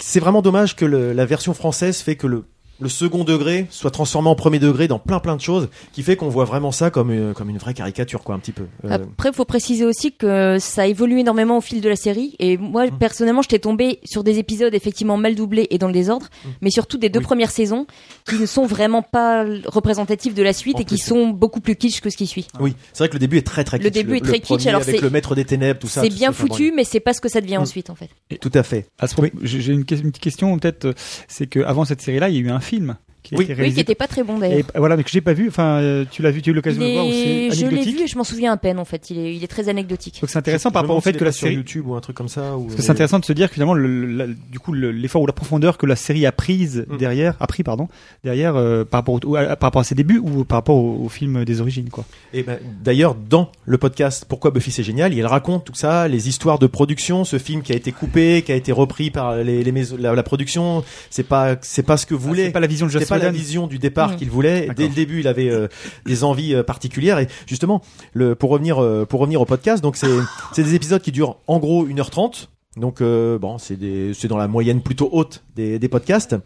[0.00, 2.44] c'est vraiment dommage que le- la version française fait que le
[2.80, 6.16] le second degré soit transformé en premier degré dans plein plein de choses qui fait
[6.16, 8.94] qu'on voit vraiment ça comme une, comme une vraie caricature quoi un petit peu Euh,
[8.94, 12.36] Après, il faut préciser aussi que ça évolue énormément au fil de la série.
[12.38, 12.98] Et moi, Mmh.
[12.98, 16.48] personnellement, j'étais tombé sur des épisodes effectivement mal doublés et dans le désordre, Mmh.
[16.62, 17.86] mais surtout des deux premières saisons
[18.28, 21.60] qui ne sont vraiment pas représentatifs de la suite En et qui plus, sont beaucoup
[21.60, 22.46] plus kitsch que ce qui suit.
[22.60, 23.92] oui c'est vrai que le début est très très Le kitsch.
[23.94, 26.32] début est très kitsch, alors avec c'est- le maître des ténèbres tout ça C'est bien
[26.32, 27.62] foutu, mais c'est pas ce que ça devient Mm.
[27.62, 28.08] ensuite en fait.
[28.40, 30.92] tout à fait À ce propos, j'ai une, une petite question peut-être, euh,
[31.28, 33.46] c'est que avant cette série-là, il y a eu un film qui Oui.
[33.74, 34.58] qui était pas très bon d'ailleurs.
[34.60, 35.48] Et voilà, mais que j'ai pas vu.
[35.48, 37.06] Enfin, euh, tu l'as vu, tu as eu l'occasion de le voir.
[37.06, 39.10] ou Je l'ai vu et je m'en souviens à peine en fait.
[39.10, 40.18] Il est, il est très anecdotique.
[40.20, 41.56] Donc c'est intéressant par rapport au fait que la pas sur série.
[41.56, 43.54] YouTube ou un truc comme ça ou- Parce que c'est intéressant de se dire que
[43.54, 46.86] finalement, le, la- du coup, le- l'effort ou la profondeur que la série a prise
[46.88, 46.96] Mm.
[46.96, 47.88] derrière, a pris pardon,
[48.24, 51.04] derrière euh, par rapport au, à- par rapport à ses débuts ou par rapport au,
[51.04, 52.04] au film des origines quoi.
[52.32, 56.28] Et ben, d'ailleurs, dans le podcast Pourquoi Buffy c'est génial, il raconte tout ça, les
[56.28, 59.62] histoires de production, ce film qui a été coupé, qui a été repris par les,
[59.64, 62.46] les maisons, la, la production, c'est pas, c'est pas ce que voulait.
[62.46, 64.16] c'est pas la vision de Pas la vision du départ Mmh.
[64.16, 64.68] qu'il voulait.
[64.76, 65.68] Dès le début, il avait euh,
[66.06, 67.18] des envies euh, particulières.
[67.18, 67.82] Et justement,
[68.12, 70.06] le, pour revenir, euh, pour revenir au podcast, donc c'est,
[70.52, 72.48] c'est des épisodes qui durent en gros 1h30.
[72.76, 73.76] Donc euh, bon, c'est
[74.14, 76.36] c'est dans la moyenne plutôt haute des, des podcasts,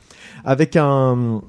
[0.45, 1.43] avec un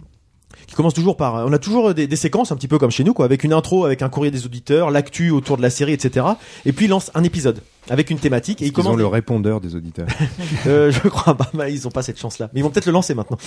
[0.68, 3.04] qui commence toujours par, on a toujours des, des séquences un petit peu comme chez
[3.04, 5.94] nous, quoi, avec une intro, avec un courrier des auditeurs, l'actu autour de la série,
[5.94, 6.26] etc.
[6.66, 8.94] Et puis il lance un épisode avec une thématique et il Ils commence.
[8.94, 10.08] ont le répondeur des auditeurs.
[10.68, 12.50] Euh, je crois pas, bah, ils ont pas cette chance-là.
[12.54, 13.38] Mais ils vont peut-être le lancer maintenant.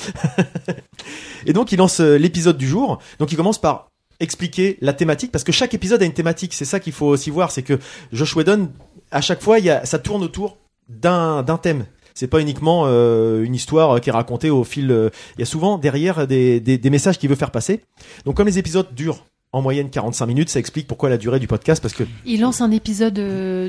[1.46, 2.98] et donc, il lance euh, l'épisode du jour.
[3.18, 3.90] Donc, il commence par
[4.20, 6.52] expliquer la thématique parce que chaque épisode a une thématique.
[6.54, 7.78] C'est ça qu'il faut aussi voir, c'est que
[8.12, 8.70] Josh Whedon,
[9.10, 10.58] à chaque fois, il y a, ça tourne autour
[10.88, 11.86] d'un d'un thème.
[12.16, 14.90] C'est pas uniquement euh, une histoire qui est racontée au fil.
[14.90, 17.82] euh, Il y a souvent derrière des, des, des messages qu'il veut faire passer.
[18.24, 21.46] Donc comme les épisodes durent en moyenne 45 minutes, ça explique pourquoi la durée du
[21.46, 23.68] podcast parce que Il lance un épisode euh,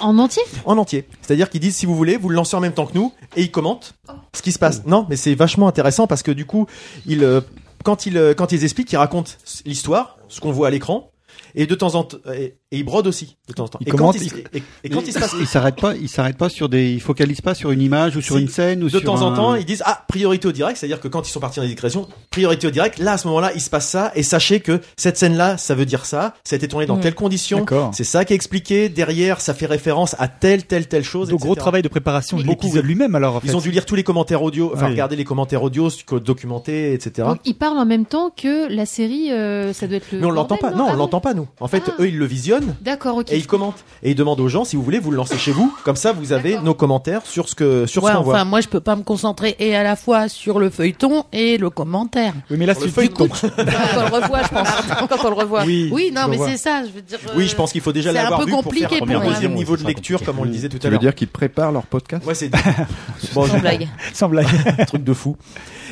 [0.00, 0.42] en entier?
[0.64, 1.06] En entier.
[1.22, 3.42] C'est-à-dire qu'ils disent si vous voulez, vous le lancez en même temps que nous et
[3.42, 3.94] ils commentent
[4.34, 4.84] ce qui se passe.
[4.84, 6.66] Non, mais c'est vachement intéressant parce que du coup,
[7.08, 7.40] euh,
[7.84, 9.30] quand ils quand ils expliquent, ils racontent
[9.64, 11.12] l'histoire, ce qu'on voit à l'écran.
[11.54, 13.78] Et de temps en temps, et, et ils brodent aussi de temps en temps.
[13.82, 16.08] Il et, quand il, il- et, et quand il se passe, il s'arrête pas, il
[16.08, 18.42] s'arrête pas sur des, il focalise pas sur une image ou sur Si.
[18.42, 21.00] une scène ou de sur temps en temps, ils disent ah priorité au direct, c'est-à-dire
[21.00, 22.98] que quand ils sont partis dans les digressions, priorité au direct.
[22.98, 25.86] Là, à ce moment-là, il se passe ça et sachez que cette scène-là, ça veut
[25.86, 26.34] dire ça.
[26.44, 27.00] Ça a été tourné dans Mm.
[27.00, 27.58] telles conditions.
[27.60, 27.90] D'accord.
[27.94, 28.88] C'est ça qui est expliqué.
[28.88, 31.28] Derrière, ça fait référence à telle, telle, telle chose.
[31.28, 32.88] Donc gros travail de préparation de Beaucoup, l'épisode oui.
[32.88, 33.36] lui-même alors.
[33.36, 33.46] En fait.
[33.48, 34.92] Ils ont dû lire tous les commentaires audio, enfin Oui.
[34.92, 35.88] regarder les commentaires audio,
[36.20, 37.28] documentés, etc.
[37.28, 40.18] Donc, il parle en même temps que la série, euh, ça doit être le.
[40.20, 40.70] Mais on l'entend pas.
[40.72, 41.46] Non, Ah on l'entend pas nous.
[41.60, 41.92] En fait, Ah.
[42.00, 43.32] eux ils le visionnent D'accord, ok.
[43.32, 45.52] et ils commentent et ils demandent aux gens si vous voulez vous le lancez chez
[45.52, 45.74] vous.
[45.84, 48.44] Comme ça, vous avez nos commentaires sur ce que sur Ouais, ce qu'on enfin, voit.
[48.44, 51.70] moi, je peux pas me concentrer et à la fois sur le feuilleton et le
[51.70, 52.34] commentaire.
[52.50, 53.28] Oui, mais là, Sur le c'est feuilleton.
[53.28, 53.48] Quand
[53.96, 54.68] on le revoit, je pense.
[55.08, 55.64] Quand on le revoit.
[55.64, 57.18] Oui, Oui, non, mais c'est ça, je veux dire.
[57.36, 59.22] Oui, je pense qu'il faut déjà c'est un l'avoir peu vu pour compliqué faire pour
[59.22, 60.24] un deuxième niveau de lecture, compliqué.
[60.32, 61.00] comme on le disait tout Tu à veux l'heure.
[61.00, 62.50] dire qu'ils préparent leur podcast Ouais, c'est
[63.34, 63.88] bon, Sans blague.
[64.12, 64.46] Sans blague.
[64.78, 65.36] un truc de fou.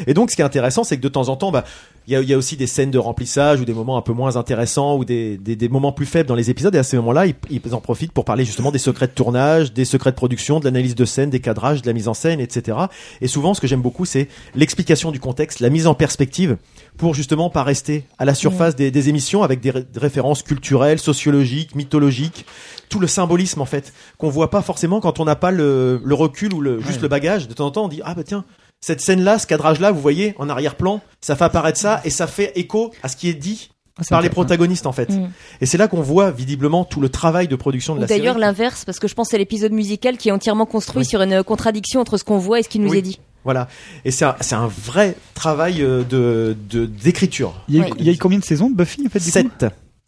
[0.07, 1.65] Et donc, ce qui est intéressant, c'est que de temps en temps, bah,
[2.07, 4.37] il y y a aussi des scènes de remplissage ou des moments un peu moins
[4.37, 6.75] intéressants ou des, des, des moments plus faibles dans les épisodes.
[6.75, 9.73] Et à ces moments-là, ils, ils en profitent pour parler justement des secrets de tournage,
[9.73, 12.41] des secrets de production, de l'analyse de scène, des cadrages, de la mise en scène,
[12.41, 12.77] etc.
[13.21, 16.57] Et souvent, ce que j'aime beaucoup, c'est l'explication du contexte, la mise en perspective
[16.97, 20.43] pour justement pas rester à la surface des, des émissions avec des, ré- des références
[20.43, 22.45] culturelles, sociologiques, mythologiques,
[22.89, 26.15] tout le symbolisme en fait qu'on voit pas forcément quand on n'a pas le, le
[26.15, 27.49] recul ou le, juste le bagage.
[27.49, 28.45] De temps en temps, on dit ah bah tiens
[28.87, 32.53] cette scène-là, ce cadrage-là, vous voyez en arrière-plan, ça fait apparaître ça et ça fait
[32.57, 35.09] écho à ce qui est dit Ah, par les protagonistes en fait.
[35.11, 35.31] Mm.
[35.63, 38.21] Et c'est là qu'on voit visiblement tout le travail de production de la série.
[38.21, 41.07] d'ailleurs l'inverse, parce que je pense que c'est l'épisode musical qui est entièrement construit Oui.
[41.07, 42.99] sur une contradiction entre ce qu'on voit et ce qui nous Oui.
[42.99, 43.21] est dit.
[43.45, 43.69] Voilà.
[44.05, 47.55] Et c'est un, c'est un vrai travail euh, de de- d'écriture.
[47.69, 47.97] Il y, a eu, Ouais.
[48.01, 49.31] il y a eu combien de saisons de Buffy en fait du coup?
[49.31, 49.67] 7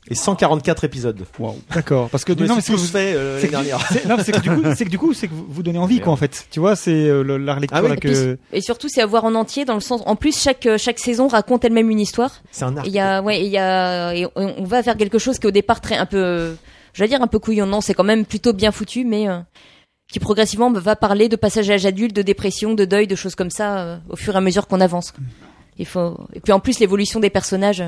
[0.08, 1.24] et 144 épisodes.
[1.38, 1.56] Wow.
[1.74, 2.08] D'accord.
[2.10, 3.88] Parce que Je me non, mais c'est que vous- fait euh, c'est l'année que- dernière.
[3.92, 5.62] c'est- non, mais c'est que du coup, c'est que du coup, c'est que vous, vous
[5.62, 6.46] donnez envie quoi en fait.
[6.50, 7.88] Tu vois, c'est euh, la relecture Ah oui.
[7.88, 8.38] là Et, puis- que.
[8.52, 10.02] et surtout, c'est à voir en entier, dans le sens.
[10.06, 12.42] En plus, chaque euh, chaque saison raconte elle-même une histoire.
[12.50, 12.86] C'est un arc.
[12.86, 15.48] Il y a, ouais, il y a, et on va vers quelque chose qui est
[15.48, 16.54] au départ très un peu, euh,
[16.92, 17.66] je vais dire un peu couillon.
[17.66, 19.38] Non, c'est quand même plutôt bien foutu, mais euh,
[20.12, 23.34] qui progressivement va parler de passage à l'âge adulte, de dépression, de deuil, de choses
[23.34, 25.12] comme ça, euh, au fur et à mesure qu'on avance.
[25.78, 27.82] Il faut, et puis en plus l'évolution des personnages.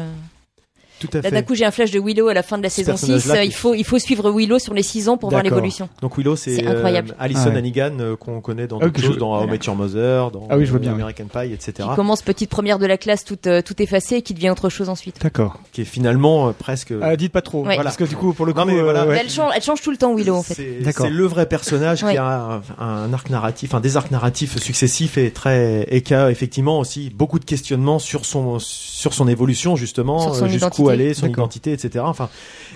[1.01, 1.31] Tout à Là, fait.
[1.31, 3.07] d'un coup, j'ai un flash de Willow à la fin de la saison 6.
[3.07, 5.43] personnage-là euh, qui- Il faut, il faut suivre Willow sur les 6 ans pour voir
[5.43, 5.57] D'accord.
[5.59, 5.89] l'évolution.
[6.03, 7.03] Donc Willow, c'est C'est euh.
[7.19, 7.57] Alison Ah ouais.
[7.59, 9.77] Hannigan euh, qu'on connaît dans Ah, d'autres que je- choses, dans How I Met Your
[9.77, 10.93] Mother, dans Ah oui, je vois bien.
[10.93, 11.73] American Pie, etc.
[11.91, 14.69] Qui commence petite première de la classe, toute, euh, tout effacée, et qui devient autre
[14.69, 15.17] chose ensuite.
[15.23, 15.59] D'accord.
[15.73, 16.93] Qui est finalement euh, presque.
[17.03, 17.77] Ah, dites pas trop, Ouais.
[17.83, 19.07] parce que du coup, pour le coup, Non, mais voilà.
[19.07, 19.15] ouais.
[19.15, 20.55] Mais Elle, change, elle change tout le temps, Willow, en fait.
[20.55, 21.07] C'est D'accord.
[21.07, 25.19] c'est le vrai personnage qui a un, un arc narratif, un des arcs narratifs successifs
[25.19, 29.77] et très et qui a effectivement aussi beaucoup de questionnements sur son sur son évolution
[29.77, 32.05] justement, jusqu'où aller, son identité, etc.
[32.07, 32.29] Enfin,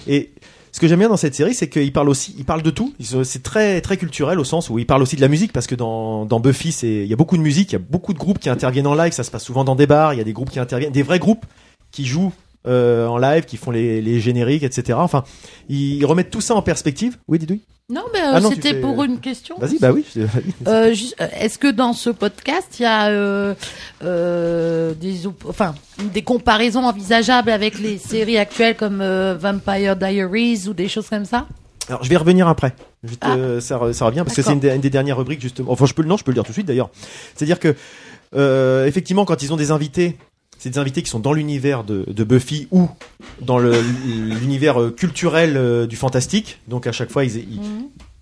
[0.07, 0.31] et
[0.73, 2.95] ce que j'aime bien dans cette série, c'est qu'il parle aussi, il parle de tout.
[3.25, 5.75] C'est très très culturel au sens où il parle aussi de la musique parce que
[5.75, 8.19] dans dans Buffy, c'est il y a beaucoup de musique, il y a beaucoup de
[8.19, 9.13] groupes qui interviennent en live.
[9.13, 10.15] Ça se passe souvent dans des bars.
[10.15, 11.45] Il y a des groupes qui interviennent, des vrais groupes
[11.91, 12.33] qui jouent
[12.67, 14.99] euh, en live, qui font les, les génériques, etc.
[15.01, 15.25] Enfin,
[15.69, 17.19] ils, ils remettent tout ça en perspective.
[17.29, 17.61] Oui, dis
[17.91, 19.57] Non, mais euh, Ah non, c'était fais- pour une question.
[19.59, 20.05] Vas-y, bah oui.
[20.69, 23.55] Euh, juste, euh, Est-ce que dans ce podcast, il y a euh,
[24.05, 25.75] euh, des, enfin,
[26.13, 31.25] des comparaisons envisageables avec les séries actuelles comme euh, Vampire Diaries ou des choses comme
[31.25, 31.47] ça?
[31.89, 32.75] Alors, je vais revenir après.
[33.03, 33.61] Je te- Ah.
[33.61, 35.73] ça, re- ça revient parce que c'est une, des- une des dernières rubriques justement.
[35.73, 36.91] Enfin, je peux le non, je peux le dire tout de suite d'ailleurs.
[37.35, 37.75] C'est-à-dire que
[38.35, 40.17] euh, effectivement, quand ils ont des invités,
[40.63, 42.89] c'est des invités qui sont dans l'univers de, de Buffy ou
[43.41, 46.61] dans l'univers euh, culturel euh, du fantastique.
[46.69, 47.61] Donc à chaque fois, ils, ils,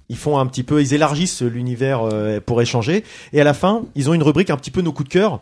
[0.09, 3.05] ils font un petit peu, ils élargissent l'univers euh, pour échanger.
[3.34, 5.41] Et à la fin, ils ont une rubrique un petit peu nos coups de cœur,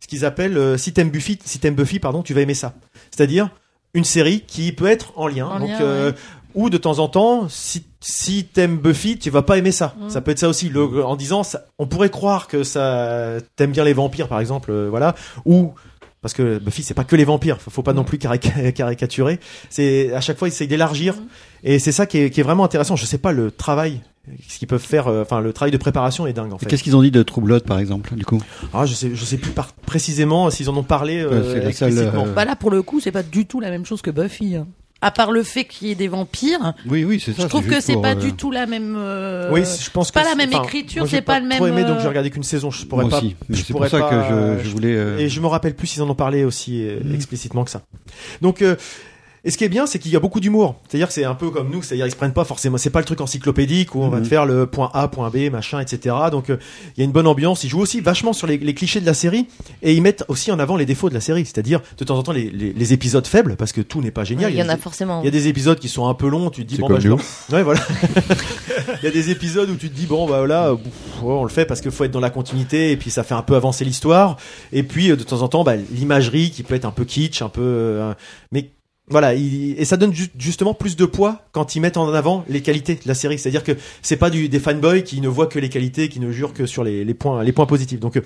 [0.00, 2.72] ce qu'ils appellent si t'aimes Buffy, si t'aimes Buffy, pardon, tu vas aimer ça.
[3.10, 3.50] C'est-à-dire
[3.92, 5.48] une série qui peut être en lien.
[5.48, 6.16] En donc lien, euh, ouais.
[6.54, 9.94] ou de temps en temps, si si t'aimes Buffy, tu vas pas aimer ça.
[9.98, 10.08] Mm.
[10.08, 10.70] Ça peut être ça aussi.
[10.70, 14.70] Le, en disant, ça, on pourrait croire que ça t'aimes bien les vampires, par exemple,
[14.70, 15.74] euh, voilà, ou
[16.22, 19.38] parce que Buffy c'est pas que les vampires, faut faut pas non plus carica- caricaturer.
[19.70, 21.14] C'est à chaque fois ils essayent d'élargir
[21.64, 22.96] et c'est ça qui est, qui est vraiment intéressant.
[22.96, 24.00] Je sais pas le travail
[24.46, 26.66] ce qu'ils peuvent faire, euh, enfin le travail de préparation est dingue en Et fait.
[26.66, 28.42] Qu'est-ce qu'ils ont dit de True Blood, par exemple, du coup?
[28.74, 31.64] Ah, je sais, je sais plus par- précisément s'ils en ont parlé euh, Ouais, c'est
[31.64, 34.02] la seule, euh, Bah là, pour le coup, c'est pas du tout la même chose
[34.02, 34.56] que Buffy.
[34.56, 34.66] hein.
[35.00, 37.42] À part le fait qu'il y ait des vampires, Oui, oui, c'est ça.
[37.42, 38.96] je trouve que c'est pas euh, du tout la même.
[38.98, 41.58] euh, Oui, je pense c'est pas que la même écriture, j'ai c'est pas, le même.
[41.58, 42.72] Trop aimé, donc euh, j'ai regardé qu'une saison.
[42.72, 43.18] Je pourrais Moi pas.
[43.18, 44.96] aussi, mais je c'est pour pourrais ça pas, que je, je voulais.
[44.96, 47.82] euh, Et je me rappelle plus s'ils en ont parlé aussi euh, explicitement que ça.
[48.42, 48.74] Donc, euh,
[49.48, 50.74] Et ce qui est bien, c'est qu'il y a beaucoup d'humour.
[50.86, 52.98] C'est-à-dire que c'est un peu comme nous, c'est-à-dire ils se prennent pas forcément, c'est pas
[52.98, 54.22] le truc encyclopédique où on va Mhm.
[54.24, 56.14] te faire le point A, point B, machin, etc.
[56.30, 56.58] Donc euh,
[56.94, 57.64] il y a une bonne ambiance.
[57.64, 59.46] Ils jouent aussi vachement sur les, les clichés de la série
[59.82, 61.46] et ils mettent aussi en avant les défauts de la série.
[61.46, 64.24] C'est-à-dire de temps en temps les, les, les épisodes faibles parce que tout n'est pas
[64.24, 64.52] génial.
[64.52, 65.22] Il y en a forcément.
[65.22, 66.50] Il y a des épisodes qui sont un peu longs.
[66.50, 67.80] Tu te dis bon bah je Ouais voilà.
[69.02, 70.74] Il y a des épisodes où tu te dis bon bah voilà,
[71.22, 73.42] on le fait parce qu'il faut être dans la continuité et puis ça fait un
[73.42, 74.36] peu avancer l'histoire.
[74.72, 77.40] Et puis euh, de temps en temps bah, l'imagerie qui peut être un peu kitsch,
[77.40, 78.12] un peu euh,
[78.52, 78.70] mais
[79.10, 82.44] voilà, il- et ça donne ju- justement plus de poids quand ils mettent en avant
[82.48, 83.38] les qualités de la série.
[83.38, 86.30] C'est-à-dire que c'est pas du, des fanboys qui ne voient que les qualités, qui ne
[86.30, 88.00] jurent que sur les, les points, les points positifs.
[88.00, 88.22] Donc, euh,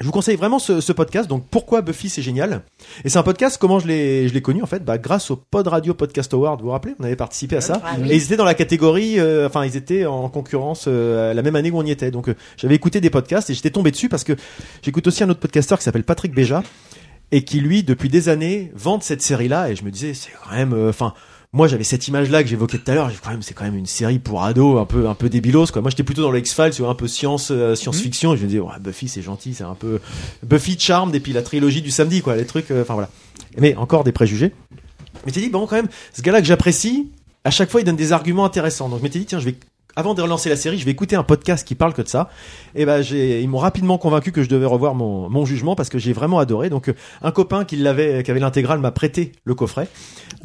[0.00, 1.28] je vous conseille vraiment ce, ce podcast.
[1.28, 2.62] Donc, pourquoi Buffy c'est génial
[3.04, 3.58] Et c'est un podcast.
[3.60, 4.82] Comment je l'ai, je l'ai connu en fait?
[4.82, 6.60] Bah, grâce au Pod Radio Podcast Award.
[6.60, 6.94] Vous vous rappelez?
[6.98, 7.80] On avait participé à ça.
[7.84, 8.10] Ah oui.
[8.10, 9.20] Et ils étaient dans la catégorie.
[9.20, 12.10] euh, Enfin, ils étaient en concurrence euh, la même année où on y était.
[12.10, 14.32] Donc, euh, j'avais écouté des podcasts et j'étais tombé dessus parce que
[14.82, 16.62] j'écoute aussi un autre podcasteur qui s'appelle Patrick Béja
[17.32, 20.30] et qui lui depuis des années vante cette série là et je me disais c'est
[20.44, 21.14] quand même euh, enfin
[21.54, 23.10] moi j'avais cette image là que j'évoquais tout à l'heure.
[23.22, 25.82] Quand même c'est quand même une série pour ados un peu un peu débilos quoi.
[25.82, 28.34] Moi j'étais plutôt dans le X-Files un peu science euh, science-fiction.
[28.34, 30.00] Et je me disais ouais, Buffy c'est gentil c'est un peu
[30.42, 33.10] Buffy Charmed et puis la trilogie du samedi quoi les trucs euh, enfin voilà.
[33.58, 34.54] Mais encore des préjugés.
[35.26, 37.10] Mais t'es dit bon quand même ce gars là que j'apprécie
[37.44, 38.88] à chaque fois il donne des arguments intéressants.
[38.88, 39.56] Donc je m'étais dit tiens je vais
[39.96, 42.30] avant de relancer la série, je vais écouter un podcast qui parle que de ça.
[42.74, 45.88] Et ben, j'ai, ils m'ont rapidement convaincu que je devais revoir mon, mon jugement parce
[45.88, 46.70] que j'ai vraiment adoré.
[46.70, 49.88] Donc, euh, un copain qui l'avait, qui avait l'intégrale m'a prêté le coffret.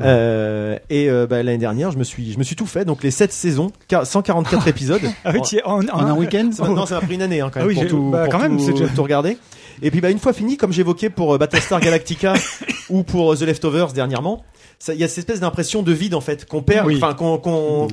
[0.01, 2.85] Euh, et euh, bah, l'année dernière, je me suis, je me suis tout fait.
[2.85, 5.01] Donc, les 7 saisons, qua- 144 épisodes.
[5.25, 7.67] Ah oui, en, En un week-end Non, ça m'a pris une année hein, quand même
[7.67, 9.37] Ah oui, pour, j'ai- tout, bah, pour quand même, tout- c'est tout regarder.
[9.81, 12.33] Et puis bah une fois fini, comme j'évoquais pour euh, Battlestar Galactica
[12.89, 14.43] ou pour euh, The Leftovers dernièrement,
[14.89, 16.97] il y a cette espèce d'impression de vide en fait qu'on perd, Oui.
[16.97, 17.87] enfin qu'on qu'on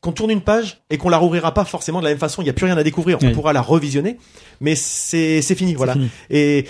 [0.00, 2.42] qu'on tourne une page et qu'on la rouvrira pas forcément de la même façon.
[2.42, 3.18] Il y a plus rien à découvrir.
[3.22, 3.32] On Oui.
[3.32, 4.18] pourra la revisionner,
[4.60, 5.94] mais c'est c'est fini, voilà.
[5.94, 6.08] fini.
[6.30, 6.66] Et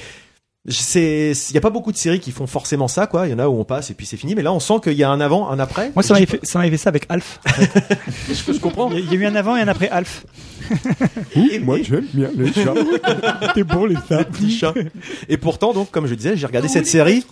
[0.69, 3.27] c'est il y a pas beaucoup de séries qui font forcément ça quoi.
[3.27, 4.75] Il y en a où on passe et puis c'est fini, mais là on sent
[4.83, 5.91] qu'il y a un avant, un après.
[5.95, 7.41] Moi, ça m'avait fait, ça ça avec Alf.
[8.29, 8.91] je, je comprends?
[8.91, 10.25] Il y a- il y a eu un avant et un après Alf.
[11.35, 12.75] Et- Moi, et- j'aime bien les chats.
[13.55, 14.75] T'es bon, les les petits chats.
[15.29, 17.25] Et pourtant, donc, comme je disais, j'ai regardé cette série.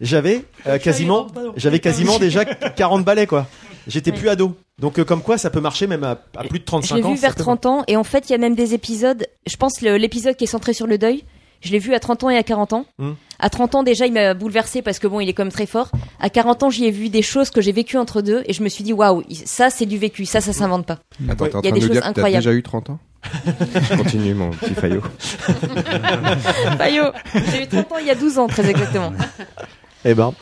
[0.00, 1.26] j'avais euh, quasiment,
[1.56, 3.46] j'avais quasiment déjà 40 balais, quoi.
[3.86, 4.56] J'étais plus ado.
[4.78, 7.02] Donc, euh, comme quoi, ça peut marcher même à, à plus de Je 35 l'ai
[7.04, 7.10] ans.
[7.12, 9.26] vu ça vers peut- 30 ans et en fait il y a même des épisodes,
[9.46, 11.24] je pense l'épisode qui est centré sur le deuil,
[11.64, 12.86] je l'ai vu à 30 ans et à 40 ans.
[12.98, 13.12] Hmm.
[13.40, 15.66] À 30 ans déjà il m'a bouleversé parce que bon il est quand même très
[15.66, 15.90] fort.
[16.20, 18.62] À 40 ans j'y ai vu des choses que j'ai vécues entre deux et je
[18.62, 20.98] me suis dit waouh ça c'est du vécu, ça ça s'invente pas.
[21.28, 22.42] Attends, Il y a des de choses incroyables.
[22.44, 22.98] déjà eu 30 ans
[23.90, 25.02] Je continue mon petit faillot.
[26.78, 27.12] Fayot,
[27.52, 29.12] j'ai eu 30 ans il y a 12 ans très exactement.
[30.06, 30.34] Eh ben.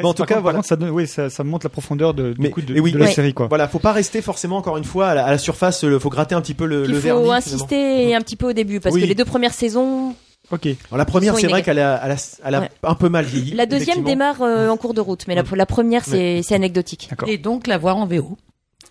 [0.00, 0.56] Bon, en tout cas, contre- voilà.
[0.58, 2.92] Contre, ça, donne- oui, ça, ça montre la profondeur de, du Mais, coup, de, oui,
[2.92, 3.46] de la mais- série, quoi.
[3.46, 5.82] Voilà, faut pas rester forcément encore une fois à la, à la surface.
[5.82, 7.30] Il faut gratter un petit peu le, Il le faut vernis.
[7.34, 9.02] insister un petit peu au début parce Oui.
[9.02, 10.14] que les deux premières saisons,
[10.52, 10.66] Ok.
[10.66, 12.70] Alors, la première, c'est vrai qu'elle a, elle a, elle a Ouais.
[12.84, 13.52] un peu mal vieilli.
[13.52, 17.08] la deuxième démarre euh, en cours de route mais la, la première c'est c'est anecdotique.
[17.10, 17.28] D'accord.
[17.28, 18.36] Et donc la voir en VO.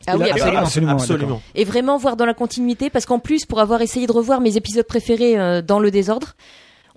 [0.08, 0.60] Ah oui Là- absolument.
[0.62, 1.42] absolument, ouais, Absolument.
[1.56, 4.56] et vraiment voir dans la continuité parce qu'en plus pour avoir essayé de revoir mes
[4.58, 6.34] épisodes préférés euh, dans le désordre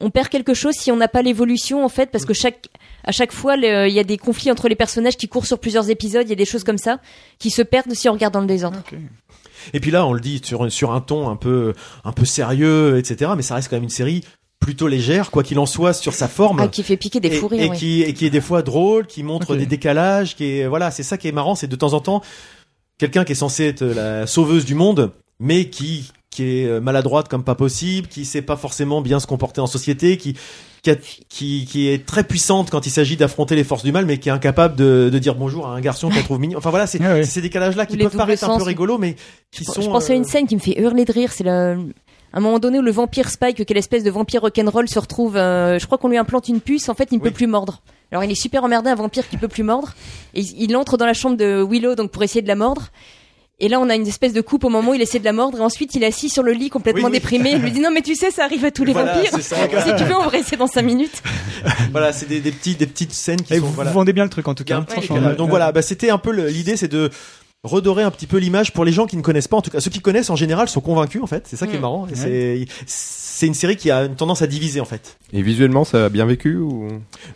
[0.00, 2.66] on perd quelque chose si on n'a pas l'évolution en fait parce que chaque
[3.04, 5.88] à chaque fois il y a des conflits entre les personnages qui courent sur plusieurs
[5.88, 6.98] épisodes il y a des choses comme ça
[7.38, 8.82] qui se perdent si on regarde dans le désordre
[9.72, 12.96] Et puis là, on le dit sur, sur un ton un peu, un peu sérieux,
[12.96, 13.32] etc.
[13.36, 14.22] Mais ça reste quand même une série
[14.60, 16.60] plutôt légère, quoi qu'il en soit, sur sa forme.
[16.60, 17.76] ah, qui fait piquer des et, rires et oui.
[17.76, 21.02] qui, et qui est des fois drôle, qui montre des décalages, qui est, voilà, c'est
[21.02, 22.22] ça qui est marrant, c'est de temps en temps,
[22.98, 27.28] quelqu'un qui est censé être la sauveuse du monde, mais qui, qui est euh, maladroite
[27.28, 30.34] comme pas possible, qui sait pas forcément bien se comporter en société, qui,
[30.82, 30.96] qui, a-
[31.28, 34.28] qui, qui est très puissante quand il s'agit d'affronter les forces du mal, mais qui
[34.28, 36.58] est incapable de, de dire bonjour à un garçon qu'elle trouve mignon.
[36.58, 39.14] Enfin voilà, c'est Ah ces décalages-là qui Ou peuvent paraître un peu rigolos, mais
[39.52, 39.80] qui je, sont.
[39.80, 41.78] je pense à une euh, scène qui me fait hurler de rire c'est le
[42.32, 45.78] un moment donné où le vampire Spike, quelle espèce de vampire rock'n'roll, se retrouve, euh,
[45.78, 47.30] je crois qu'on lui implante une puce, en fait il ne Oui.
[47.30, 47.80] peut plus mordre.
[48.12, 49.94] Alors il est super emmerdé, un vampire qui peut plus mordre,
[50.34, 52.88] et il, il entre dans la chambre de Willow donc pour essayer de la mordre.
[53.60, 55.32] Et là, on a une espèce de coupe au moment où il essaie de la
[55.32, 57.18] mordre, et ensuite il est assis sur le lit complètement Oui, oui.
[57.18, 57.50] déprimé.
[57.56, 59.32] Il lui dit non mais tu sais, ça arrive à tous les Voilà, vampires.
[59.42, 59.56] ça.
[59.84, 61.22] si tu veux, on va essayer dans 5 minutes.
[61.90, 63.66] Voilà, c'est des, des petits, des petites scènes qui Et sont.
[63.66, 63.90] vous, voilà.
[63.90, 64.84] vous vendez bien le truc, en tout cas.
[64.96, 65.34] ouais.
[65.36, 67.10] Donc voilà, bah, c'était un peu l'idée, c'est de
[67.64, 69.56] redorer un petit peu l'image pour les gens qui ne connaissent pas.
[69.56, 71.46] En tout cas, ceux qui connaissent en général sont convaincus en fait.
[71.48, 71.82] C'est ça qui est Mm.
[71.82, 72.06] marrant.
[72.06, 72.16] Et Ouais.
[72.16, 72.66] C'est
[73.38, 75.16] c'est une série qui a une tendance à diviser en fait.
[75.32, 76.88] Et visuellement, ça a bien vécu ou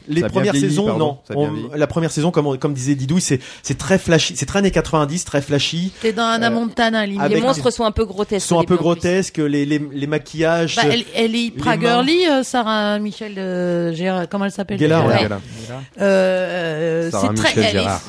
[0.09, 1.37] Les premières vieilli, saisons, pardon, non.
[1.37, 4.59] On- la première saison, comme, on- comme disait Didouille, c'est c'est très flashy, c'est très
[4.61, 5.93] années 90, très flashy.
[6.01, 7.21] T'es dans Anna Montana, limite.
[7.21, 8.47] avec les monstres sont un peu grotesques.
[8.47, 10.77] Ils sont un peu grotesques, les, les, les maquillages.
[10.77, 15.07] Bah, elle, elle est hyper girly, euh, Sarah Michel euh, Gérard, comment elle s'appelle Gellar,
[15.07, 15.29] déjà ouais.
[15.29, 15.83] Voilà.
[16.01, 18.01] Euh, Sarah c'est très, Michel elle Gérard.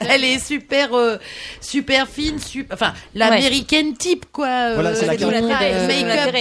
[0.00, 1.18] est, elle est super euh, euh,
[1.60, 4.74] super fine, super, enfin l'américaine type quoi.
[4.74, 6.34] Voilà, c'est euh, la le Euh, make-up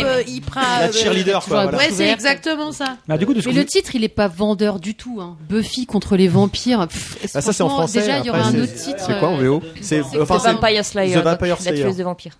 [0.55, 0.87] l'intérêt, euh, mais-.
[0.87, 1.77] La cheerleader, quoi, voilà.
[1.77, 2.97] Ouais, c'est exactement ça.
[3.07, 4.95] Bah, du coup, de ce Mais que le vous- titre, il est pas vendeur du
[4.95, 5.19] tout.
[5.21, 5.37] Hein.
[5.49, 6.87] Buffy contre les vampires.
[6.87, 8.83] Pff, Ah, ça, c'est en franchement, français, Déjà, il y aura après, un c'est- autre
[8.83, 9.03] titre.
[9.05, 11.65] C'est quoi en euh, VO C'est C'est enfin, The c'est- Vampire Slayer, The Vampire donc,
[11.65, 11.81] la Slayer.
[11.83, 12.37] tueuse de vampires.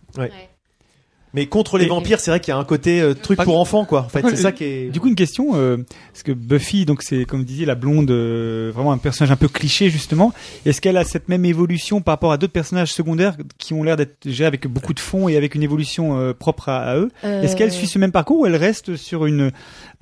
[1.34, 3.60] Mais contre les Et- vampires, c'est vrai qu'il y a un côté euh, truc pour
[3.60, 4.04] enfants, quoi.
[4.04, 4.90] En fait, c'est ça qui est.
[4.90, 5.78] Du coup, une question, euh,
[6.14, 9.36] parce que Buffy, donc c'est comme vous disiez la blonde, euh, vraiment un personnage un
[9.36, 10.34] peu cliché justement.
[10.66, 13.98] Est-ce qu'elle a cette même évolution par rapport à d'autres personnages secondaires qui ont l'air
[13.98, 17.10] d'être déjà avec beaucoup de fond et avec une évolution euh, propre à, à eux?
[17.26, 19.52] Euh, Est-ce qu'elle suit ce même parcours ou elle reste sur une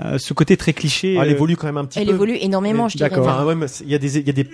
[0.03, 2.13] euh, ce côté très cliché Ah, elle euh, évolue quand même un petit Elle peu.
[2.13, 3.09] évolue énormément, je dirais.
[3.09, 3.27] D'accord.
[3.27, 4.47] Enfin, ouais, mais c'est- il y a des, il y a des,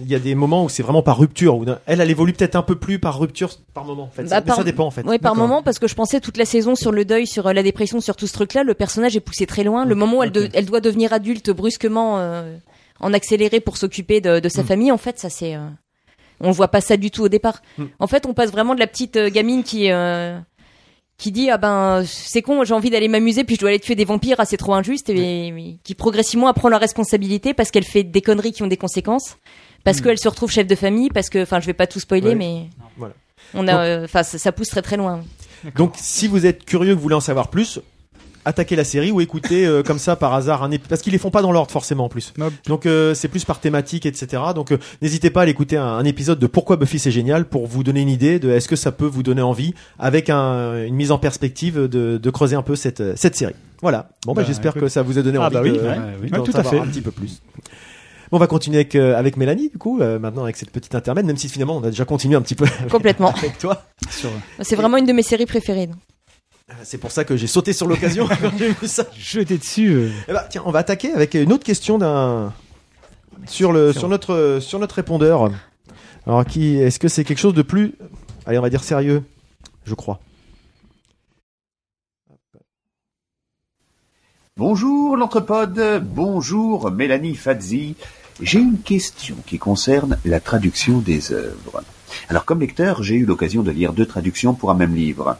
[0.00, 1.56] il y a des moments où c'est vraiment par rupture.
[1.56, 4.04] Où elle, elle évolue peut-être un peu plus par rupture par moment.
[4.04, 5.04] En fait, Bah, ça, par- ça dépend en fait.
[5.06, 7.52] Ouais, par moment, parce que je pensais toute la saison sur le deuil, sur euh,
[7.52, 9.84] la dépression, sur tout ce truc-là, le personnage est poussé très loin.
[9.84, 12.56] Le moment où elle, de- elle doit devenir adulte brusquement, euh,
[13.00, 14.66] en accéléré pour s'occuper de, de sa Mm.
[14.66, 15.60] famille, en fait, ça c'est, euh,
[16.40, 17.62] on voit pas ça du tout au départ.
[17.78, 17.84] Mm.
[17.98, 20.38] En fait, on passe vraiment de la petite euh, gamine qui, euh,
[21.18, 23.94] qui dit ah ben c'est con, j'ai envie d'aller m'amuser, puis je dois aller tuer
[23.94, 27.84] des vampires, ah c'est trop injuste, et, et qui progressivement apprend la responsabilité parce qu'elle
[27.84, 29.38] fait des conneries qui ont des conséquences,
[29.86, 30.02] parce Mm.
[30.02, 32.34] qu'elle se retrouve chef de famille, parce que, enfin, je vais pas tout spoiler, Ouais.
[32.34, 32.66] mais
[32.98, 33.14] Voilà.
[33.54, 35.22] on a, euh, enfin, ça, ça pousse très très loin.
[35.76, 37.80] Donc, si vous êtes curieux, que vous voulez en savoir plus,
[38.44, 41.18] attaquez la série ou écoutez euh, comme ça par hasard un épisode parce qu'ils les
[41.18, 42.32] font pas dans l'ordre forcément en plus.
[42.38, 42.50] Non.
[42.68, 44.40] Donc euh, c'est plus par thématique etc.
[44.54, 47.46] Donc euh, n'hésitez pas à aller écouter un, un épisode de Pourquoi Buffy c'est génial
[47.46, 50.84] pour vous donner une idée de est-ce que ça peut vous donner envie avec un,
[50.84, 53.56] une mise en perspective de, de creuser un peu cette cette série.
[53.82, 54.10] Voilà.
[54.24, 55.96] Bon bah, Bah, j'espère que ça vous a donné Ah, envie bah oui, de, ouais,
[55.96, 56.30] de- oui.
[56.30, 56.80] d'en Ouais, tout à savoir fait.
[56.88, 57.40] un petit peu plus.
[58.30, 60.94] Bon, on va continuer avec euh, avec Mélanie du coup euh, maintenant avec cette petite
[60.94, 63.30] intermède même si finalement on a déjà continué un petit peu Complètement.
[63.32, 63.84] avec toi.
[64.60, 65.88] C'est vraiment une de mes séries préférées.
[66.82, 69.04] C'est pour ça que j'ai sauté sur l'occasion quand j'ai vu ça.
[69.16, 69.92] Jeté dessus.
[69.92, 70.10] euh.
[70.28, 72.52] Eh ben, tiens, on va attaquer avec une autre question d'un
[73.46, 75.50] sur le sur notre sur notre répondeur.
[76.26, 77.94] Alors qui est-ce que c'est quelque chose de plus
[78.46, 79.22] allez, on va dire sérieux,
[79.84, 80.18] je crois.
[84.58, 87.94] Bonjour l'entrepode, bonjour Mélanie Fadzi.
[88.40, 91.82] J'ai une question qui concerne la traduction des œuvres.
[92.30, 95.36] Alors comme lecteur, j'ai eu l'occasion de lire deux traductions pour un même livre.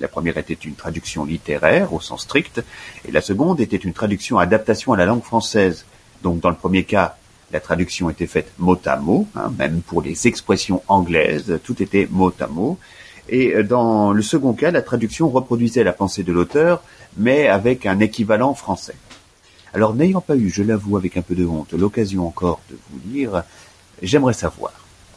[0.00, 2.62] La première était une traduction littéraire au sens strict,
[3.06, 5.86] et la seconde était une traduction adaptation à la langue française.
[6.22, 7.16] Donc dans le premier cas,
[7.50, 12.06] la traduction était faite mot à mot, hein, même pour les expressions anglaises, tout était
[12.10, 12.78] mot à mot.
[13.28, 16.82] Et euh, dans le second cas, la traduction reproduisait la pensée de l'auteur,
[17.16, 18.94] mais avec un équivalent français.
[19.74, 23.12] Alors n'ayant pas eu, je l'avoue avec un peu de honte, l'occasion encore de vous
[23.12, 23.42] lire,
[24.02, 24.72] j'aimerais savoir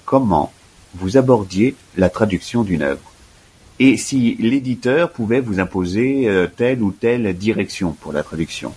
[0.05, 0.51] comment
[0.95, 3.11] vous abordiez la traduction d'une œuvre
[3.81, 8.73] et si l'éditeur pouvait vous imposer euh, telle ou telle direction pour la traduction.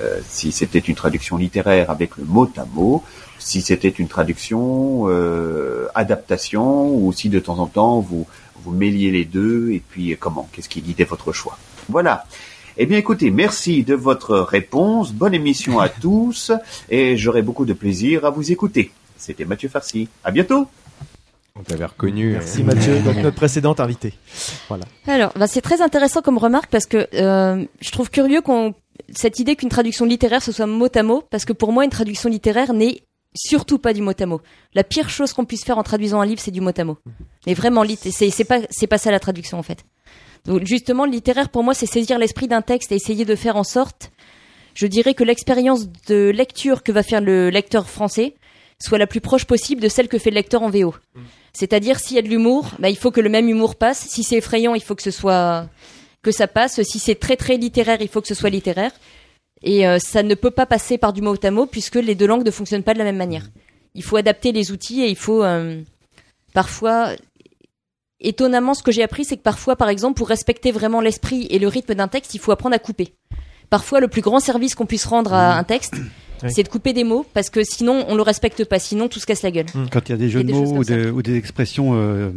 [0.00, 3.02] Euh, si c'était une traduction littéraire avec le mot à mot,
[3.38, 8.26] si c'était une traduction euh, adaptation, ou si de temps en temps vous
[8.62, 11.58] vous mêliez les deux, et puis euh, comment, qu'est-ce qui guidait votre choix?
[11.88, 12.24] Voilà.
[12.76, 16.52] Eh bien écoutez, merci de votre réponse, bonne émission à tous,
[16.88, 18.92] et j'aurai beaucoup de plaisir à vous écouter.
[19.16, 20.08] C'était Mathieu Farcy.
[20.22, 20.68] À bientôt.
[21.56, 22.32] On t'avait reconnu.
[22.32, 24.14] Merci Mathieu, donc notre précédente invitée.
[24.68, 24.84] Voilà.
[25.08, 28.74] Alors, bah, c'est très intéressant comme remarque parce que euh, je trouve curieux qu'on
[29.14, 31.90] cette idée qu'une traduction littéraire ce soit mot à mot parce que pour moi une
[31.90, 33.02] traduction littéraire n'est
[33.34, 34.40] surtout pas du mot à mot.
[34.74, 36.98] La pire chose qu'on puisse faire en traduisant un livre c'est du mot à mot.
[37.46, 39.84] Mais vraiment c'est pas pas ça la traduction en fait.
[40.44, 43.64] Donc justement littéraire pour moi c'est saisir l'esprit d'un texte et essayer de faire en
[43.64, 44.10] sorte
[44.78, 48.36] je dirais que l'expérience de lecture que va faire le lecteur français
[48.80, 50.94] soit la plus proche possible de celle que fait le lecteur en VO.
[51.52, 54.06] C'est-à-dire s'il y a de l'humour, bah, il faut que le même humour passe.
[54.08, 55.68] Si c'est effrayant, il faut que ce soit
[56.22, 56.80] que ça passe.
[56.82, 58.92] Si c'est très très littéraire, il faut que ce soit littéraire.
[59.62, 62.26] Et euh, ça ne peut pas passer par du mot à mot puisque les deux
[62.26, 63.48] langues ne fonctionnent pas de la même manière.
[63.94, 65.82] Il faut adapter les outils et il faut euh,
[66.54, 67.10] parfois
[68.20, 71.58] étonnamment ce que j'ai appris c'est que parfois par exemple pour respecter vraiment l'esprit et
[71.58, 73.14] le rythme d'un texte, il faut apprendre à couper.
[73.70, 75.94] Parfois le plus grand service qu'on puisse rendre à un texte,
[76.42, 76.50] Oui.
[76.54, 79.26] c'est de couper des mots parce que sinon on le respecte pas, sinon tout se
[79.26, 79.66] casse la gueule.
[79.92, 82.30] Quand il y a des jeux de mots de- ou des expressions euh,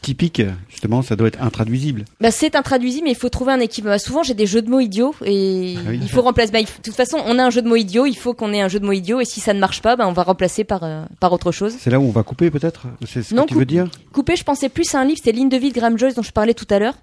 [0.00, 2.04] typiques, justement, ça doit être intraduisible.
[2.20, 3.90] Bah, c'est intraduisible, mais il faut trouver un équilibre.
[3.90, 5.98] Bah, souvent, j'ai des jeux de mots idiots et Ah oui.
[6.02, 6.52] il faut remplacer.
[6.52, 8.60] Bah, de toute façon, on a un jeu de mots idiot, il faut qu'on ait
[8.60, 10.64] un jeu de mots idiot et si ça ne marche pas, bah, on va remplacer
[10.64, 11.74] par, euh, par autre chose.
[11.78, 12.86] C'est là où on va couper, peut-être?
[13.06, 13.88] C'est ce Non, que tu veux dire?
[14.12, 16.22] Couper, je pensais plus à un livre, c'est Ligne de vie de Graham Joyce dont
[16.22, 16.94] je parlais tout à l'heure.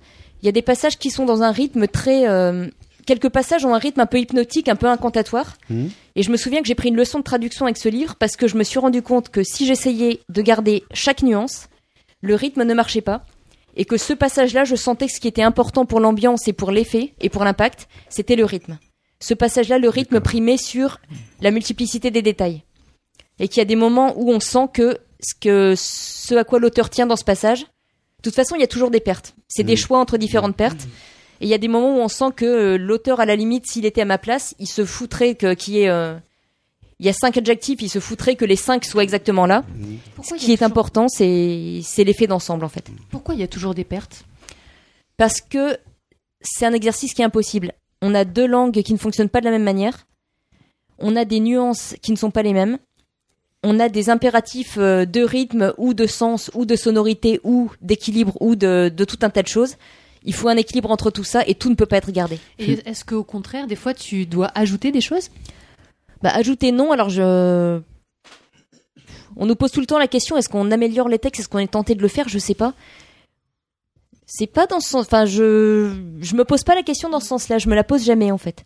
[0.41, 2.27] Il y a des passages qui sont dans un rythme très.
[2.27, 2.67] euh,
[3.05, 5.57] quelques passages ont un rythme un peu hypnotique, un peu incantatoire.
[5.69, 5.89] Mhm.
[6.15, 8.35] Et je me souviens que j'ai pris une leçon de traduction avec ce livre parce
[8.35, 11.67] que je me suis rendu compte que si j'essayais de garder chaque nuance,
[12.21, 13.25] le rythme ne marchait pas.
[13.77, 16.71] Et que ce passage-là, je sentais que ce qui était important pour l'ambiance et pour
[16.71, 18.77] l'effet et pour l'impact, c'était le rythme.
[19.19, 20.99] Ce passage-là, le rythme primait sur
[21.41, 22.63] la multiplicité des détails.
[23.39, 26.59] Et qu'il y a des moments où on sent que ce que ce à quoi
[26.59, 27.61] l'auteur tient dans ce passage.
[27.61, 29.35] De toute façon, il y a toujours des pertes.
[29.47, 30.87] C'est des choix entre différentes pertes.
[31.41, 33.65] Et il y a des moments où on sent que euh, l'auteur, à la limite,
[33.67, 36.15] s'il était à ma place, il se foutrait que qu'il y ait euh,
[36.99, 39.63] il y a cinq adjectifs, il se foutrait que les cinq soient exactement là.
[40.15, 42.89] Pourquoi Ce qui est toujours- important, c'est c'est l'effet d'ensemble en fait.
[43.09, 44.23] Pourquoi il y a toujours des pertes?
[45.17, 45.77] Parce que
[46.41, 47.73] c'est un exercice qui est impossible.
[48.01, 50.05] On a deux langues qui ne fonctionnent pas de la même manière.
[50.99, 52.77] On a des nuances qui ne sont pas les mêmes.
[53.63, 58.37] On a des impératifs euh, de rythme ou de sens ou de sonorité ou d'équilibre
[58.39, 59.75] ou de, de tout un tas de choses.
[60.23, 62.39] Il faut un équilibre entre tout ça et tout ne peut pas être gardé.
[62.59, 65.29] Et est-ce qu'au contraire, des fois, tu dois ajouter des choses?
[66.25, 67.79] Bah, ajouter non, alors je.
[69.35, 71.59] On nous pose tout le temps la question est-ce qu'on améliore les textes Est-ce qu'on
[71.59, 72.73] est tenté de le faire Je sais pas.
[74.25, 75.05] C'est pas dans ce sens.
[75.05, 75.93] Enfin, je.
[76.21, 77.59] Je me pose pas la question dans ce sens-là.
[77.59, 78.65] Je me la pose jamais, en fait.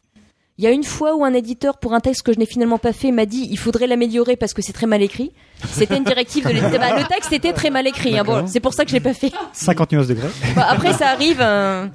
[0.61, 2.77] Il y a une fois où un éditeur, pour un texte que je n'ai finalement
[2.79, 5.31] pas fait, m'a dit il faudrait l'améliorer parce que c'est très mal écrit.
[5.71, 6.79] C'était une directive de l'éditeur.
[6.81, 8.19] Bah, le texte était très mal écrit.
[8.19, 8.25] hein.
[8.25, 9.31] Bon, c'est pour ça que je l'ai pas fait.
[9.53, 10.27] 50 nuances degrés.
[10.57, 11.37] Bah, après, ça arrive.
[11.39, 11.87] euh,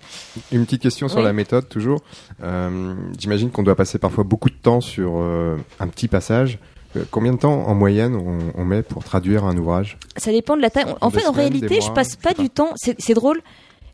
[0.50, 1.24] Une petite question sur Oui.
[1.24, 2.00] la méthode, toujours.
[2.42, 6.58] Euh, J'imagine qu'on doit passer parfois beaucoup de temps sur euh, un petit passage.
[6.96, 9.98] Euh, combien de temps, en moyenne, on, on met pour traduire un ouvrage?
[10.16, 10.86] Ça dépend de la taille.
[11.02, 12.70] En fait, en réalité, je mois, passe pas du temps.
[12.76, 13.42] C'est c'est drôle.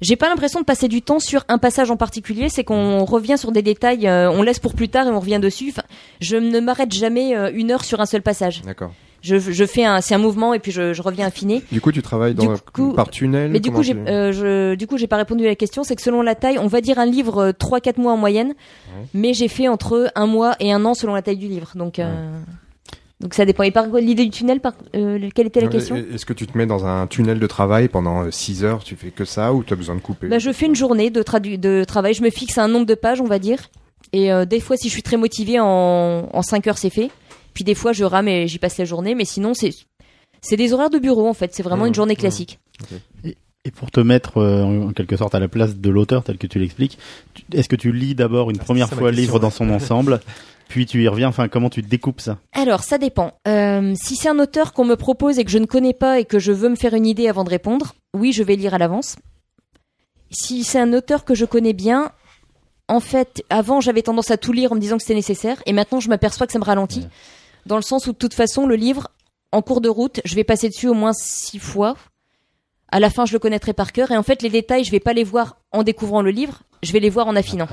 [0.01, 2.49] J'ai pas l'impression de passer du temps sur un passage en particulier.
[2.49, 5.39] C'est qu'on revient sur des détails, euh, on laisse pour plus tard et on revient
[5.41, 5.69] dessus.
[5.71, 5.83] Enfin,
[6.21, 8.63] je ne m'arrête jamais euh, une heure sur un seul passage.
[8.63, 8.93] D'accord.
[9.23, 11.63] Je, je fais un, c'est un mouvement et puis je, je reviens affiner.
[11.71, 14.75] Du coup, tu travailles dans, Du coup- par tunnel Mais du coup, j'ai, euh, je,
[14.77, 15.85] du coup, j'ai pas répondu à la question.
[15.85, 18.55] C'est que selon la taille, on va dire un livre euh, 3-4 mois en moyenne,
[19.13, 21.73] mais j'ai fait entre un mois et un an selon la taille du livre.
[21.75, 22.41] Donc, euh,
[23.21, 23.65] donc ça dépend.
[23.65, 26.47] Et par l'idée du tunnel, par, euh, quelle était la Non, question Est-ce que tu
[26.47, 29.63] te mets dans un tunnel de travail pendant 6 heures Tu fais que ça ou
[29.63, 32.15] tu as besoin de couper Bah, je fais une journée de, travail.
[32.15, 33.71] Je me fixe un nombre de pages, on va dire.
[34.13, 37.11] Et euh, des fois, si je suis très motivée, en, en 5 heures, c'est fait.
[37.53, 39.15] Puis des fois, je rame et j'y passe la journée.
[39.15, 39.71] Mais sinon, c'est
[40.41, 41.55] c'est des horaires de bureau, en fait.
[41.55, 42.59] C'est vraiment une journée classique.
[43.65, 46.47] Et pour te mettre euh, en quelque sorte à la place de l'auteur tel que
[46.47, 46.97] tu l'expliques,
[47.53, 50.21] est-ce que tu lis d'abord une première ça ma fois le livre dans son ensemble,
[50.71, 52.39] puis tu y reviens, enfin comment tu découpes ça?
[52.53, 53.33] Alors, ça dépend.
[53.49, 56.25] Euh, si c'est un auteur qu'on me propose et que je ne connais pas et
[56.25, 58.79] que je veux me faire une idée avant de répondre, oui, je vais lire à
[58.79, 59.17] l'avance.
[60.31, 62.13] Si c'est un auteur que je connais bien,
[62.87, 65.73] en fait, avant, j'avais tendance à tout lire en me disant que c'était nécessaire, et
[65.73, 67.09] maintenant, je m'aperçois que ça me ralentit.
[67.67, 69.09] Dans le sens où, de toute façon, le livre,
[69.51, 71.97] en cours de route, je vais passer dessus au moins six fois.
[72.93, 75.01] À la fin, je le connaîtrai par cœur, et en fait, les détails, je vais
[75.01, 77.69] pas les voir en découvrant le livre, je vais les voir en affinant.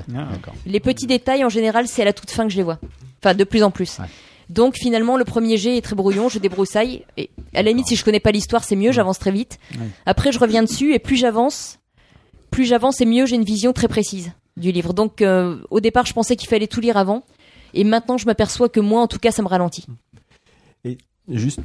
[0.65, 2.79] Les petits détails, en général, c'est à la toute fin que je les vois.
[3.23, 3.97] Enfin, de plus en plus.
[4.49, 7.03] Donc, finalement, le premier jet est très brouillon, je débroussaille.
[7.17, 9.59] Et à la limite, si je connais pas l'histoire, c'est mieux, j'avance très vite.
[10.05, 11.79] Après, je reviens dessus, et plus j'avance,
[12.51, 14.93] plus j'avance, et mieux j'ai une vision très précise du livre.
[14.93, 17.23] Donc, euh, au départ, je pensais qu'il fallait tout lire avant.
[17.73, 19.85] Et maintenant, je m'aperçois que moi, en tout cas, ça me ralentit.
[21.29, 21.59] Juste,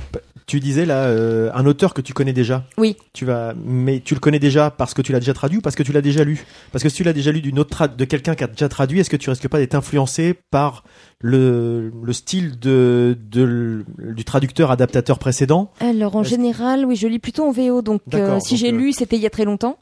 [0.47, 2.64] tu disais là, euh, un auteur que tu connais déjà.
[2.78, 2.97] Oui.
[3.12, 5.76] Tu vas, mais tu le connais déjà parce que tu l'as déjà traduit ou parce
[5.76, 6.44] que tu l'as déjà lu?
[6.72, 8.98] Parce que si tu l'as déjà lu d'une autre de quelqu'un qui a déjà traduit,
[8.98, 10.82] est-ce que tu risques pas d'être influencé par
[11.20, 15.70] le, le style de, de- du traducteur adaptateur précédent?
[15.78, 17.82] Alors, en général, oui, je lis plutôt en VO.
[17.82, 19.78] Donc, euh, si j'ai euh, lu, c'était il y a très longtemps.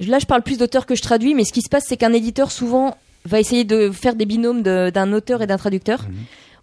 [0.00, 2.12] Là, je parle plus d'auteurs que je traduis, mais ce qui se passe, c'est qu'un
[2.12, 6.04] éditeur, souvent, va essayer de faire des binômes de- d'un auteur et d'un traducteur,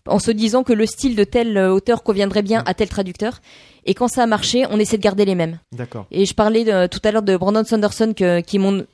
[0.07, 3.41] en se disant que le style de tel euh, auteur conviendrait bien à tel traducteur.
[3.85, 5.59] Et quand ça a marché, on essaie de garder les mêmes.
[5.71, 6.05] D'accord.
[6.11, 8.85] Et je parlais de- tout à l'heure de Brandon Sanderson, que- qui est mon,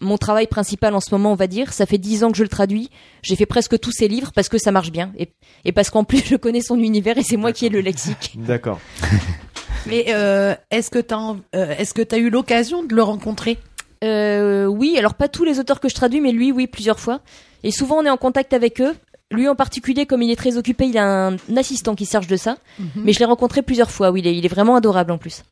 [0.00, 1.72] mon travail principal en ce moment, on va dire.
[1.72, 2.90] Ça fait dix ans que je le traduis.
[3.22, 5.12] J'ai fait presque tous ses livres parce que ça marche bien.
[5.18, 5.30] Et,
[5.64, 8.34] et parce qu'en plus, je connais son univers et c'est moi qui ai le lexique.
[8.36, 8.80] D'accord.
[9.86, 11.36] Mais euh, est-ce que tu as,
[11.78, 13.58] est-ce que t'as eu l'occasion de le rencontrer?
[14.02, 17.20] Euh, oui, alors pas tous les auteurs que je traduis, mais lui, oui, plusieurs fois.
[17.62, 18.94] Et souvent, on est en contact avec eux.
[19.34, 22.36] Lui en particulier, comme il est très occupé, il a un assistant qui charge de
[22.36, 22.56] ça.
[22.78, 22.88] Mhm.
[23.04, 24.10] Mais je l'ai rencontré plusieurs fois.
[24.10, 25.42] Oui, il est, il est vraiment adorable en plus.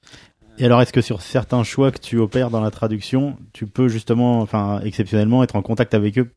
[0.58, 3.88] Et alors, est-ce que sur certains choix que tu opères dans la traduction, tu peux
[3.88, 6.30] justement, enfin, exceptionnellement, être en contact avec eux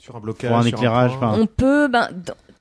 [0.00, 0.48] Sur un blocage.
[0.50, 2.08] pour un éclairage On peut, ben,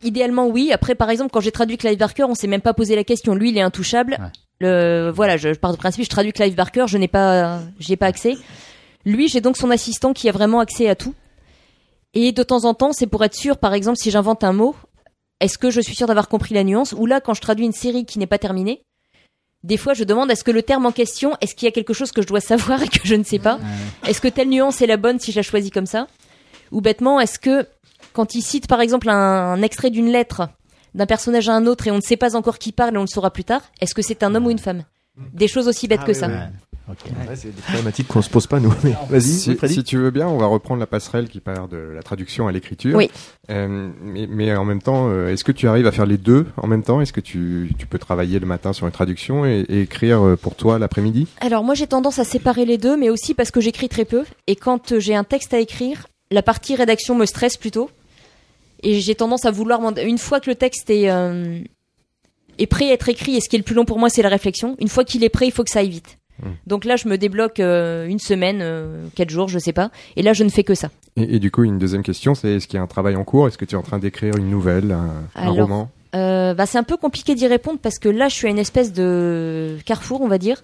[0.04, 0.72] idéalement oui.
[0.74, 3.36] Après, par exemple, quand j'ai traduit Clive Barker, on s'est même pas posé la question.
[3.36, 4.18] Lui, il est intouchable.
[4.60, 7.94] Le, voilà, je, je pars du principe, je traduis Clive Barker, je n'ai pas, j'y
[7.94, 8.38] ai pas accès.
[9.06, 11.14] Lui, j'ai donc son assistant qui a vraiment accès à tout.
[12.20, 14.76] Et de temps en temps, c'est pour être sûr, par exemple, si j'invente un mot,
[15.40, 17.74] est-ce que je suis sûr d'avoir compris la nuance Ou là, quand je traduis une
[17.74, 18.82] série qui n'est pas terminée,
[19.64, 21.94] des fois, je demande est-ce que le terme en question, est-ce qu'il y a quelque
[21.94, 23.60] chose que je dois savoir et que je ne sais pas
[24.08, 26.08] Est-ce que telle nuance est la bonne si je la choisis comme ça
[26.72, 27.68] Ou bêtement, est-ce que
[28.14, 30.50] quand il cite par exemple un, un extrait d'une lettre
[30.96, 33.02] d'un personnage à un autre et on ne sait pas encore qui parle et on
[33.02, 34.86] le saura plus tard, est-ce que c'est un homme ou une femme
[35.34, 36.28] Des choses aussi bêtes Ah que oui, ça.
[36.28, 36.34] oui.
[36.88, 38.74] Ouais, c'est des problématiques qu'on se pose pas nous.
[38.84, 42.02] Mais vas-y, si, tu veux bien, on va reprendre la passerelle qui part de la
[42.02, 42.96] traduction à l'écriture.
[42.96, 43.10] Oui.
[43.50, 46.46] Euh, mais, mais en même temps, euh, est-ce que tu arrives à faire les deux
[46.56, 47.02] en même temps?
[47.02, 50.36] Est-ce que tu, tu peux travailler le matin sur une traduction et, et écrire euh,
[50.38, 51.28] pour toi l'après-midi?
[51.42, 54.24] Alors moi j'ai tendance à séparer les deux, mais aussi parce que j'écris très peu.
[54.48, 57.90] Et quand j'ai un texte à écrire, la partie rédaction me stresse plutôt.
[58.84, 61.60] Et j'ai tendance à vouloir, une fois que le texte est, euh,
[62.60, 64.22] est prêt à être écrit, et ce qui est le plus long pour moi c'est
[64.22, 66.18] la réflexion, une fois qu'il est prêt, il faut que ça aille vite.
[66.42, 66.52] Hmm.
[66.66, 69.92] Donc là je me débloque euh, une semaine, euh, quatre jours, je sais pas.
[70.16, 70.90] Et là je ne fais que ça.
[71.16, 73.24] et, et du coup, une deuxième question, c'est est-ce qu'il y a un travail en
[73.24, 73.48] cours?
[73.48, 74.96] Est-ce que tu es en train d'écrire une nouvelle,
[75.36, 75.90] un, roman?
[76.16, 78.60] Euh, bah, c'est un peu compliqué d'y répondre parce que là, je suis à une
[78.60, 80.64] espèce de carrefour, on va dire.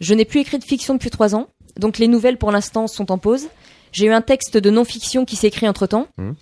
[0.00, 1.48] Je n'ai plus écrit de fiction depuis trois ans,
[1.78, 3.48] donc les nouvelles pour l'instant sont en pause.
[3.92, 6.06] J'ai eu un texte de non-fiction qui s'est écrit entre temps.
[6.18, 6.34] Mhm.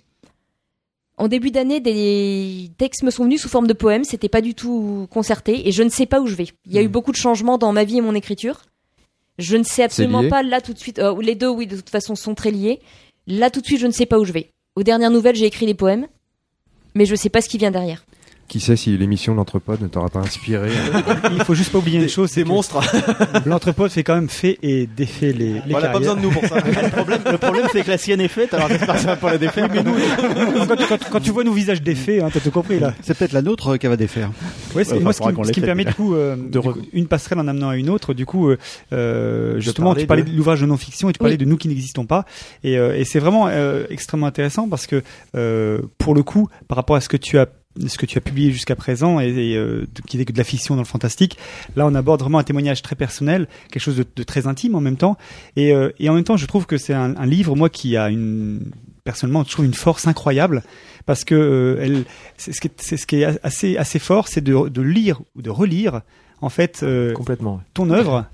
[1.21, 4.55] En début d'année, des textes me sont venus sous forme de poèmes, c'était pas du
[4.55, 6.47] tout concerté et je ne sais pas où je vais.
[6.65, 8.63] Il y a eu beaucoup de changements dans ma vie et mon écriture.
[9.37, 10.97] Je ne sais absolument pas là tout de suite.
[10.97, 12.79] euh, les deux, oui, de toute façon, sont très liés.
[13.27, 14.49] Là tout de suite, je ne sais pas où je vais.
[14.75, 16.07] Aux dernières nouvelles, j'ai écrit des poèmes,
[16.95, 18.03] mais je sais pas ce qui vient derrière.
[18.51, 20.71] Qui sait si l'émission d'Entrepode ne t'aura pas inspiré
[21.31, 22.81] Il faut juste pas oublier une chose, c'est monstres.
[23.43, 26.19] que l'entrepôt fait quand même fait et défait les, les On n'a pas besoin de
[26.19, 26.55] nous pour ça.
[26.83, 29.15] le problème, le problème c'est que la sienne est faite, alors j'espère que ça va
[29.15, 29.69] pas la défaire.
[29.73, 29.95] mais nous,
[30.67, 32.93] quand, quand- quand tu vois nos visages défaits, hein, t'as tout compris là.
[33.01, 34.29] C'est peut-être la nôtre qui va défaire.
[34.75, 36.59] Ouais, c'est- Ouais, moi, ce qui, qu'on ce qui me permet du coup, euh, du
[36.59, 38.13] coup, une passerelle en amenant à une autre.
[38.13, 38.57] Du coup, euh,
[38.91, 41.37] euh, justement, tu parlais de- de, l'ouvrage de non-fiction et tu parlais Oui.
[41.37, 42.25] de nous qui n'existons pas.
[42.65, 45.03] Et, euh, et c'est vraiment euh, extrêmement intéressant parce que
[45.35, 47.47] euh, pour le coup, par rapport à ce que tu as
[47.87, 50.43] ce que tu as publié jusqu'à présent et, et, euh, qui n'est que de la
[50.43, 51.37] fiction dans le fantastique.
[51.75, 54.81] Là, on aborde vraiment un témoignage très personnel, quelque chose de, de très intime en
[54.81, 55.17] même temps.
[55.55, 57.95] Et, euh, et en même temps, je trouve que c'est un, un livre, moi, qui
[57.97, 58.71] a une
[59.03, 60.63] personnellement, je trouve une force incroyable
[61.07, 62.03] parce que euh, elle,
[62.37, 65.21] c'est ce qui est, c'est ce qui est assez assez fort, c'est de, de lire
[65.35, 66.01] ou de relire
[66.39, 66.85] en fait
[67.15, 67.55] Complètement.
[67.55, 67.61] ouais.
[67.73, 68.27] ton œuvre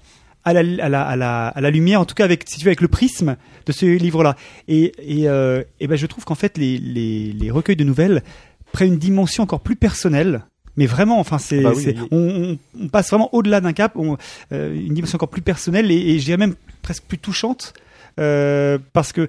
[0.43, 2.64] à la, à, la, à, la, à la lumière, en tout cas avec, si tu
[2.65, 3.35] veux, avec le prisme
[3.65, 4.38] de ce livre-là.
[4.69, 8.23] Et, et, euh, et ben, je trouve qu'en fait, les, les, les recueils de nouvelles
[8.72, 10.45] prennent une dimension encore plus personnelle.
[10.76, 12.07] Mais vraiment, enfin, c'est, Ah bah oui, c'est- oui.
[12.11, 12.57] on,
[12.89, 14.18] passe vraiment au-delà d'un cap, on-
[14.52, 16.53] euh, une dimension encore plus personnelle et, et dirais même
[16.84, 17.73] presque plus touchante,
[18.19, 19.27] euh, parce que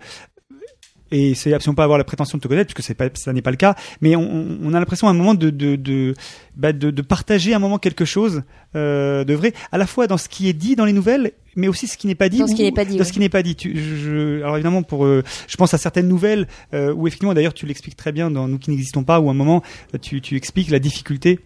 [1.10, 3.42] et c'est absolument pas avoir la prétention de te connaître puisque c'est pas ça n'est
[3.42, 3.74] pas le cas.
[4.00, 6.14] Mais on, on a l'impression à un moment de de de,
[6.56, 8.42] bah, de de partager un moment quelque chose
[8.76, 11.66] euh, de vrai à la fois dans ce qui est dit dans les nouvelles mais
[11.66, 13.18] aussi ce qui n'est pas dit Dans ce qui n'est pas dit, dans ce qui
[13.18, 13.56] n'est pas dit.
[13.56, 17.34] Tu- je, je- alors évidemment pour euh, je pense à certaines nouvelles euh, où effectivement
[17.34, 19.62] d'ailleurs tu l'expliques très bien dans nous qui n'existons pas où à un moment
[20.00, 21.40] tu tu expliques la difficulté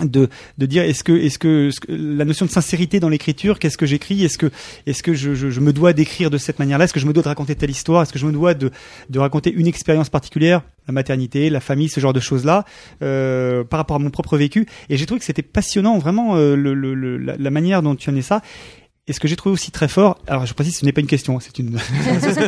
[0.00, 0.28] de
[0.58, 4.24] de dire est-ce que est-ce que, la notion de sincérité dans l'écriture qu'est-ce que j'écris
[4.24, 4.50] est-ce que
[4.86, 7.28] est-ce que je, me dois d'écrire de cette manière-là est-ce que je me dois de
[7.28, 8.70] raconter telle histoire est-ce que je me dois de
[9.10, 12.64] de raconter une expérience particulière la maternité la famille ce genre de choses là
[13.02, 14.66] euh, par rapport à mon propre vécu.
[14.88, 18.16] Et j'ai trouvé que c'était passionnant vraiment euh, le, le, la manière dont tu en
[18.16, 18.42] es ça
[19.08, 21.06] et ce que j'ai trouvé aussi très fort, alors je précise, ce n'est pas une
[21.06, 21.78] question, c'est une.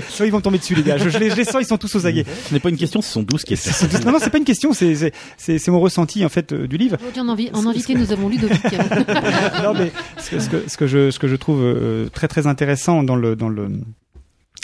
[0.08, 0.96] Soit ils vont tomber dessus, les gars.
[0.98, 2.24] Je, je les, je les sens, ils sont tous aux aguets.
[2.48, 3.72] Ce n'est pas une question, ce sont 12 questions.
[4.04, 6.66] Non, non, c'est pas une question, c'est c'est- c'est c'est mon ressenti en fait euh,
[6.66, 6.96] du livre.
[7.00, 8.60] Aujourd'hui, en, envi- en invité, nous avons Ludovic.
[9.62, 12.26] non mais ce que, ce que, ce que je ce que je trouve euh, très
[12.26, 13.68] très intéressant dans le dans le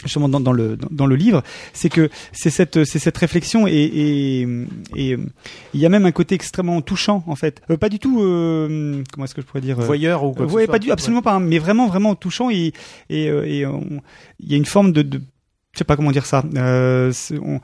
[0.03, 1.41] justement dans, dans le dans, le livre,
[1.73, 4.41] c'est que c'est cette c'est cette réflexion et et
[4.95, 5.17] et
[5.73, 7.61] il y a même un côté extrêmement touchant en fait.
[7.69, 10.45] Euh, pas du tout euh, comment est-ce que je pourrais dire euh, Voyeur ou quoi
[10.45, 10.71] que ce ouais, soit.
[10.73, 12.73] pas du absolument pas, hein, mais vraiment vraiment touchant et
[13.09, 14.01] et euh, et on-
[14.39, 15.21] il y a une forme de, de
[15.73, 16.43] je sais pas comment dire ça.
[16.55, 17.59] Euh, c'est- on,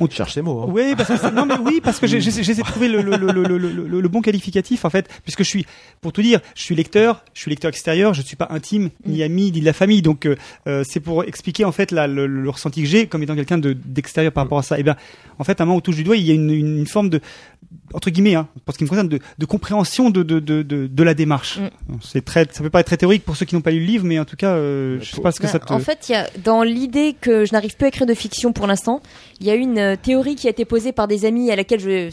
[0.00, 0.62] on cherche ces mots.
[0.62, 0.70] hein.
[0.72, 3.02] oui, parce que c'est- non mais oui, parce que j'ai- j'ai- j'essaie de trouver le,
[3.02, 5.66] le, le, le, le, le- le bon qualificatif en fait, puisque je suis,
[6.00, 8.90] pour tout dire, je suis lecteur, je suis lecteur extérieur, je ne suis pas intime,
[9.06, 12.06] ni ami, ni de la famille, donc euh, euh, c'est pour expliquer en fait la,
[12.06, 14.78] le, le ressenti que j'ai comme étant quelqu'un de d'extérieur par rapport à ça.
[14.78, 14.96] Et bien,
[15.38, 16.78] en fait, à un moment où on touche du doigt, il y a une, une,
[16.78, 17.20] une forme de
[17.94, 20.86] entre guillemets, hein, pour ce qui me concerne, de, de compréhension de, de, de, de,
[20.86, 21.58] de la démarche.
[22.02, 23.86] C'est très, ça peut pas être très théorique pour ceux qui n'ont pas lu le
[23.86, 25.72] livre, mais en tout cas, euh, je sais pas ce que Bah, ça te.
[25.72, 28.52] En fait, il y a, dans l'idée que je n'arrive plus à écrire de fiction
[28.52, 29.00] pour l'instant,
[29.40, 31.80] il y a une euh, théorie qui a été posée par des amis à laquelle
[31.80, 32.10] je,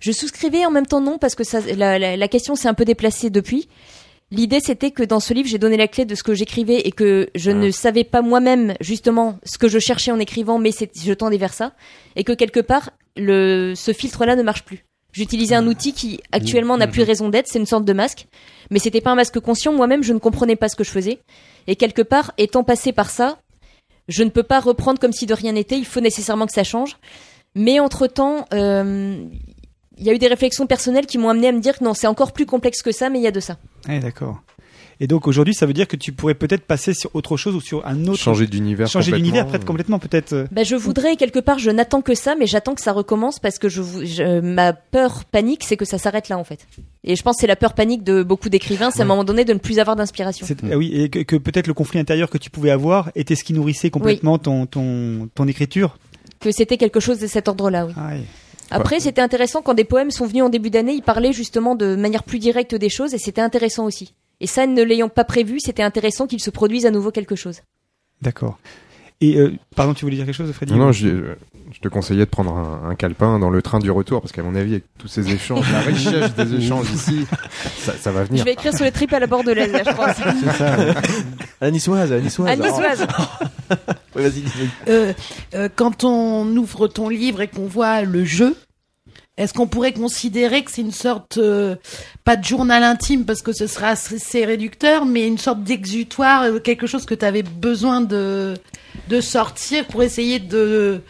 [0.00, 2.74] je souscrivais en même temps non parce que ça, la, la, la question s'est un
[2.74, 3.68] peu déplacée depuis.
[4.34, 6.90] L'idée c'était que dans ce livre j'ai donné la clé de ce que j'écrivais et
[6.90, 11.12] que je ne savais pas moi-même justement ce que je cherchais en écrivant mais je
[11.12, 11.72] tendais vers ça
[12.16, 14.84] et que quelque part le, ce filtre-là ne marche plus.
[15.12, 18.26] J'utilisais un outil qui actuellement n'a plus raison d'être, c'est une sorte de masque,
[18.72, 19.72] mais c'était pas un masque conscient.
[19.72, 21.20] Moi-même, je ne comprenais pas ce que je faisais,
[21.68, 23.38] et quelque part, étant passé par ça,
[24.08, 25.78] je ne peux pas reprendre comme si de rien n'était.
[25.78, 26.96] Il faut nécessairement que ça change.
[27.54, 28.46] Mais entre temps,
[29.98, 31.94] il y a eu des réflexions personnelles qui m'ont amené à me dire que non,
[31.94, 33.56] c'est encore plus complexe que ça, mais il y a de ça.
[33.88, 34.40] Ouais, d'accord.
[35.00, 37.60] Et donc aujourd'hui, ça veut dire que tu pourrais peut-être passer sur autre chose ou
[37.60, 38.20] sur un autre.
[38.20, 40.32] Changer d'univers Changer d'univers, peut-être complètement, peut-être.
[40.32, 43.40] euh, Bah, je voudrais quelque part, je n'attends que ça, mais j'attends que ça recommence
[43.40, 46.68] parce que je, ma peur panique, c'est que ça s'arrête là en fait.
[47.02, 49.24] Et je pense que c'est la peur panique de beaucoup d'écrivains, c'est à un moment
[49.24, 50.46] donné de ne plus avoir d'inspiration.
[50.46, 53.34] c'est- ah oui, et que, que peut-être le conflit intérieur que tu pouvais avoir était
[53.34, 55.98] ce qui nourrissait complètement ton, ton, ton écriture?
[56.38, 57.92] Que c'était quelque chose de cet ordre-là, oui.
[57.96, 58.20] Ah ouais.
[58.74, 61.94] Après, c'était intéressant quand des poèmes sont venus en début d'année, ils parlaient justement de
[61.94, 64.14] manière plus directe des choses et c'était intéressant aussi.
[64.40, 67.60] Et ça, ne l'ayant pas prévu, c'était intéressant qu'il se produise à nouveau quelque chose.
[68.20, 68.58] D'accord.
[69.24, 71.08] Et euh, pardon, tu voulais dire quelque chose, Freddy Non, non, je,
[71.72, 74.42] je te conseillais de prendre un, un calepin dans le train du retour parce qu'à
[74.42, 77.26] mon avis, avec tous ces échanges, la richesse des échanges ici,
[77.78, 78.40] ça, ça va venir.
[78.40, 80.16] Je vais écrire sur les tripes à la bordelaise, là, je pense.
[80.44, 80.74] C'est ça.
[81.60, 82.48] À la niçoise, à la niçoise.
[82.50, 83.06] À niçoise.
[84.14, 84.92] Oui, vas-y, dis-le.
[84.92, 85.12] Euh,
[85.54, 88.54] euh, quand on ouvre ton livre et qu'on voit le jeu,
[89.36, 91.74] est-ce qu'on pourrait considérer que c'est une sorte, euh,
[92.22, 96.58] pas de journal intime parce que ce sera assez réducteur, mais une sorte d'exutoire, euh,
[96.60, 98.54] quelque chose que tu avais besoin de,
[99.08, 101.00] de sortir pour essayer de...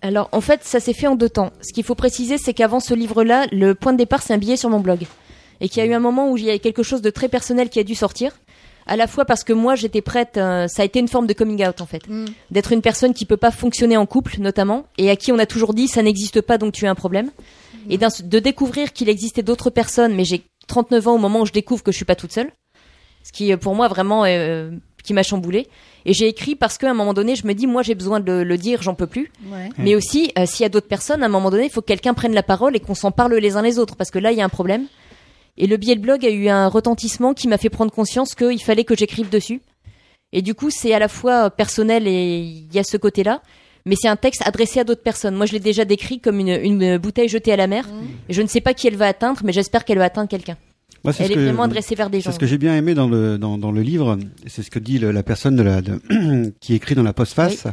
[0.00, 1.52] Alors, en fait, ça s'est fait en deux temps.
[1.60, 4.56] Ce qu'il faut préciser, c'est qu'avant ce livre-là, le point de départ, c'est un billet
[4.56, 5.06] sur mon blog.
[5.60, 7.28] Et qu'il y a eu un moment où il y a quelque chose de très
[7.28, 8.32] personnel qui a dû sortir.
[8.86, 11.32] À la fois parce que moi, j'étais prête, euh, ça a été une forme de
[11.32, 12.02] coming out, en fait.
[12.50, 15.46] D'être une personne qui peut pas fonctionner en couple, notamment, et à qui on a
[15.46, 17.30] toujours dit, ça n'existe pas, donc tu as un problème.
[17.88, 21.46] Et d'un- de découvrir qu'il existait d'autres personnes, mais j'ai 39 ans au moment où
[21.46, 22.50] je découvre que je suis pas toute seule.
[23.22, 24.70] Ce qui, euh, pour moi, vraiment, euh,
[25.04, 25.66] qui m'a chamboulé.
[26.06, 28.26] Et j'ai écrit parce qu'à un moment donné, je me dis, moi, j'ai besoin de
[28.32, 29.30] le, le dire, j'en peux plus.
[29.50, 29.68] Ouais.
[29.78, 31.86] Mais aussi, euh, s'il y a d'autres personnes, à un moment donné, il faut que
[31.86, 34.32] quelqu'un prenne la parole et qu'on s'en parle les uns les autres, parce que là,
[34.32, 34.86] il y a un problème.
[35.56, 38.62] Et le billet de blog a eu un retentissement qui m'a fait prendre conscience qu'il
[38.62, 39.60] fallait que j'écrive dessus.
[40.32, 43.42] Et du coup, c'est à la fois personnel et il y a ce côté-là,
[43.84, 45.34] mais c'est un texte adressé à d'autres personnes.
[45.34, 47.86] Moi, je l'ai déjà décrit comme une, une bouteille jetée à la mer.
[48.28, 50.56] Et je ne sais pas qui elle va atteindre, mais j'espère qu'elle va atteindre quelqu'un.
[51.04, 52.30] Moi, Elle est que- vraiment adressée vers des gens.
[52.30, 54.78] C'est ce que j'ai bien aimé dans le dans, dans le livre, c'est ce que
[54.78, 56.00] dit le- la personne de la de-
[56.60, 57.66] qui écrit dans la postface,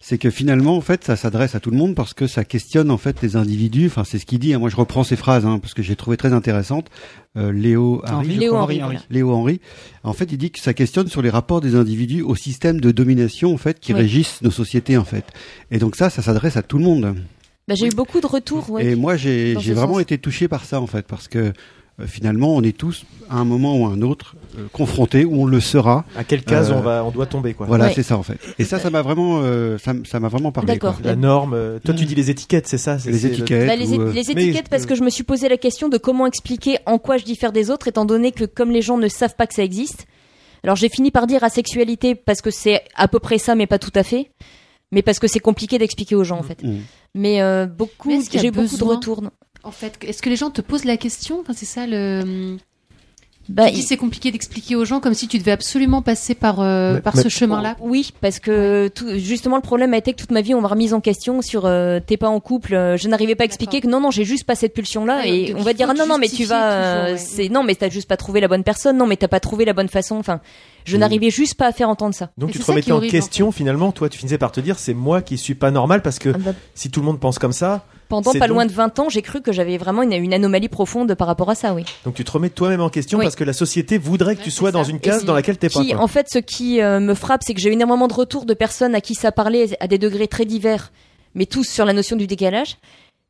[0.00, 2.90] c'est que finalement en fait ça s'adresse à tout le monde parce que ça questionne
[2.90, 3.86] en fait les individus.
[3.86, 4.52] Enfin c'est ce qu'il dit.
[4.52, 4.58] hein.
[4.58, 6.88] Moi je reprends ces phrases hein, parce que j'ai trouvé très intéressantes.
[7.36, 8.02] Euh, Léo.
[8.08, 8.98] Henry, voilà.
[9.10, 9.60] Léo Henry.
[10.02, 12.90] En fait il dit que ça questionne sur les rapports des individus au système de
[12.90, 14.00] domination en fait qui Oui.
[14.00, 15.24] régissent nos sociétés en fait.
[15.70, 17.14] Et donc ça ça s'adresse à tout le monde.
[17.68, 18.68] Bah, j'ai eu beaucoup de retours.
[18.70, 20.02] ouais, Et moi, j'ai vraiment sens.
[20.02, 21.52] été touché par ça, en fait, parce que
[22.06, 25.44] finalement, on est tous, à un moment ou à un autre, euh, confrontés, ou on
[25.46, 26.04] le sera.
[26.16, 27.66] À quelle case Euh, on va, on doit tomber, quoi.
[27.66, 27.92] Voilà, Ouais.
[27.94, 28.38] c'est ça, en fait.
[28.58, 30.72] Et ça, ça m'a vraiment, euh, ça, m- ça m'a vraiment parlé.
[30.72, 30.96] D'accord.
[31.04, 31.52] La norme.
[31.54, 33.66] euh, Toi, tu dis les étiquettes, c'est ça Les étiquettes.
[33.66, 35.88] Bah, les, ou, euh, les Mais- étiquettes, parce que je me suis posé la question
[35.88, 38.96] de comment expliquer en quoi je diffère des autres, étant donné que comme les gens
[38.98, 40.06] ne savent pas que ça existe.
[40.64, 43.78] Alors j'ai fini par dire asexualité parce que c'est à peu près ça, mais pas
[43.78, 44.30] tout à fait.
[44.92, 46.62] Mais parce que c'est compliqué d'expliquer aux gens en fait.
[46.62, 46.76] Mm.
[47.14, 49.22] Mais euh, beaucoup, Mais a j'ai eu beaucoup de retours.
[49.64, 51.40] En fait, est-ce que les gens te posent la question?
[51.40, 52.56] Enfin, c'est ça le.
[53.48, 57.00] Bah, c'est compliqué d'expliquer aux gens comme si tu devais absolument passer par euh, Mais-
[57.00, 57.76] par mais- ce chemin-là.
[57.80, 60.68] Oui, parce que tout, justement le problème a été que toute ma vie on m'a
[60.68, 62.72] remise en question sur euh, t'es pas en couple.
[62.76, 65.22] euh, je n'arrivais pas à expliquer que non non j'ai juste pas cette pulsion là
[65.22, 67.16] Ouais, et on va dire ah, non non mais tu vas ouais.
[67.18, 69.64] c'est non mais t'as juste pas trouvé la bonne personne non mais t'as pas trouvé
[69.64, 70.14] la bonne façon.
[70.18, 70.40] Enfin
[70.84, 72.30] je n'arrivais juste pas à faire entendre ça.
[72.38, 74.78] Donc Et tu te remettais en horrible, question finalement, toi tu finissais par te dire
[74.78, 77.40] c'est moi qui suis pas normal parce que Ah bah, si tout le monde pense
[77.40, 80.12] comme ça, pendant pas donc- loin de 20 ans j'ai cru que j'avais vraiment une,
[80.12, 81.84] une anomalie profonde par rapport à ça oui.
[82.04, 83.24] donc tu te remets toi-même en question Oui.
[83.24, 85.82] parce que la société voudrait que tu sois dans une case dans laquelle t'es pas.
[85.82, 88.44] qui, en fait, ce qui euh, me frappe, c'est que j'ai eu énormément de retours
[88.44, 90.92] de personnes à qui ça parlait à des degrés très divers,
[91.34, 92.76] mais tous sur la notion du décalage.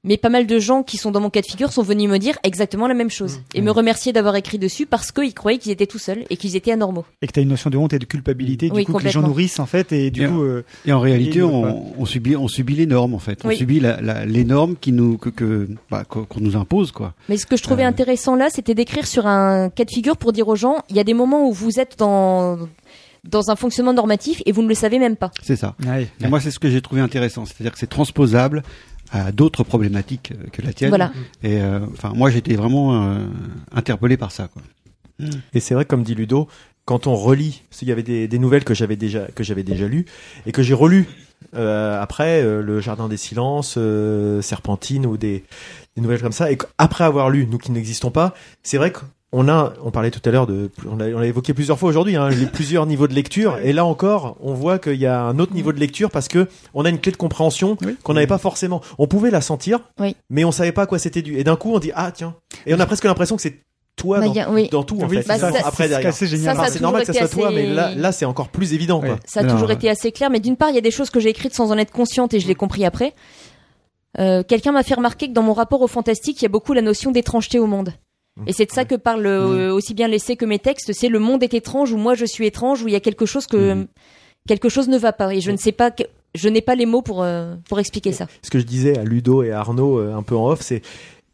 [0.05, 2.19] Mais pas mal de gens qui sont dans mon cas de figure sont venus me
[2.19, 5.71] dire exactement la même chose et me remercier d'avoir écrit dessus parce qu'ils croyaient qu'ils
[5.71, 7.05] étaient tout seuls et qu'ils étaient anormaux.
[7.23, 9.05] Et que tu as une notion de honte et de culpabilité, du Oui, coup, que
[9.05, 10.43] les gens nourrissent, en fait, et du Et- coup.
[10.43, 13.45] euh, Et en réalité, Et- on, on subit, on subit les normes, en fait.
[13.45, 17.15] On subit la, la- les normes qui nous, que, que, bah, qu'on nous impose, quoi.
[17.29, 17.89] Mais ce que je trouvais Euh.
[17.89, 21.01] intéressant là, c'était d'écrire sur un cas de figure pour dire aux gens, il y
[21.01, 22.59] a des moments où vous êtes dans
[23.25, 25.31] dans un fonctionnement normatif et vous ne le savez même pas.
[25.45, 25.77] C'est ça.
[25.87, 26.09] ouais.
[26.21, 27.45] Et moi, c'est ce que j'ai trouvé intéressant.
[27.45, 28.65] C'est-à-dire que c'est transposable
[29.13, 30.89] à d'autres problématiques euh, que la tienne.
[30.89, 31.13] Voilà.
[31.43, 33.27] Et, euh, enfin, moi, j'étais vraiment euh,
[33.71, 34.63] interpellé par ça, quoi.
[35.55, 36.49] Et c'est vrai, comme dit Ludo,
[36.85, 39.63] quand on relit, parce qu'il y avait des, des nouvelles que j'avais déjà que j'avais
[39.63, 40.07] déjà lues
[40.47, 41.07] et que j'ai relu
[41.55, 45.45] euh, après euh, le Jardin des Silences, euh, Serpentine ou des,
[45.95, 48.93] des nouvelles comme ça, et après avoir lu, nous qui n'existons pas, c'est vrai
[49.33, 51.89] qu'on a, on parlait tout à l'heure de, on l'a on l'a évoqué plusieurs fois
[51.89, 55.23] aujourd'hui, hein, les plusieurs niveaux de lecture, et là encore, on voit qu'il y a
[55.23, 57.97] un autre niveau de lecture parce que on a une clé de compréhension Oui.
[58.03, 58.83] qu'on n'avait pas forcément.
[58.99, 60.15] On pouvait la sentir, Oui.
[60.31, 61.39] mais on savait pas à quoi c'était dû.
[61.39, 62.35] Et d'un coup, on dit ah tiens,
[62.67, 63.61] et on a presque l'impression que c'est
[63.97, 64.69] toi Bah, dans, a- oui.
[64.71, 65.23] dans tout en Oui, fait.
[65.23, 66.09] c'est C'est ça, après c'est derrière.
[66.11, 66.45] assez génial.
[66.45, 68.49] Ça, ça Enfin, a c'est normal que ça soit toi, mais là, là c'est encore
[68.51, 69.01] plus évident.
[69.01, 69.17] Quoi.
[69.25, 71.21] Ça a toujours été assez clair, mais d'une part, il y a des choses que
[71.21, 73.15] j'ai écrites sans en être consciente et je l'ai compris après.
[74.19, 76.75] Euh, Quelqu'un m'a fait remarquer que dans mon rapport au fantastique, il y a beaucoup
[76.75, 77.95] la notion d'étrangeté au monde.
[78.47, 80.93] Et c'est de ça que parlent euh, aussi bien l'essai que mes textes.
[80.95, 83.27] C'est le monde est étrange ou moi je suis étrange où il y a quelque
[83.27, 83.87] chose que
[84.49, 85.35] quelque chose ne va pas.
[85.35, 86.05] Et je ne sais pas que-
[86.35, 88.27] je n'ai pas les mots pour euh, pour expliquer ça.
[88.43, 90.81] ce que je disais à Ludo et à Arnaud euh, un peu en off, c'est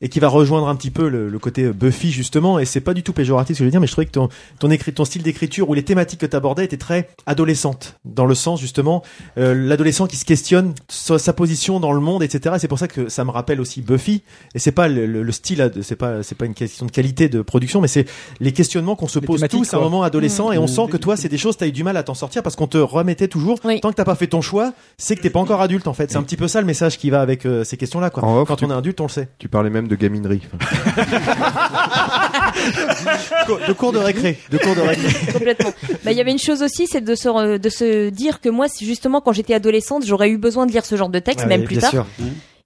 [0.01, 2.59] et qui va rejoindre un petit peu le, le côté Buffy justement.
[2.59, 4.13] Et c'est pas du tout péjoratif ce que je veux dire mais je trouvais que
[4.13, 7.97] ton ton écrit ton style d'écriture ou les thématiques que tu abordais étaient très adolescentes
[8.05, 9.03] dans le sens justement
[9.39, 12.79] euh, l'adolescent qui se questionne sur sa position dans le monde etc et c'est pour
[12.79, 14.23] ça que ça me rappelle aussi Buffy.
[14.55, 17.29] Et c'est pas le, le- le style c'est pas c'est pas une question de qualité
[17.29, 18.07] de production mais c'est
[18.41, 20.53] les questionnements qu'on se pose thématiques, tous à un moment adolescent Mmh.
[20.55, 22.43] et on sent que toi c'est des choses t'as eu du mal à t'en sortir
[22.43, 25.31] parce qu'on te remettait toujours tant que t'as pas fait ton choix c'est que t'es
[25.31, 26.11] pas encore adulte en fait.
[26.11, 28.23] C'est un petit peu ça le message qui va avec euh, ces questions là quoi
[28.25, 29.29] off, quand tu- on est adulte on le sait.
[29.39, 30.43] Tu parlais même de gaminerie.
[33.69, 35.73] de cours de récré de cours de récré Complètement.
[36.05, 38.67] Bah, il y avait une chose aussi, c'est de se, de se dire que moi,
[38.81, 41.61] justement, quand j'étais adolescente, j'aurais eu besoin de lire ce genre de texte, Ah même
[41.63, 41.91] oui, plus bien tard.
[41.91, 42.07] sûr.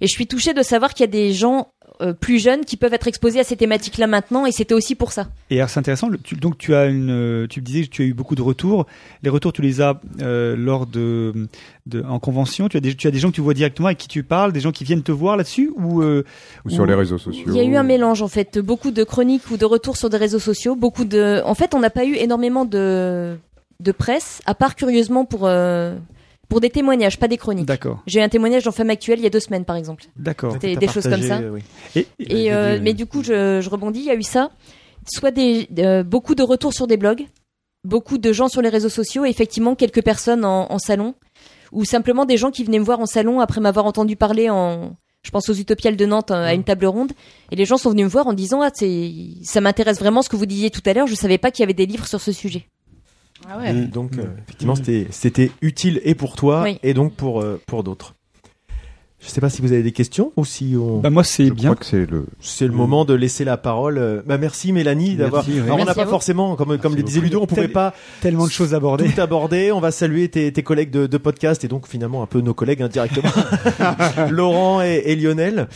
[0.00, 1.68] Et je suis touchée de savoir qu'il y a des gens
[2.02, 5.12] euh, plus jeunes qui peuvent être exposés à ces thématiques-là maintenant, et c'était aussi pour
[5.12, 5.28] ça.
[5.50, 6.08] Et alors c'est intéressant.
[6.08, 8.34] le- tu- donc tu as une, euh, tu me disais que tu as eu beaucoup
[8.34, 8.86] de retours.
[9.22, 11.32] Les retours, tu les as euh, lors de,
[11.86, 12.68] de, en convention.
[12.68, 14.52] Tu as des, tu as des gens que tu vois directement avec qui tu parles,
[14.52, 16.24] des gens qui viennent te voir là-dessus ou euh,
[16.64, 17.44] Ou sur les réseaux sociaux.
[17.48, 20.10] Il y a eu un mélange en fait, beaucoup de chroniques ou de retours sur
[20.10, 21.40] des réseaux sociaux, beaucoup de.
[21.44, 23.36] En fait, on n'a pas eu énormément de
[23.80, 25.96] de presse, à part curieusement pour euh,
[26.48, 27.66] pour des témoignages, pas des chroniques.
[27.66, 28.02] D'accord.
[28.06, 30.04] J'ai eu un témoignage dans Femme Actuelle il y a deux semaines par exemple.
[30.16, 30.52] D'accord.
[30.52, 31.40] C'était des choses comme ça.
[31.96, 34.00] Et, Et euh, mais du coup, je, je rebondis.
[34.00, 34.50] Il y a eu ça,
[35.10, 37.26] soit des euh, beaucoup de retours sur des blogs,
[37.84, 41.14] beaucoup de gens sur les réseaux sociaux, et effectivement quelques personnes en, en salon,
[41.72, 44.96] ou simplement des gens qui venaient me voir en salon après m'avoir entendu parler en,
[45.22, 47.12] je pense aux Utopiales de Nantes euh, à une table ronde,
[47.50, 50.36] et les gens sont venus me voir en disant ah ça m'intéresse vraiment ce que
[50.36, 51.06] vous disiez tout à l'heure.
[51.06, 52.66] Je savais pas qu'il y avait des livres sur ce sujet.
[53.50, 53.72] Ah ouais.
[53.72, 53.86] Mm.
[53.88, 56.78] Donc euh, effectivement c'était c'était utile et pour toi Oui.
[56.82, 58.14] et donc pour euh, pour d'autres.
[59.24, 60.98] Je sais pas si vous avez des questions ou si on.
[60.98, 61.76] Bah moi c'est bien.
[61.80, 62.26] c'est le.
[62.40, 63.98] C'est le moment de laisser la parole.
[63.98, 65.44] euh, Bah merci Mélanie d'avoir.
[65.44, 65.64] Merci, oui.
[65.64, 67.94] Alors on n'a Merci pas forcément, comme comme le disait Ludo, on pouvait Tel- pas
[68.20, 69.04] Tellement de choses abordées.
[69.08, 69.70] tout aborder.
[69.70, 72.52] On va saluer tes, tes collègues de, de podcast et donc finalement un peu nos
[72.52, 73.30] collègues indirectement,
[74.30, 75.68] Laurent et, et Lionel.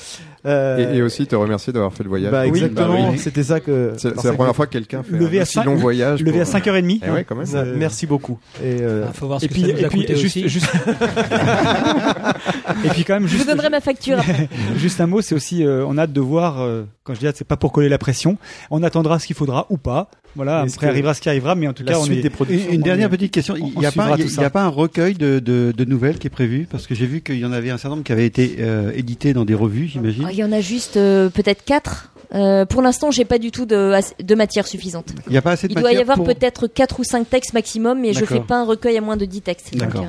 [0.47, 2.31] Euh, Et, et aussi te remercier d'avoir fait le voyage.
[2.31, 2.89] bah, exactement.
[3.05, 3.19] bah oui.
[3.19, 3.93] C'était ça que.
[3.97, 6.21] C'est la première que- fois que quelqu'un fait Levé un à aussi cinq- long voyage.
[6.21, 7.01] levé pour- à 5h30.
[7.05, 7.47] Eh ouais, quand même.
[7.55, 8.39] Euh, Merci beaucoup.
[8.63, 10.25] Et euh, Ah, faut voir ce Et que puis, ça nous et a puis juste,
[10.25, 10.49] aussi.
[10.49, 10.67] juste,
[12.85, 14.19] et puis quand même Je vous juste, donnerai ma facture
[14.77, 16.61] juste un mot, c'est aussi, euh, on a hâte de voir.
[16.61, 18.37] euh, quand je dis hâte, c'est pas pour coller la pression.
[18.71, 20.11] On attendra ce qu'il faudra ou pas.
[20.37, 22.23] Voilà, après que arrivera ce qui arrivera, mais en tout la cas, on suite est.
[22.23, 22.69] des productions.
[22.69, 23.55] Une, une on dernière est- petite question.
[23.55, 26.27] on- Il n'y a, pas- il a- il un recueil de, de, de nouvelles qui
[26.29, 26.69] est prévu?
[26.71, 28.93] Parce que j'ai vu qu'il y en avait un certain nombre qui avaient été euh,
[28.95, 30.25] édités dans des revues, j'imagine.
[30.27, 32.13] Oh, Il y en a juste euh, peut-être quatre.
[32.35, 33.93] Euh, pour l'instant, j'ai pas du tout de,
[34.23, 35.11] de matière suffisante.
[35.27, 37.29] Il n'y a pas assez de Il doit y avoir pour- peut-être 4 ou 5
[37.31, 39.77] textes maximum, mais je fais pas un recueil à moins de 10 textes.
[39.77, 40.03] D'accord.
[40.03, 40.07] euh,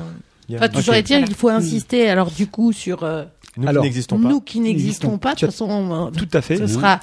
[0.50, 3.24] Il Enfin, toujours est-il qu'il faut insister, alors du coup, sur euh,
[3.56, 4.28] Nous qui n'existons pas.
[4.28, 5.34] nous qui n'existons pas.
[5.34, 6.56] De toute façon, Tout à fait.
[6.56, 7.00] ce sera.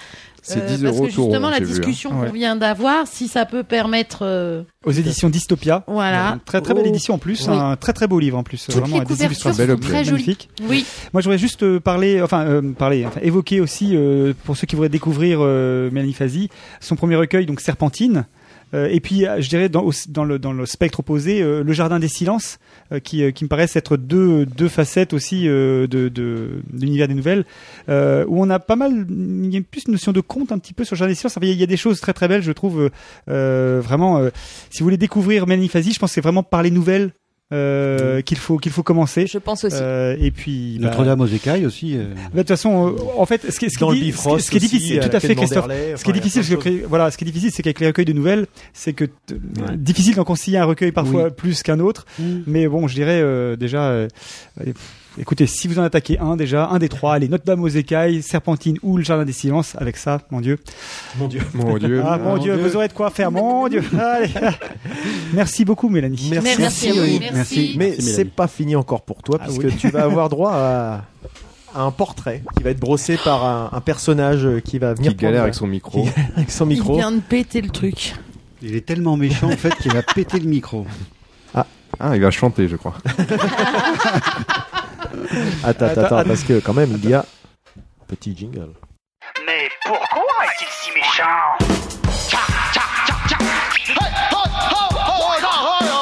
[0.47, 1.59] C'est euh, 10 parce euros que tout rond, justement, la hein.
[1.61, 2.27] discussion Ouais.
[2.27, 4.19] qu'on vient d'avoir, si ça peut permettre.
[4.21, 5.83] euh, Aux éditions Dystopia.
[5.87, 6.33] Voilà.
[6.33, 6.89] Une Très très belle Oh.
[6.89, 7.55] édition en plus, Oui.
[7.57, 10.11] un très très beau livre en plus, Toutes vraiment les des illustrations très jolies.
[10.11, 10.49] magnifiques.
[10.69, 10.85] Oui.
[11.13, 14.67] Moi, je voudrais juste euh, parler, enfin euh, parler, enfin évoquer aussi euh, pour ceux
[14.67, 16.49] qui voudraient découvrir euh, Mélanie Fazi,
[16.79, 18.25] son premier recueil, donc Serpentine.
[18.75, 19.83] Euh, et puis, euh, je dirais dans,
[20.25, 22.59] le, dans le spectre opposé, euh, le Jardin des Silences,
[23.03, 27.45] qui, qui me paraissent être deux, deux facettes aussi de, de, de l'univers des nouvelles,
[27.87, 30.73] où on a pas mal, il y a plus une notion de conte un petit
[30.73, 31.35] peu sur le Jardin des Silences.
[31.41, 32.91] Il y a- des choses très très belles, je trouve.
[33.27, 34.21] vraiment,
[34.69, 37.11] si vous voulez découvrir Mélanie Fazi, je pense que c'est vraiment par les nouvelles
[37.53, 39.27] euh, qu'il faut qu'il faut commencer.
[39.27, 39.75] je pense aussi.
[39.79, 41.95] Euh, et puis bah, Notre-Dame aux écailles aussi.
[41.95, 42.05] euh.
[42.15, 44.49] bah, de toute façon, euh, en fait, ce qui, ce qui dit- ce qui- ce
[44.51, 45.67] qui est difficile, la tout à fait, Christophe.
[45.67, 48.05] Manderley, Ce qui est enfin, difficile, voilà, ce qui est difficile, c'est qu'avec les recueils
[48.05, 49.35] de nouvelles, c'est que t-
[49.75, 52.05] difficile d'en concilier un recueil parfois plus qu'un autre.
[52.47, 54.07] Mais bon, je dirais euh, déjà, euh,
[54.61, 54.73] euh,
[55.19, 58.77] écoutez, si vous en attaquez un déjà, un des trois, allez, Notre-Dame aux écailles, Serpentine
[58.83, 60.59] ou le Jardin des Silences, avec ça, mon Dieu.
[61.17, 61.41] Mon Dieu.
[61.53, 62.01] Mon Dieu.
[62.05, 63.83] Ah mon Dieu, vous aurez de quoi faire, mon Dieu.
[63.99, 64.29] Allez.
[65.33, 66.29] Merci beaucoup, Mélanie.
[66.31, 66.55] Merci.
[66.59, 67.19] Merci, oui.
[67.33, 67.75] Merci.
[67.77, 69.75] Mais Merci, c'est pas fini encore pour toi, Ah puisque oui.
[69.77, 71.05] tu vas avoir droit à,
[71.77, 75.39] un portrait qui va être brossé par un, un personnage qui va venir Qui galère
[75.39, 76.03] prendre- avec son micro.
[76.03, 76.95] qui- avec son Il micro.
[76.95, 78.15] vient de péter le truc.
[78.61, 80.85] Il est tellement méchant en fait qu'il va péter le micro.
[81.99, 82.95] Ah, il va chanter, je crois.
[85.63, 87.25] attends, attends, attends, parce que quand même, il y a
[88.07, 88.73] petit jingle.
[89.45, 91.23] Mais pourquoi est-il si méchant?
[92.27, 92.39] Tcha,
[92.73, 92.81] tcha,
[93.27, 96.01] tcha, hey, oh, oh, oh, non, oh, non.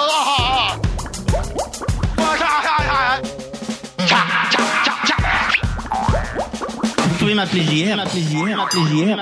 [6.98, 9.18] Vous pouvez m'applaudir, m'applaudir, m'applaudir,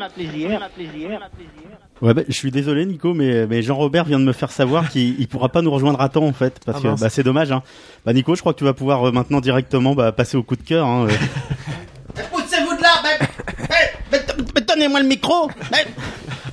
[0.00, 1.20] m'applaudir.
[2.02, 5.18] Ouais, bah, je suis désolé, Nico, mais, mais Jean-Robert vient de me faire savoir qu'il
[5.18, 7.52] il pourra pas nous rejoindre à temps, en fait, parce Ah, que bah, c'est dommage.
[7.52, 7.62] Hein.
[8.04, 10.56] Bah, Nico, je crois que tu vas pouvoir euh, maintenant directement bah, passer au coup
[10.56, 10.86] de cœur.
[10.86, 11.12] Hein, euh.
[12.32, 13.26] Poussez-vous de là, mais,
[13.58, 14.18] mais, mais,
[14.54, 15.48] mais, donnez-moi le micro.
[15.72, 15.86] Mais,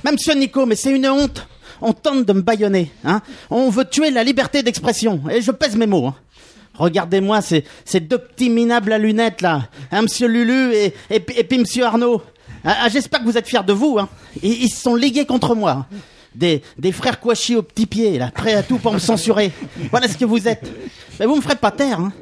[0.02, 1.46] mais monsieur Nico, mais c'est une honte.
[1.82, 2.90] On tente de me bâillonner.
[3.04, 3.20] Hein.
[3.50, 5.22] On veut tuer la liberté d'expression.
[5.30, 6.06] Et je pèse mes mots.
[6.06, 6.14] hein.
[6.76, 11.44] Regardez-moi ces, ces deux petits minables à lunettes là, hein, Monsieur Lulu et, et, et
[11.44, 12.20] puis Monsieur Arnaud.
[12.64, 13.98] Ah, ah, J'espère que vous êtes fiers de vous.
[13.98, 14.08] Hein.
[14.42, 15.70] Ils, se sont ligués contre moi.
[15.72, 15.86] hein.
[16.34, 19.52] Des, des frères Kouachi au petit pied, là, prêts à tout pour me censurer.
[19.92, 20.68] Voilà ce que vous êtes.
[21.20, 22.00] Mais vous me ferez pas taire.
[22.00, 22.12] Hein.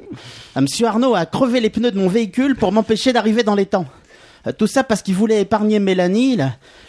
[0.54, 3.64] Ah, Monsieur Arnaud a crevé les pneus de mon véhicule pour m'empêcher d'arriver dans les
[3.66, 3.86] temps.
[4.46, 6.38] Euh, Tout ça parce qu'il voulait épargner Mélanie,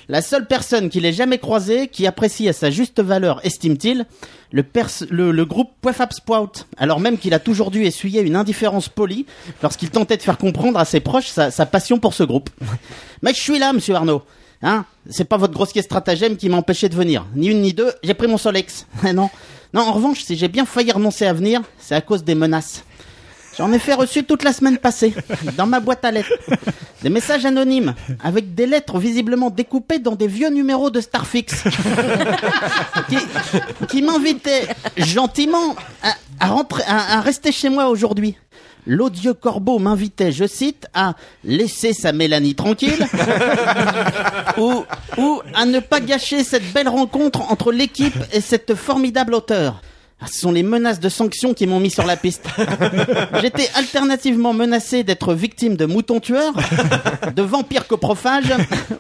[0.10, 4.06] la, seule personne qu'il ait jamais croisée, qui apprécie à sa juste valeur, estime-t-il,
[4.52, 4.64] le,
[5.10, 5.72] le, le groupe
[6.12, 9.26] Sprout, alors même qu'il a toujours dû essuyer une indifférence polie
[9.62, 12.50] lorsqu'il tentait de faire comprendre à ses proches sa, sa passion pour ce groupe.
[13.22, 14.22] Mais je suis là, monsieur Arnaud.
[14.62, 17.26] Hein C'est pas votre grossier stratagème qui m'a empêché de venir.
[17.36, 18.88] Ni une ni deux, j'ai pris mon Solex.
[19.14, 19.30] non.
[19.74, 22.86] Non, en revanche, si j'ai bien failli renoncer à venir, c'est à cause des menaces.
[23.58, 25.14] J'en ai fait reçu toute la semaine passée,
[25.58, 26.34] dans ma boîte à lettres.
[27.04, 27.94] Des messages anonymes,
[28.24, 31.64] avec des lettres visiblement découpées dans des vieux numéros de Starfix.
[33.10, 33.18] qui
[33.90, 34.68] qui m'invitaient
[34.98, 38.36] gentiment à, à rentrer, à, à rester chez moi aujourd'hui.
[38.86, 41.14] L'odieux corbeau m'invitait, je cite, à
[41.44, 43.08] laisser sa Mélanie tranquille
[44.58, 44.84] ou,
[45.18, 49.82] ou à ne pas gâcher cette belle rencontre entre l'équipe et cette formidable auteure.
[50.24, 52.46] Ah, Ce sont les menaces de sanctions qui m'ont mis sur la piste.
[53.42, 56.54] J'étais alternativement menacé d'être victime de moutons tueurs,
[57.36, 58.54] de vampires coprophages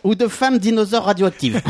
[0.04, 1.62] ou de femmes dinosaures radioactives.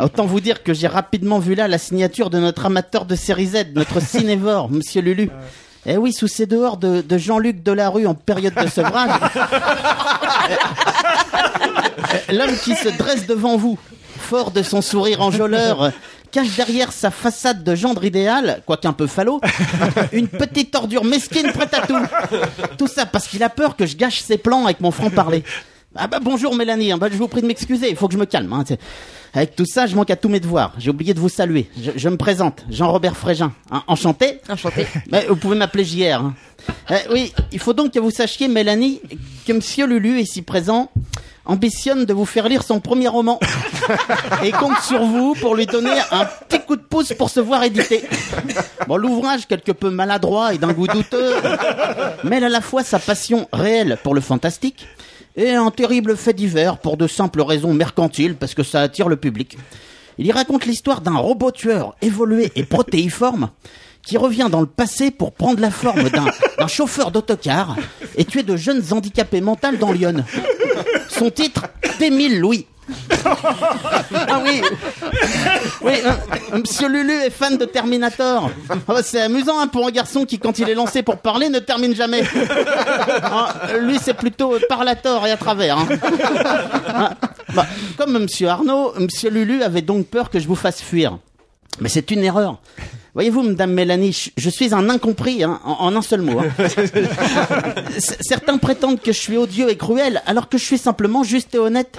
[0.00, 3.46] Autant vous dire que j'ai rapidement vu là la signature de notre amateur de série
[3.48, 5.28] Z, notre cinévore, Monsieur Lulu.
[5.84, 9.10] Eh oui, sous ces dehors de, de Jean-Luc Delarue en période de sevrage,
[12.30, 13.78] l'homme qui se dresse devant vous,
[14.18, 15.90] fort de son sourire enjôleur,
[16.30, 19.40] cache derrière sa façade de gendre idéal, quoique un peu falot,
[20.12, 21.98] une petite ordure mesquine prête à tout.
[22.78, 25.42] Tout ça parce qu'il a peur que je gâche ses plans avec mon franc-parler.
[25.96, 28.18] Ah bah bonjour Mélanie, hein, bah, je vous prie de m'excuser, il faut que je
[28.18, 28.52] me calme.
[28.52, 28.62] hein,
[29.32, 30.74] Avec tout ça, je manque à tous mes devoirs.
[30.78, 31.68] J'ai oublié de vous saluer.
[31.82, 33.52] Je, je me présente, Jean-Robert Frégin.
[33.70, 34.86] Hein, enchanté Enchanté.
[35.10, 36.20] Mais vous pouvez m'appeler JR.
[36.22, 36.34] hein.
[36.90, 39.00] Euh, oui, il faut donc que vous sachiez, Mélanie,
[39.46, 40.90] que Monsieur Lulu, ici présent,
[41.48, 43.40] ambitionne de vous faire lire son premier roman
[44.44, 47.64] et compte sur vous pour lui donner un petit coup de pouce pour se voir
[47.64, 48.04] édité.
[48.86, 51.34] Bon, l'ouvrage, quelque peu maladroit et d'un goût douteux,
[52.22, 54.86] mêle à la fois sa passion réelle pour le fantastique
[55.36, 59.16] et un terrible fait divers pour de simples raisons mercantiles parce que ça attire le
[59.16, 59.56] public.
[60.18, 63.50] Il y raconte l'histoire d'un robot tueur évolué et protéiforme
[64.08, 67.76] qui revient dans le passé pour prendre la forme d'un chauffeur d'autocar
[68.16, 70.24] et tuer de jeunes handicapés mentaux dans Lyon.
[71.08, 71.66] Son titre,
[71.98, 72.66] T'Émile Louis.
[73.22, 74.62] ah oui,
[75.82, 78.50] oui, euh, Monsieur Lulu est fan de Terminator.
[78.70, 81.50] Ah bah, c'est amusant hein, pour un garçon qui, quand il est lancé pour parler,
[81.50, 82.22] ne termine jamais.
[83.22, 85.76] Ah, lui, c'est plutôt par la tort et à travers.
[85.76, 85.88] hein.
[86.86, 87.10] Ah,
[87.54, 87.66] bah,
[87.98, 91.18] comme Monsieur Arnaud, Monsieur Lulu avait donc peur que je vous fasse fuir.
[91.80, 92.58] Mais c'est une erreur.
[93.18, 96.38] Voyez-vous, Madame Mélanie, je- suis un incompris, hein, en, en un seul mot.
[96.38, 96.46] hein.
[98.20, 101.58] Certains prétendent que je suis odieux et cruel, alors que je suis simplement juste et
[101.58, 101.98] honnête.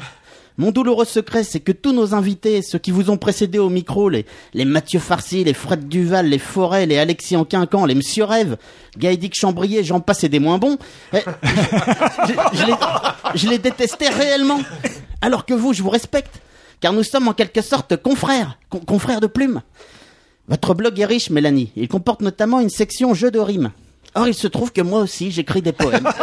[0.57, 4.07] Mon douloureux secret, c'est que tous nos invités, ceux qui vous ont précédé au micro,
[4.07, 8.55] les, les Mathieu Farcy, les Fred Duval, les Forêt, les Alexis Enquincan, les Monsieur Rêve,
[8.97, 10.77] Gaëdic Chambrier, j'en passe et des moins bons,
[11.13, 12.73] eh, je, je les,
[13.35, 14.61] je les détestais réellement.
[15.21, 16.41] Alors que vous, je vous respecte,
[16.79, 19.61] car nous sommes en quelque sorte confrères, con- confrères de plumes.
[20.49, 21.71] Votre blog est riche, Mélanie.
[21.75, 23.71] Il comporte notamment une section jeux de rimes.
[24.15, 26.07] Or, il se trouve que moi aussi, j'écris des poèmes.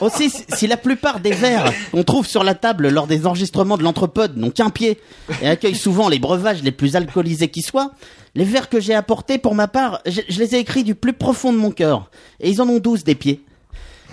[0.00, 3.82] Aussi, si- la plupart des vers qu'on trouve sur la table lors des enregistrements de
[3.82, 4.98] l'Entrepode n'ont qu'un pied
[5.40, 7.92] et accueillent souvent les breuvages les plus alcoolisés qui soient,
[8.34, 11.12] les vers que j'ai apportés, pour ma part, je, je les ai écrits du plus
[11.12, 12.10] profond de mon cœur.
[12.40, 13.42] Et ils en ont douze des pieds.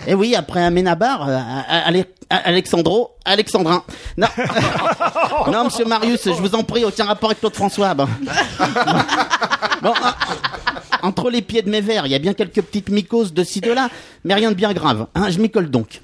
[0.06, 3.84] Et oui, après Aménabar, euh, Alexandro, Alexandrin.
[4.16, 4.26] Non,
[5.52, 7.94] non, monsieur Marius, je vous en prie, aucun rapport avec Claude François.
[7.94, 8.08] Bon,
[9.82, 13.32] Bon, en- entre les pieds de mes vers, il y a bien quelques petites mycoses
[13.32, 13.88] de ci de là,
[14.24, 15.06] mais rien de bien grave.
[15.14, 16.00] Hein, je m'y colle donc.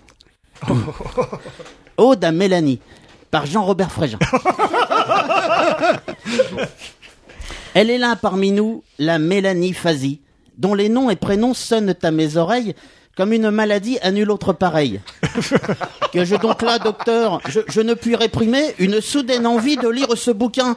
[1.97, 2.81] Ode à Mélanie,
[3.31, 4.19] par Jean-Robert Frégin.
[7.75, 10.21] Elle est là parmi nous, la Mélanie Fazi,
[10.57, 12.75] dont les noms et prénoms sonnent à mes oreilles
[13.19, 15.01] comme une maladie à nulle autre pareille.
[16.13, 20.17] Que je donc là, docteur, je, je ne puis réprimer une soudaine envie de lire
[20.17, 20.77] ce bouquin.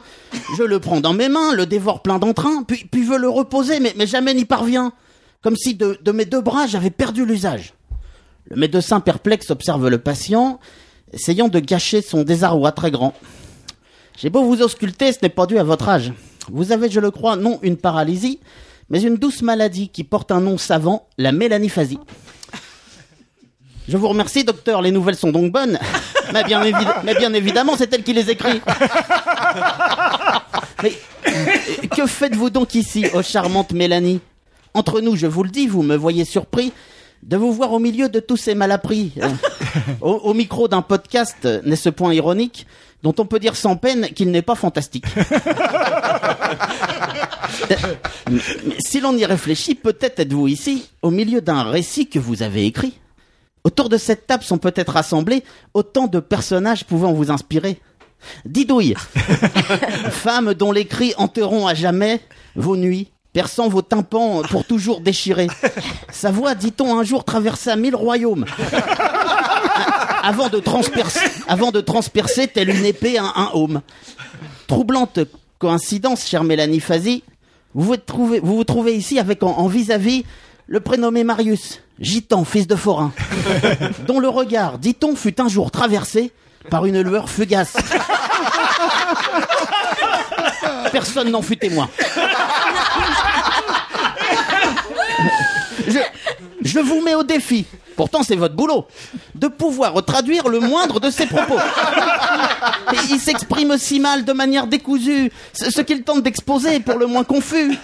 [0.58, 3.80] Je le prends dans mes mains, le dévore plein d'entrain, puis, puis veux le reposer,
[3.80, 4.92] mais, mais jamais n'y parvient.
[5.40, 7.72] Comme si de, de mes deux bras j'avais perdu l'usage.
[8.50, 10.60] Le médecin perplexe observe le patient,
[11.14, 13.14] essayant de gâcher son désarroi très grand.
[14.18, 16.12] J'ai beau vous ausculter, ce n'est pas dû à votre âge.
[16.50, 18.40] Vous avez, je le crois, non une paralysie,
[18.88, 21.98] mais une douce maladie qui porte un nom savant, la mélaniphasie.
[23.88, 25.78] Je vous remercie, docteur, les nouvelles sont donc bonnes.
[26.32, 28.60] mais, bien évidemment, c'est elle qui les écrit.
[30.84, 34.20] Euh, que faites-vous donc ici, ô charmante Mélanie?
[34.74, 36.72] Entre nous, je vous le dis, vous me voyez surpris
[37.22, 39.12] de vous voir au milieu de tous ces malappris.
[39.18, 39.28] Euh,
[40.00, 42.66] au, au micro d'un podcast, euh, n'est-ce point ironique,
[43.02, 45.06] dont on peut dire sans peine qu'il n'est pas fantastique.
[47.70, 47.76] Euh,
[48.84, 52.98] si l'on y réfléchit, peut-être êtes-vous ici, au milieu d'un récit que vous avez écrit.
[53.64, 57.80] Autour de cette table sont peut-être rassemblés autant de personnages pouvant vous inspirer.
[58.44, 58.94] Didouille,
[60.10, 62.20] femme dont les cris hanteront à jamais
[62.56, 65.48] vos nuits, perçant vos tympans pour toujours déchirés.
[66.10, 68.46] Sa voix, dit-on, un jour traversa mille royaumes.
[70.22, 73.82] Avant de transpercer, avant de transpercer telle une épée un, un aume.
[74.68, 75.18] Troublante
[75.58, 77.22] coïncidence, chère Mélanie Fazi,
[77.74, 80.24] vous vous trouvez, vous vous trouvez ici avec en en vis-à-vis
[80.66, 83.12] le prénommé Marius, gitan, fils de forain,
[84.06, 86.32] dont le regard, dit-on, fut un jour traversé
[86.70, 87.76] par une lueur fugace.
[90.92, 91.88] Personne n'en fut témoin.
[95.88, 95.98] Je,
[96.62, 97.66] je vous mets au défi,
[97.96, 98.86] pourtant c'est votre boulot,
[99.34, 101.58] de pouvoir retraduire le moindre de ses propos.
[102.92, 107.06] Et il s'exprime si mal, de manière décousue, ce, qu'il tente d'exposer est pour le
[107.06, 107.76] moins confus.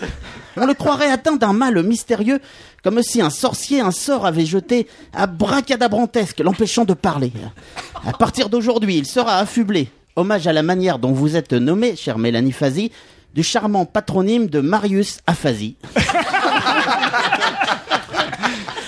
[0.57, 2.41] On le croirait atteint d'un mal mystérieux,
[2.83, 7.33] comme si un sorcier un sort avait jeté à bracadabrantesque, l'empêchant de parler.
[8.07, 12.19] À partir d'aujourd'hui, il sera affublé, hommage à la manière dont vous êtes nommée, chère
[12.19, 12.91] Mélanie Fazi,
[13.35, 15.77] du charmant patronyme de Marius Aphasie.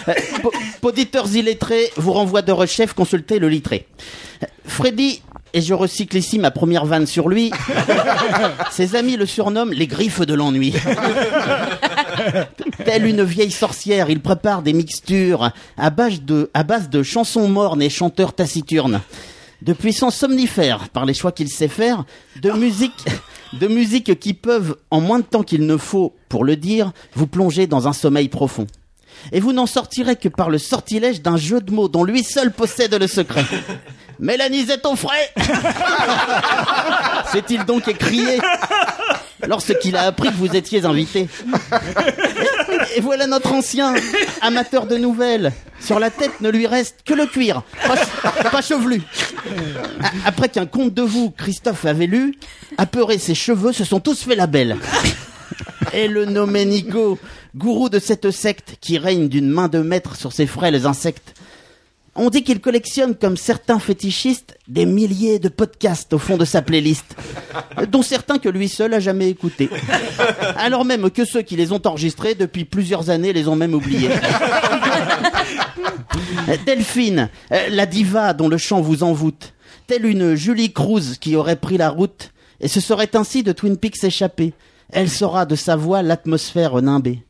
[0.09, 3.87] Euh, po- Poditeurs illettrés vous renvoie de rechef consulter le littré.
[4.43, 5.23] Euh, Freddy,
[5.53, 7.51] et je recycle ici ma première vanne sur lui,
[8.71, 10.73] ses amis le surnomment les griffes de l'ennui.
[12.85, 17.49] Telle une vieille sorcière, il prépare des mixtures à base de, à base de chansons
[17.49, 19.01] mornes et chanteurs taciturnes.
[19.63, 22.05] De puissants somnifères par les choix qu'il sait faire,
[22.41, 23.05] de musique,
[23.53, 27.27] de musique qui peuvent, en moins de temps qu'il ne faut pour le dire, vous
[27.27, 28.67] plonger dans un sommeil profond.
[29.33, 32.51] Et vous n'en sortirez que par le sortilège d'un jeu de mots dont lui seul
[32.53, 33.45] possède le secret.
[34.21, 35.33] Mélanie au frais
[37.33, 38.39] S'est-il donc écrié
[39.47, 41.27] lorsqu'il a appris que vous étiez invité
[42.97, 43.95] Et voilà notre ancien,
[44.43, 45.53] amateur de nouvelles.
[45.81, 49.01] Sur la tête ne lui reste que le cuir, pas, che- pas chevelu.
[50.27, 52.35] Après qu'un conte de vous, Christophe avait lu,
[52.77, 54.77] apeuré ses cheveux se sont tous fait la belle.
[55.95, 57.19] Et le nommé Nico,
[57.57, 61.35] gourou de cette secte qui règne d'une main de maître sur ses frêles insectes.
[62.17, 66.61] On dit qu'il collectionne, comme certains fétichistes, des milliers de podcasts au fond de sa
[66.61, 67.17] playlist,
[67.89, 69.71] dont certains que lui seul a jamais écoutés.
[70.57, 74.11] Alors même que ceux qui les ont enregistrés depuis plusieurs années les ont même oubliés.
[76.67, 77.31] Delphine,
[77.71, 79.55] la diva dont le chant vous envoûte,
[79.87, 83.77] telle une Julie Cruz qui aurait pris la route et se serait ainsi de Twin
[83.77, 84.53] Peaks échappée.
[84.93, 87.23] Elle saura de sa voix l'atmosphère nimbée.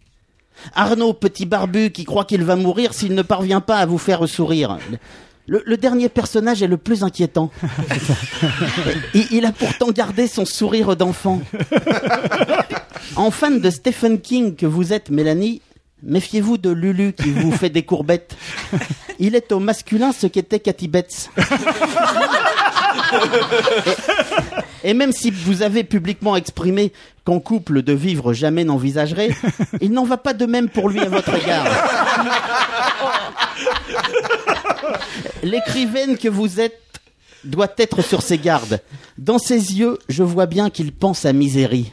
[0.75, 4.29] Arnaud, petit barbu qui croit qu'il va mourir s'il ne parvient pas à vous faire
[4.29, 4.79] sourire.
[5.47, 7.51] Le, le dernier personnage est le plus inquiétant.
[9.15, 11.41] il, il a pourtant gardé son sourire d'enfant.
[13.17, 15.61] En fan de Stephen King que vous êtes, Mélanie,
[16.03, 18.37] méfiez-vous de Lulu qui vous fait des courbettes.
[19.19, 21.31] Il est au masculin ce qu'était Cathy Betts.
[21.39, 21.43] Et
[24.95, 26.93] même si vous avez publiquement exprimé
[27.25, 29.31] qu'en couple de vivre jamais n'envisagerait,
[29.81, 31.67] il n'en va pas de même pour lui à votre égard.
[35.43, 36.81] L'écrivaine que vous êtes
[37.45, 38.81] doit être sur ses gardes.
[39.19, 41.93] Dans ses yeux, je vois bien qu'il pense à misérie.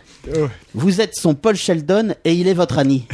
[0.73, 3.07] Vous êtes son Paul Sheldon et il est votre Annie.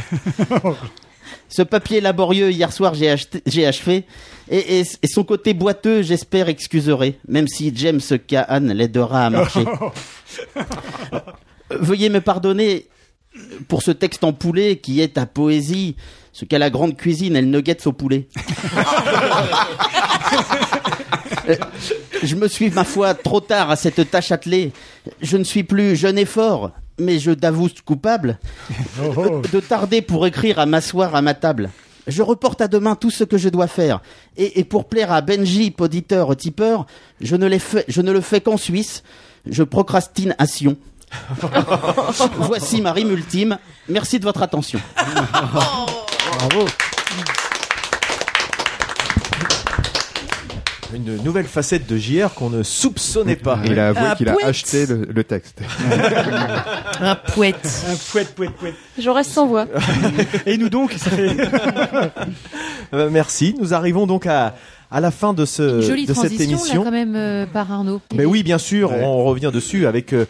[1.48, 4.04] Ce papier laborieux, hier soir, j'ai acheté- j'ai achevé.
[4.50, 9.64] Et, et- et son côté boiteux, j'espère, excuserez, même si James Caan l'aidera à marcher.
[11.70, 12.86] Veuillez me pardonner
[13.68, 15.96] pour ce texte en poulet qui est ta poésie,
[16.32, 18.28] ce qu'à la grande cuisine, elle nuggets au poulet.
[21.48, 21.56] Euh,
[22.22, 24.72] Je me suis, ma foi, trop tard à cette tâche attelée.
[25.20, 28.38] Je ne suis plus jeune et fort, mais je t'avoue coupable
[29.16, 31.70] Oh, de tarder pour écrire à m'asseoir à ma table.
[32.06, 34.00] Je reporte à demain tout ce que je dois faire.
[34.36, 36.86] Et, et pour plaire à Benji, poditeur, tipeur,
[37.20, 37.48] je ne,
[37.88, 39.02] je ne le fais qu'en Suisse.
[39.46, 40.76] Je procrastine à Sion.
[42.38, 43.58] Voici ma rime ultime.
[43.88, 44.80] Merci de votre attention.
[46.38, 46.66] Bravo.
[50.92, 53.58] Une nouvelle facette de JR qu'on ne soupçonnait pas.
[53.64, 54.46] Il a avoué Un qu'il a poète.
[54.46, 55.60] acheté le, le texte.
[57.00, 57.84] Un poète.
[57.90, 58.74] Un pouet, pouet, pouet.
[58.98, 59.66] Je reste sans voix.
[60.46, 61.36] Et nous donc, ça fait...
[62.92, 63.56] Euh, merci.
[63.58, 64.54] Nous arrivons donc à,
[64.90, 66.84] à la fin de ce Jolie de cette là émission.
[66.84, 68.00] quand même euh, par Arnaud.
[68.14, 70.26] Mais oui, bien sûr, on revient dessus avec euh,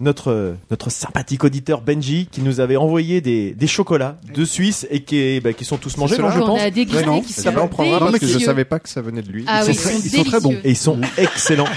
[0.00, 5.00] notre notre sympathique auditeur Benji qui nous avait envoyé des, des chocolats de Suisse et
[5.02, 6.60] qui bah, qui sont tous mangés, non, je On pense.
[6.60, 9.00] a dégusté, non, qui ça sont prendre un parce que je savais pas que ça
[9.02, 9.44] venait de lui.
[9.46, 10.60] Ah oui, C'est- ils sont délicieux.
[10.64, 11.68] et ils sont excellents.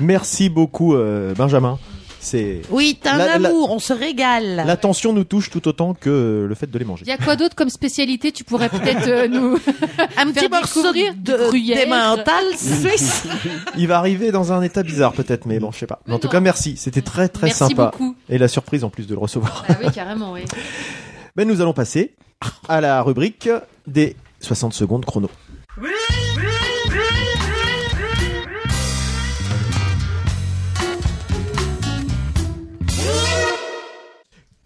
[0.00, 1.78] Merci beaucoup euh, Benjamin.
[2.24, 4.62] C'est Oui, t'as un La- la- amour, on se régale.
[4.66, 7.04] L'attention nous touche tout autant que le fait de les manger.
[7.06, 9.56] Il y a quoi d'autre comme spécialité Tu pourrais peut-être euh, nous
[10.16, 11.76] Un petit faire morceau de, du gruyère.
[11.84, 13.24] des mentales suisses.
[13.76, 16.00] Il va arriver dans un état bizarre peut-être, mais bon, je sais pas.
[16.06, 16.76] Mais en tout cas, merci.
[16.78, 17.90] C'était très très Merci sympa.
[17.92, 18.16] beaucoup.
[18.30, 19.64] Et la surprise en plus de le recevoir.
[19.68, 20.40] Ah oui, carrément, oui.
[21.36, 22.14] Ben, nous allons passer
[22.68, 23.50] à la rubrique
[23.86, 25.28] des 60 secondes chrono.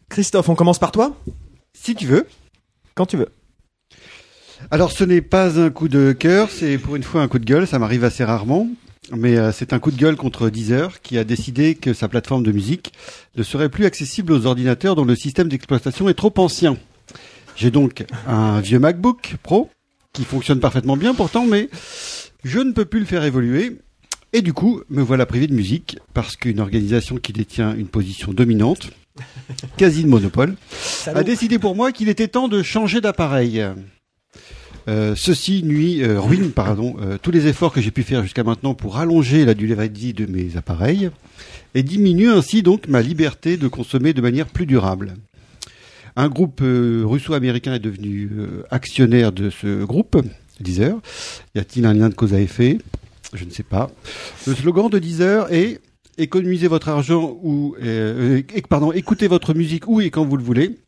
[0.09, 1.17] Christophe, on commence par toi
[1.73, 2.27] Si tu veux.
[2.95, 3.29] Quand tu veux.
[4.71, 7.45] Alors ce n'est pas un coup de cœur, c'est pour une fois un coup de
[7.45, 8.67] gueule, ça m'arrive assez rarement.
[9.17, 12.43] Mais euh, c'est un coup de gueule contre Deezer qui a décidé que sa plateforme
[12.43, 12.93] de musique
[13.37, 16.77] ne serait plus accessible aux ordinateurs dont le système d'exploitation est trop ancien.
[17.57, 19.71] J'ai donc un vieux MacBook Pro
[20.13, 21.71] qui fonctionne parfaitement bien pourtant, mais
[22.45, 23.79] je ne peux plus le faire évoluer.
[24.33, 28.33] Et du coup, me voilà privé de musique parce qu'une organisation qui détient une position
[28.33, 28.91] dominante,
[29.77, 30.55] quasi de monopole,
[31.07, 33.65] a décidé pour moi qu'il était temps de changer d'appareil.
[34.89, 38.43] Euh, ceci nuit, euh, ruine pardon, euh, tous les efforts que j'ai pu faire jusqu'à
[38.43, 41.11] maintenant pour allonger la durée de vie de mes appareils
[41.75, 45.15] et diminue ainsi donc ma liberté de consommer de manière plus durable.
[46.17, 48.31] Un groupe russo-américain est devenu
[48.71, 50.21] actionnaire de ce groupe,
[50.59, 50.99] Deezer.
[51.55, 52.79] Y a-t-il un lien de cause à effet?
[53.35, 53.91] Je ne sais pas.
[54.47, 55.81] Le slogan de Deezer est
[56.19, 60.43] économisez votre argent ou euh, euh, pardon, écoutez votre musique où et quand vous le
[60.45, 60.79] voulez.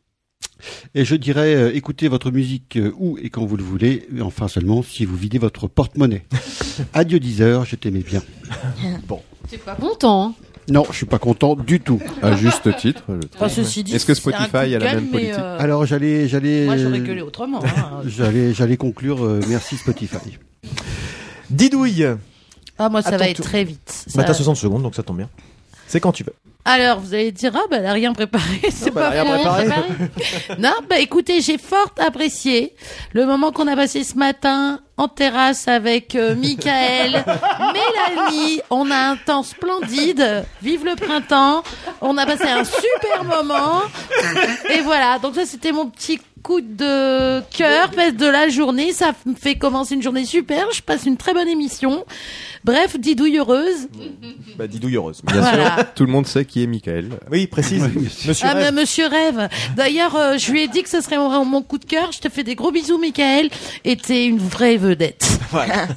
[0.93, 4.21] Et je dirais, euh, écoutez votre musique euh, où et quand vous le voulez, et
[4.21, 6.23] enfin seulement si vous videz votre porte-monnaie.
[6.93, 8.21] Adieu Deezer, je t'aimais bien.
[9.07, 9.21] Bon.
[9.49, 10.33] T'es pas content, hein?
[10.69, 11.99] Non, je suis pas content du tout.
[12.21, 13.03] À juste titre.
[13.09, 13.29] je trouve.
[13.35, 16.77] Enfin, ceci dit, Est-ce que Spotify a la même politique euh, Alors j'allais, j'allais, Moi,
[16.77, 17.61] j'aurais gueulé autrement.
[17.65, 18.01] hein.
[18.05, 19.25] j'allais, j'allais conclure.
[19.25, 20.37] euh, merci Spotify.
[21.49, 22.05] Didouille.
[22.81, 24.05] Ah, moi, ça va être très vite.
[24.15, 25.29] Bah, Ça- t'as 60 secondes, donc ça tombe bien.
[25.87, 26.33] C'est quand tu veux.
[26.63, 28.61] Alors, vous allez dire, ah, bah, elle a rien préparé.
[28.71, 29.83] C'est bah, pas elle a rien préparé.
[30.59, 32.75] non, bah, écoutez, j'ai fort apprécié
[33.13, 37.11] le moment qu'on a passé ce matin en terrasse avec euh, Michael,
[37.73, 38.61] Mélanie.
[38.69, 40.45] On a un temps splendide.
[40.61, 41.63] Vive le printemps.
[41.99, 43.81] On a passé un super moment.
[44.71, 45.19] Et voilà.
[45.19, 48.91] Donc ça, c'était mon petit coup de cœur parce de la journée.
[48.93, 50.65] Ça me fait commencer une journée super.
[50.73, 52.05] Je passe une très bonne émission.
[52.63, 53.87] Bref, didouille heureuse.
[54.57, 55.21] Bah, Didouille heureuse.
[55.23, 55.75] Bien Voilà.
[55.77, 57.07] sûr, tout le monde sait qui est Michael.
[57.31, 57.81] Oui, précise.
[58.27, 58.73] Monsieur Ah, mais Rêve.
[58.73, 59.47] monsieur Rêve.
[59.77, 62.11] D'ailleurs, euh, je lui ai dit que ce serait mon, mon coup de cœur.
[62.11, 63.49] Je te fais des gros bisous, Michael.
[63.85, 65.27] Et t'es une vraie vedette.
[65.51, 65.87] Voilà.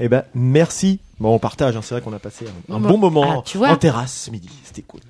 [0.00, 0.98] Eh ben, merci.
[1.20, 1.76] Bon, on partage.
[1.76, 1.80] hein.
[1.82, 3.68] C'est vrai qu'on a passé un, un Bon, bon moment ah, tu vois.
[3.70, 4.48] en terrasse ce midi.
[4.64, 5.00] C'était cool.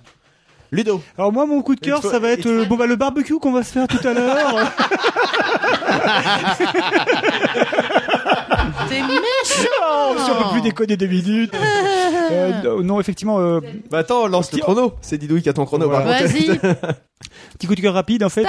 [0.72, 1.02] Ludo.
[1.18, 3.50] Alors moi, mon coup de cœur, ça va être euh, bon bah le barbecue qu'on
[3.52, 4.56] va se faire tout à l'heure.
[8.88, 10.24] T'es méchant.
[10.24, 11.52] Si on peut plus déconner deux minutes.
[12.32, 13.40] Euh, non, effectivement.
[13.40, 13.58] Euh,
[13.90, 14.92] Bah attends, lance le chrono.
[15.00, 15.88] C'est Didouille qui a ton chrono.
[15.88, 16.04] Voilà.
[16.12, 16.32] par contre.
[16.32, 16.58] Vas-y.
[17.58, 18.46] Petit coup de cœur rapide, en fait,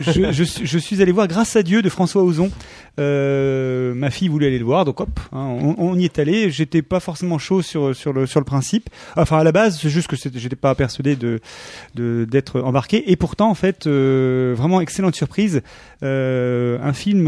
[0.00, 2.50] je, je, suis- je suis allé voir Grâce à Dieu de François Ozon.
[2.98, 6.50] Euh, ma fille voulait aller le voir, donc hop, hein, on, y est allé.
[6.50, 8.88] J'étais pas forcément chaud sur sur le sur le principe.
[9.16, 11.40] Enfin, à la base, c'est juste que j'étais pas persuadé de
[11.94, 13.10] d'être embarqué.
[13.10, 15.62] Et pourtant, en fait, euh, vraiment excellente surprise.
[16.02, 17.26] Euh, un film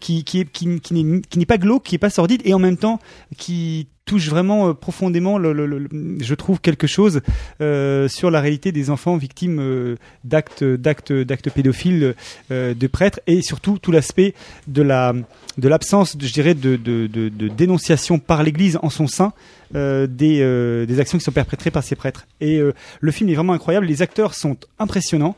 [0.00, 2.76] qui qui est qui, qui n'est pas glauque, qui est pas sordide, et en même
[2.76, 3.00] temps
[3.36, 7.20] qui touche vraiment profondément, je trouve, quelque chose
[7.60, 12.16] sur la réalité des enfants victimes d'actes, d'actes, pédophiles
[12.50, 14.34] de prêtres et surtout tout l'aspect
[14.66, 15.12] de la
[15.58, 19.32] de l'absence, de- je dirais, de, de, de, de dénonciation par l'Église en son sein
[19.74, 22.26] euh, des, euh, des actions qui sont perpétrées par ces prêtres.
[22.40, 25.36] Et euh, le film est vraiment incroyable, les acteurs sont impressionnants.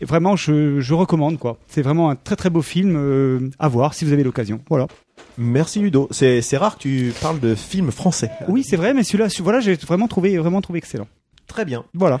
[0.00, 1.58] Vraiment, je, je recommande quoi.
[1.68, 4.60] C'est vraiment un très très beau film à voir si vous avez l'occasion.
[4.68, 4.86] Voilà.
[5.38, 6.08] Merci Ludo.
[6.10, 8.30] C'est rare que tu parles de films français.
[8.48, 11.08] Oui, c'est vrai, mais celui-là, celui- voilà, j'ai vraiment trouvé vraiment trouvé excellent.
[11.46, 11.84] Très bien.
[11.94, 12.20] Voilà.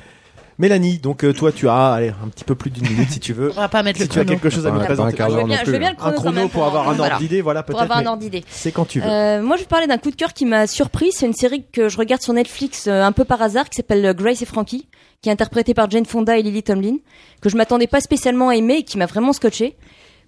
[0.58, 3.32] Mélanie, donc euh, toi tu as allez, un petit peu plus d'une minute si tu
[3.32, 3.50] veux.
[3.56, 5.16] On va pas mettre si le tu as quelque chose à nous présenter.
[5.18, 5.92] Je veux bien- je veux bien hein.
[5.92, 7.82] le chrono Un quand chrono même pour avoir un ordre d'idée, voilà Pour peut-être.
[7.82, 8.44] avoir un ordre d'idée.
[8.48, 9.06] C'est quand tu veux.
[9.08, 11.10] Euh, moi, je vais parler d'un coup de cœur qui m'a surpris.
[11.12, 14.14] C'est une série que je regarde sur Netflix euh, un peu par hasard, qui s'appelle
[14.14, 14.88] Grace et Frankie,
[15.22, 16.96] qui est interprétée par Jane Fonda et Lily Tomlin,
[17.40, 19.76] que je m'attendais pas spécialement à aimer et qui m'a vraiment scotché.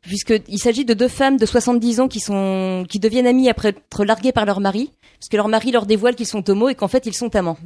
[0.02, 4.04] Puisqu'il s'agit de deux femmes de 70 ans qui sont, qui deviennent amies après être
[4.04, 6.86] larguées par leur mari, parce que leur mari leur dévoile qu'ils sont homos et qu'en
[6.88, 7.58] fait ils sont amants.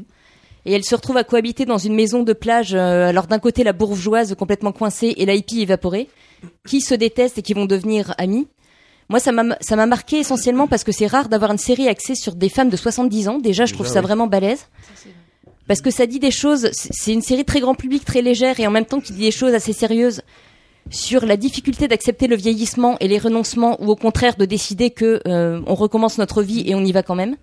[0.67, 3.65] Et elles se retrouvent à cohabiter dans une maison de plage, euh, alors d'un côté
[3.65, 6.09] la bourgeoise complètement coincée et la hippie évaporée,
[6.67, 8.47] qui se détestent et qui vont devenir amies.
[9.09, 12.49] Moi, ça m'a marqué essentiellement parce que c'est rare d'avoir une série axée sur des
[12.49, 13.39] femmes de 70 ans.
[13.39, 14.07] Déjà, je trouve Déjà, ça oui.
[14.07, 14.69] vraiment balèze.
[15.67, 18.61] Parce que ça dit des choses, c'est c'est une série très grand public, très légère
[18.61, 20.23] et en même temps qui dit des choses assez sérieuses
[20.91, 25.21] sur la difficulté d'accepter le vieillissement et les renoncements ou au contraire de décider que
[25.27, 27.37] euh, on recommence notre vie et on y va quand même.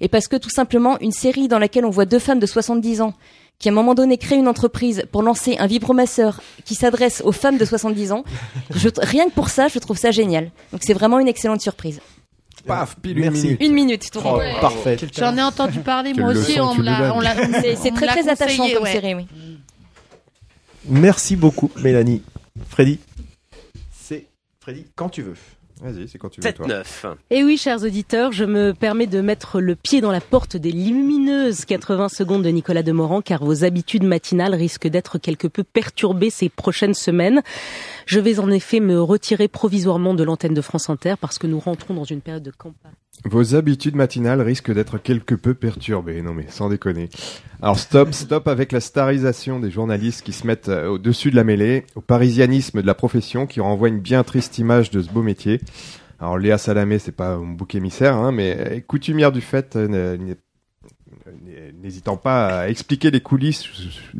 [0.00, 3.00] Et parce que tout simplement une série dans laquelle on voit deux femmes de 70
[3.00, 3.14] ans
[3.60, 7.30] qui à un moment donné créent une entreprise pour lancer un vibromasseur qui s'adresse aux
[7.32, 8.24] femmes de 70 ans,
[8.74, 10.50] je, rien que pour ça, je trouve ça génial.
[10.72, 12.00] Donc c'est vraiment une excellente surprise.
[12.66, 13.40] Paf, pile Merci.
[13.40, 13.60] une minute.
[13.62, 14.40] Une minute, tout Oh, rond.
[14.60, 14.96] Parfait.
[15.16, 16.58] J'en ai entendu parler Quelle moi aussi.
[16.60, 17.34] On l'a, on l'a-
[17.76, 18.92] C'est très très attachant comme ouais.
[18.92, 19.26] série, oui.
[20.88, 22.22] Merci beaucoup, Mélanie.
[22.68, 22.98] Freddy.
[23.92, 24.26] C'est
[24.60, 25.34] Freddy, quand tu veux.
[25.84, 26.66] Vas-y, c'est quand tu veux, toi.
[26.66, 27.14] 7-9.
[27.28, 30.72] Et oui, chers auditeurs, je me permets de mettre le pied dans la porte des
[30.72, 36.30] lumineuses 80 secondes de Nicolas Demorand, car vos habitudes matinales risquent d'être quelque peu perturbées
[36.30, 37.42] ces prochaines semaines.
[38.06, 41.60] Je vais en effet me retirer provisoirement de l'antenne de France Inter parce que nous
[41.60, 42.92] rentrons dans une période de campagne.
[43.24, 46.20] Vos habitudes matinales risquent d'être quelque peu perturbées.
[46.20, 47.08] Non mais sans déconner.
[47.62, 51.44] Alors stop, stop avec la starisation des journalistes qui se mettent euh, au-dessus de la
[51.44, 55.22] mêlée, au parisianisme de la profession qui renvoie une bien triste image de ce beau
[55.22, 55.60] métier.
[56.20, 60.16] Alors Léa Salamé, c'est pas mon bouc émissaire, hein, mais euh, coutumière du fait, euh,
[61.82, 63.64] n'hésitant pas à expliquer les coulisses,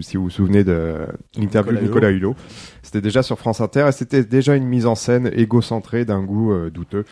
[0.01, 1.07] si vous vous souvenez de
[1.37, 2.37] l'interview de Nicolas Nicolas Hulot.
[2.83, 6.53] C'était déjà sur France Inter et c'était déjà une mise en scène égocentrée d'un goût
[6.53, 7.05] euh, douteux.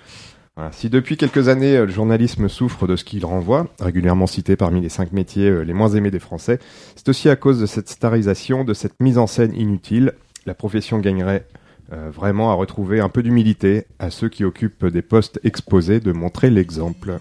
[0.72, 4.82] Si depuis quelques années euh, le journalisme souffre de ce qu'il renvoie, régulièrement cité parmi
[4.82, 6.58] les cinq métiers euh, les moins aimés des Français,
[6.94, 10.12] c'est aussi à cause de cette starisation, de cette mise en scène inutile.
[10.44, 11.46] La profession gagnerait
[11.94, 16.12] euh, vraiment à retrouver un peu d'humilité à ceux qui occupent des postes exposés de
[16.12, 17.18] montrer l'exemple.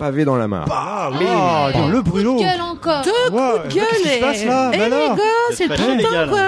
[0.00, 0.66] Pavé dans la mare.
[0.72, 2.36] Ah, dis donc, le Bruno.
[2.40, 3.04] Gueule encore.
[3.04, 3.86] Deux Ouais, coups de gueule.
[3.90, 5.16] qu'est-ce qui se passe, là eh, Bah les gars,
[5.52, 6.40] c'est le les temps gars, quoi.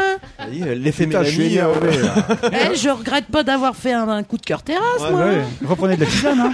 [0.74, 1.58] L'effet Putain, je suis Mélanie.
[1.58, 2.48] euh.
[2.72, 5.24] Eh, je regrette pas d'avoir fait un, un coup de cœur terrasse, Ouais, moi.
[5.26, 5.42] ouais.
[5.66, 6.52] Reprenez de la tisane, hein.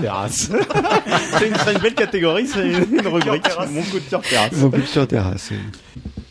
[0.00, 0.50] terrasse.
[1.38, 3.44] c'est une, c'est une belle catégorie, c'est une rubrique.
[3.70, 4.52] Mon coup de cœur terrasse.
[4.54, 5.50] Mon coup sur terrasse.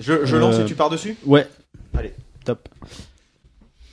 [0.01, 1.47] Je, je lance Euh, et tu pars dessus Ouais.
[1.97, 2.13] Allez.
[2.43, 2.67] Top.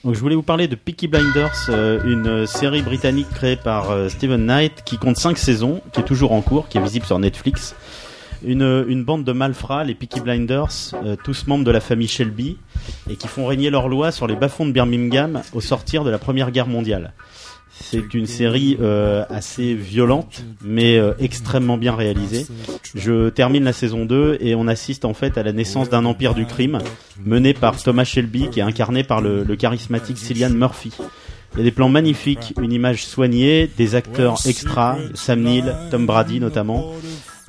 [0.05, 4.09] Donc je voulais vous parler de Peaky Blinders, euh, une série britannique créée par euh,
[4.09, 7.19] Steven Knight qui compte 5 saisons, qui est toujours en cours, qui est visible sur
[7.19, 7.75] Netflix.
[8.43, 12.57] Une, une bande de malfrats, les Peaky Blinders, euh, tous membres de la famille Shelby,
[13.11, 16.19] et qui font régner leur loi sur les bas-fonds de Birmingham au sortir de la
[16.19, 17.13] Première Guerre mondiale.
[17.83, 22.47] C'est une série euh, assez violente, mais euh, extrêmement bien réalisée.
[22.95, 26.35] Je termine la saison 2 et on assiste en fait à la naissance d'un empire
[26.35, 26.79] du crime
[27.25, 30.93] mené par Thomas Shelby, qui est incarné par le, le charismatique Cillian Murphy.
[31.55, 36.07] Il y a des plans magnifiques, une image soignée, des acteurs extra, Sam Neill, Tom
[36.07, 36.93] Brady notamment.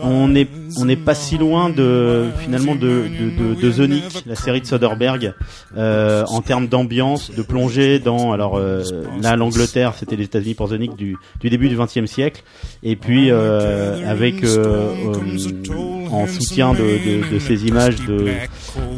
[0.03, 0.47] On n'est
[0.77, 4.65] on n'est pas si loin de finalement de de, de, de Nick, la série de
[4.65, 5.33] Soderbergh,
[5.77, 8.83] euh, en termes d'ambiance, de plongée dans alors euh,
[9.21, 12.43] là l'Angleterre, c'était les États-Unis pour Nick du du début du XXe siècle,
[12.83, 18.27] et puis euh, avec euh, euh, en soutien de, de, ces images de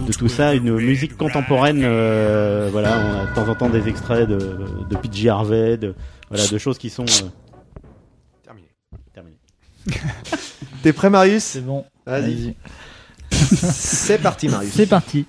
[0.07, 1.81] de tout ça, une musique contemporaine.
[1.83, 5.93] euh, voilà, on a de temps en temps des extraits de de Harvey, de
[6.29, 7.05] voilà, de choses qui sont
[10.83, 11.85] T'es prêt, Marius C'est bon.
[12.05, 12.55] Vas-y.
[13.31, 14.73] C'est parti, Marius.
[14.73, 15.25] C'est parti.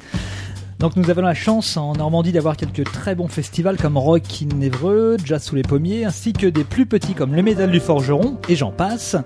[0.80, 4.60] Donc nous avons la chance en Normandie d'avoir quelques très bons festivals comme Rock in
[4.60, 8.38] Évreux, Jazz sous les pommiers, ainsi que des plus petits comme le Métal du Forgeron,
[8.48, 9.16] et j'en passe.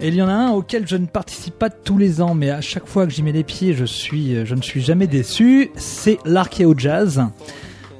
[0.00, 2.50] Et il y en a un auquel je ne participe pas tous les ans, mais
[2.50, 5.72] à chaque fois que j'y mets les pieds, je, suis, je ne suis jamais déçu,
[5.76, 7.22] c'est l'Archeo Jazz.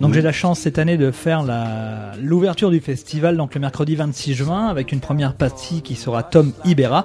[0.01, 3.95] Donc j'ai la chance cette année de faire la- l'ouverture du festival donc le mercredi
[3.95, 7.05] 26 juin avec une première partie qui sera Tom Ibera.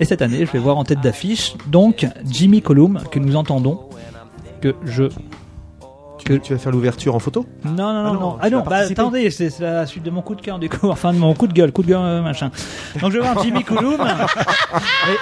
[0.00, 3.80] Et cette année je vais voir en tête d'affiche donc Jimmy Colum que nous entendons
[4.60, 5.04] que je
[6.34, 7.44] Tu, tu vas faire l'ouverture en photo?
[7.64, 10.22] Non non non Ah non, ah non bah attendez c'est c'est la suite de mon
[10.22, 10.88] coup de cœur du coup.
[10.90, 12.50] Enfin de mon coup de gueule coup de gueule euh, machin.
[13.00, 14.00] Donc je vais voir Jimmy Colum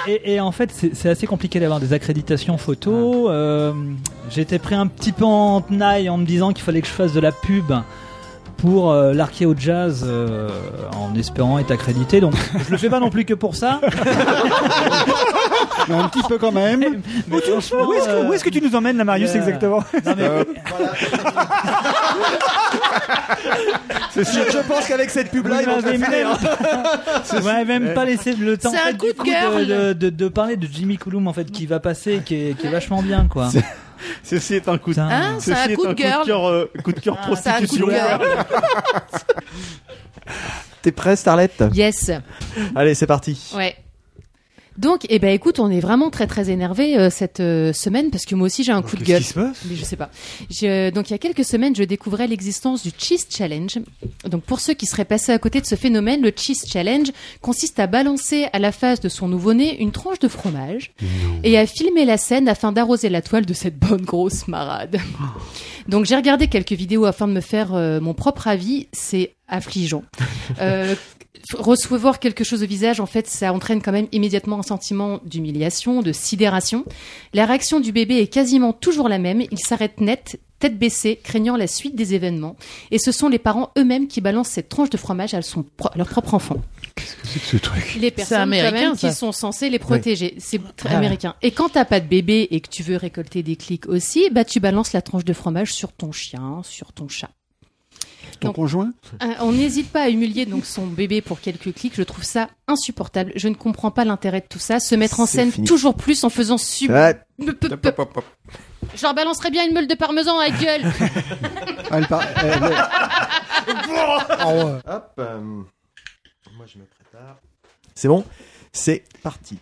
[0.07, 3.29] et, et- et en fait c'est c'est assez compliqué d'avoir des accréditations photo.
[3.29, 3.73] Euh,
[4.29, 7.13] j'étais pris un petit peu en tenaille en me disant qu'il fallait que je fasse
[7.13, 7.71] de la pub
[8.61, 10.49] pour euh, l'archéo jazz euh,
[10.95, 12.33] en espérant être accrédité donc
[12.67, 13.79] je le fais pas non plus que pour ça
[15.87, 16.79] Mais un petit peu quand même.
[17.27, 19.03] mais où, tu- franchement, où est-ce que, euh, où est-ce que tu nous emmènes, là,
[19.03, 20.29] Marius, euh, exactement non, mais-
[24.15, 26.53] je, je pense qu'avec cette pub-là, Vous ils vont m'avez te faire même, finir.
[27.33, 29.25] vous m'avez même pas laissé le temps C'est en un fait, coup du de coup,
[29.25, 29.67] gueule.
[29.67, 32.67] de, de, de parler de Jimmy Coulomb en fait qui va passer qui est, qui
[32.67, 33.49] est vachement bien quoi.
[34.23, 34.99] Ceci est un coup de.
[34.99, 37.59] Hein, c'est ceci un est coup de cœur, euh, coup de cœur Ah, c'est un
[37.65, 37.87] coup de prostitution.
[40.81, 42.11] T'es prêt, Starlet Yes.
[42.75, 43.51] Allez, c'est parti.
[43.55, 43.75] Ouais.
[44.79, 48.25] Donc, eh ben, écoute, on est vraiment très très énervé euh, cette euh, semaine parce
[48.25, 49.21] que moi aussi j'ai un coup de qu'est-ce gueule.
[49.21, 50.09] qui se passe Mais je sais pas.
[50.49, 53.77] Je- donc, il y a quelques semaines, je découvrais l'existence du Cheese Challenge.
[54.29, 57.11] Donc, pour ceux qui seraient passés à côté de ce phénomène, le Cheese Challenge
[57.41, 60.91] consiste à balancer à la face de son nouveau-né une tranche de fromage
[61.43, 64.97] et à filmer la scène afin d'arroser la toile de cette bonne grosse marade.
[65.89, 68.87] Donc, j'ai regardé quelques vidéos afin de me faire euh, mon propre avis.
[68.93, 70.03] C'est affligeant.
[70.61, 70.95] Euh,
[71.57, 76.01] recevoir quelque chose au visage, en fait, ça entraîne quand même immédiatement un sentiment d'humiliation,
[76.01, 76.85] de sidération.
[77.33, 79.41] La réaction du bébé est quasiment toujours la même.
[79.51, 82.55] Il s'arrête net, tête baissée, craignant la suite des événements.
[82.91, 85.89] Et ce sont les parents eux-mêmes qui balancent cette tranche de fromage à, son pro-
[85.93, 86.61] à leur propre enfant.
[87.23, 87.97] C'est que ce truc?
[88.01, 90.35] Les personnes quand même qui sont censées les protéger.
[90.37, 90.97] C'est très Ah.
[90.97, 91.35] américain.
[91.41, 94.43] Et quand t'as pas de bébé et que tu veux récolter des clics aussi, bah
[94.43, 97.29] tu balances la tranche de fromage sur ton chien, sur ton chat.
[98.39, 98.91] Ton Donc, conjoint
[99.23, 101.93] euh, on n'hésite pas à humilier donc son bébé pour quelques clics.
[101.95, 103.31] Je trouve ça insupportable.
[103.35, 104.79] Je ne comprends pas l'intérêt de tout ça.
[104.79, 105.67] Se mettre en scène fini.
[105.67, 106.91] toujours plus en faisant sub.
[106.91, 107.19] Ouais.
[107.45, 107.93] Peu, peu, peu.
[108.95, 110.81] Je leur balancerais bien une meule de parmesan à la gueule.
[111.91, 112.63] Ah, elle par- elle-
[114.87, 115.11] Hop.
[115.19, 117.37] euh, Moi, je me prépare.
[117.95, 118.23] C'est bon?
[118.71, 119.57] C'est parti.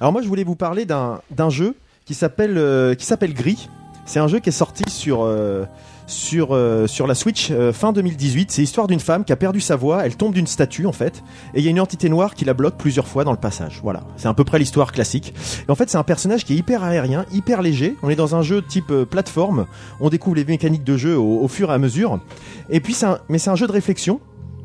[0.00, 1.74] Alors moi, je voulais vous parler d'un d'un jeu
[2.04, 3.68] qui s'appelle euh, qui s'appelle Gris.
[4.06, 5.64] C'est un jeu qui est sorti sur euh,
[6.10, 8.50] sur euh, sur la Switch euh, fin 2018.
[8.50, 10.04] C'est l'histoire d'une femme qui a perdu sa voix.
[10.04, 11.22] Elle tombe d'une statue en fait,
[11.54, 13.80] et il y a une entité noire qui la bloque plusieurs fois dans le passage.
[13.82, 15.34] Voilà, c'est à peu près l'histoire classique.
[15.68, 17.96] En fait, c'est un personnage qui est hyper aérien, hyper léger.
[18.02, 19.66] On est dans un jeu type euh, plateforme.
[20.00, 22.20] On découvre les mécaniques de jeu au, au fur et à mesure.
[22.68, 24.20] Et puis, un, mais c'est un jeu de réflexion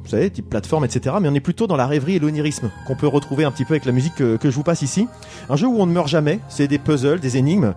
[0.06, 1.16] vous savez, type plateforme, etc.
[1.22, 3.74] Mais on est plutôt dans la rêverie et l'onirisme qu'on peut retrouver un petit peu
[3.74, 5.08] avec la musique que, je vous passe ici.
[5.50, 7.74] Un jeu où on ne meurt jamais, c'est des puzzles, des énigmes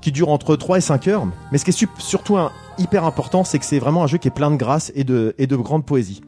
[0.00, 1.26] qui durent entre 3 et 5 heures.
[1.52, 2.36] Mais ce qui est surtout
[2.78, 5.56] hyper important, c'est que c'est vraiment un jeu qui est plein de grâce et de
[5.56, 6.20] grande poésie.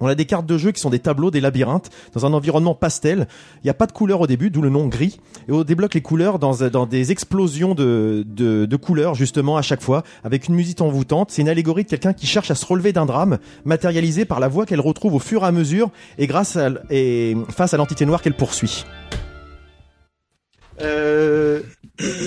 [0.00, 2.74] On a des cartes de jeu qui sont des tableaux, des labyrinthes, dans un environnement
[2.74, 3.28] pastel.
[3.62, 5.20] Il n'y a pas de couleur au début, d'où le nom gris.
[5.48, 9.62] Et on débloque les couleurs dans, dans des explosions de, de, de couleurs, justement, à
[9.62, 11.30] chaque fois, avec une musique envoûtante.
[11.30, 14.48] C'est une allégorie de quelqu'un qui cherche à se relever d'un drame, matérialisé par la
[14.48, 18.06] voix qu'elle retrouve au fur et à mesure, et grâce à, et face à l'entité
[18.06, 18.84] noire qu'elle poursuit.
[20.82, 21.60] Euh,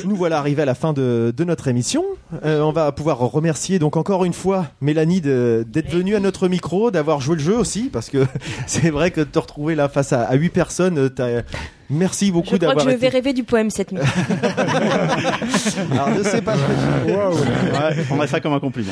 [0.06, 2.04] nous voilà arrivés à la fin de, de notre émission.
[2.44, 6.90] Euh, on va pouvoir remercier donc encore une fois Mélanie d'être venue à notre micro,
[6.90, 8.26] d'avoir joué le jeu aussi, parce que
[8.68, 11.44] c'est vrai que de te retrouver là face à, à 8 personnes, t'as-
[11.92, 13.00] merci beaucoup Je crois que d'avoir je été.
[13.02, 14.02] vais rêver du poème cette nuit.
[15.92, 16.56] Alors, je sais pas.
[16.56, 18.92] je- Ouais, je prendrais ça comme un compliment.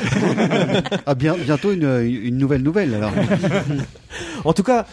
[1.05, 3.11] Ah, bien, bientôt une, une nouvelle nouvelle alors.
[4.45, 4.85] En tout cas.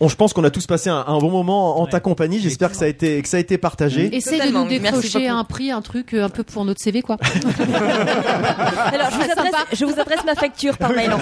[0.00, 2.38] On, je pense qu'on a tous passé un, un bon moment en ta compagnie.
[2.38, 4.14] J'espère que ça a été que ça a été partagé.
[4.14, 7.16] Essaye de nous décrocher un prix, un truc euh, un peu pour notre CV, quoi.
[7.22, 11.10] Alors, je vous, adresse, je vous adresse ma facture par mail.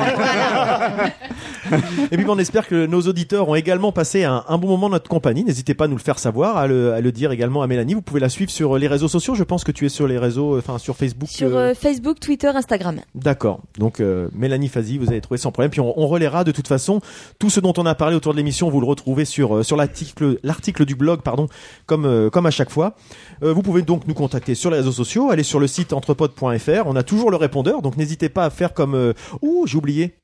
[2.12, 4.96] Et puis on espère que nos auditeurs ont également passé un, un bon moment dans
[4.96, 5.44] notre compagnie.
[5.44, 7.94] N'hésitez pas à nous le faire savoir, à le, à le dire également à Mélanie.
[7.94, 9.34] Vous pouvez la suivre sur les réseaux sociaux.
[9.34, 11.28] Je pense que tu es sur les réseaux, euh, enfin sur Facebook.
[11.28, 13.00] Sur euh, euh, Facebook, Twitter, Instagram.
[13.14, 13.60] D'accord.
[13.78, 15.70] Donc euh, Mélanie Fazi, vous avez trouvé sans problème.
[15.70, 17.00] Puis on, on relaiera de toute façon
[17.38, 18.65] tout ce dont on a parlé autour de l'émission.
[18.70, 21.46] Vous le retrouvez sur euh, sur l'article l'article du blog, pardon,
[21.86, 22.94] comme euh, comme à chaque fois.
[23.42, 25.30] Euh, vous pouvez donc nous contacter sur les réseaux sociaux.
[25.30, 26.86] Allez sur le site entrepod.fr.
[26.86, 28.94] On a toujours le répondeur, donc n'hésitez pas à faire comme.
[28.94, 29.12] Euh...
[29.42, 30.14] Ouh, j'ai oublié.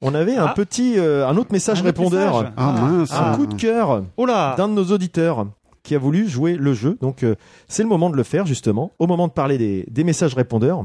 [0.00, 0.54] On avait un Ah.
[0.56, 2.34] petit, euh, un autre message Un autre répondeur.
[2.40, 2.52] message.
[2.56, 3.12] Ah, mince.
[3.12, 5.46] Un coup de cœur Oh là d'un de nos auditeurs
[5.84, 6.98] qui a voulu jouer le jeu.
[7.00, 7.36] Donc euh,
[7.68, 10.84] c'est le moment de le faire justement, au moment de parler des, des messages répondeurs.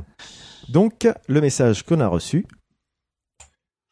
[0.69, 2.45] Donc le message qu'on a reçu.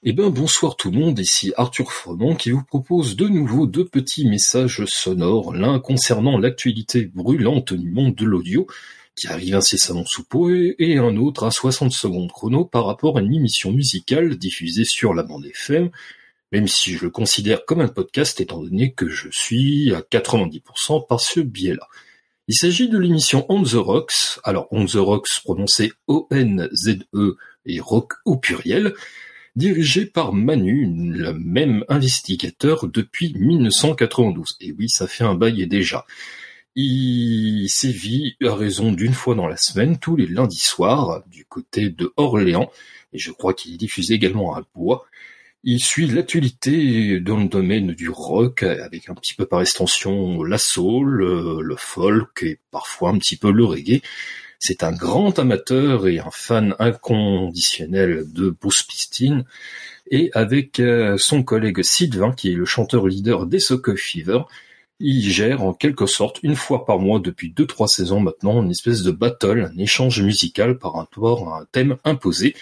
[0.08, 3.86] Eh ben bonsoir tout le monde, ici Arthur Fremont qui vous propose de nouveau deux
[3.86, 8.68] petits messages sonores, l'un concernant l'actualité brûlante du monde de l'audio,
[9.16, 13.22] qui arrive incessamment sous peu, et, un autre à 60 secondes chrono par rapport à
[13.22, 15.90] une émission musicale diffusée sur la bande FM,
[16.52, 21.08] même si je le considère comme un podcast étant donné que je suis à 90%
[21.08, 21.88] par ce biais-là.
[22.48, 28.14] Il s'agit de l'émission On the Rocks, alors On the Rocks prononcé O-N-Z-E et rock
[28.26, 28.94] au pluriel,
[29.56, 34.58] dirigé par Manu, le même investigateur depuis 1992.
[34.62, 36.06] Et oui, ça fait un bail et déjà.
[36.76, 41.90] Il sévit à raison d'une fois dans la semaine, tous les lundis soirs, du côté
[41.90, 42.70] de Orléans,
[43.14, 45.06] et je crois qu'il est diffusé également à Bois.
[45.64, 50.58] Il suit l'actualité dans le domaine du rock, avec un petit peu par extension la
[50.58, 54.02] soul, le, le folk et parfois un petit peu le reggae.
[54.68, 59.46] C'est un grand amateur et un fan inconditionnel de Bruce Springsteen.
[60.10, 64.40] Et avec euh, son collègue Sylvain, qui est le chanteur leader des Soccer Fever,
[65.00, 68.72] il gère en quelque sorte une fois par mois depuis deux trois saisons maintenant une
[68.72, 72.56] espèce de battle, un échange musical par rapport à un thème imposé.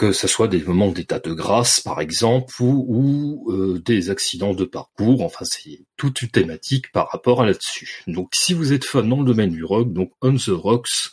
[0.00, 4.54] Que ce soit des moments d'état de grâce, par exemple, ou, ou, euh, des accidents
[4.54, 5.22] de parcours.
[5.22, 8.02] Enfin, c'est toute une thématique par rapport à là-dessus.
[8.06, 11.12] Donc, si vous êtes fan dans le domaine du rock, donc On the Rocks,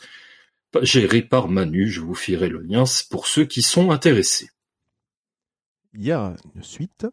[0.83, 4.47] géré par Manu, je vous ferai le lien pour ceux qui sont intéressés.
[5.93, 7.07] Il y a une suite.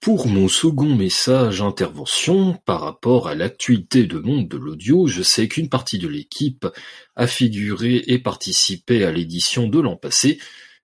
[0.00, 5.48] Pour mon second message intervention par rapport à l'actualité de monde de l'audio, je sais
[5.48, 6.66] qu'une partie de l'équipe
[7.14, 10.38] a figuré et participé à l'édition de l'an passé,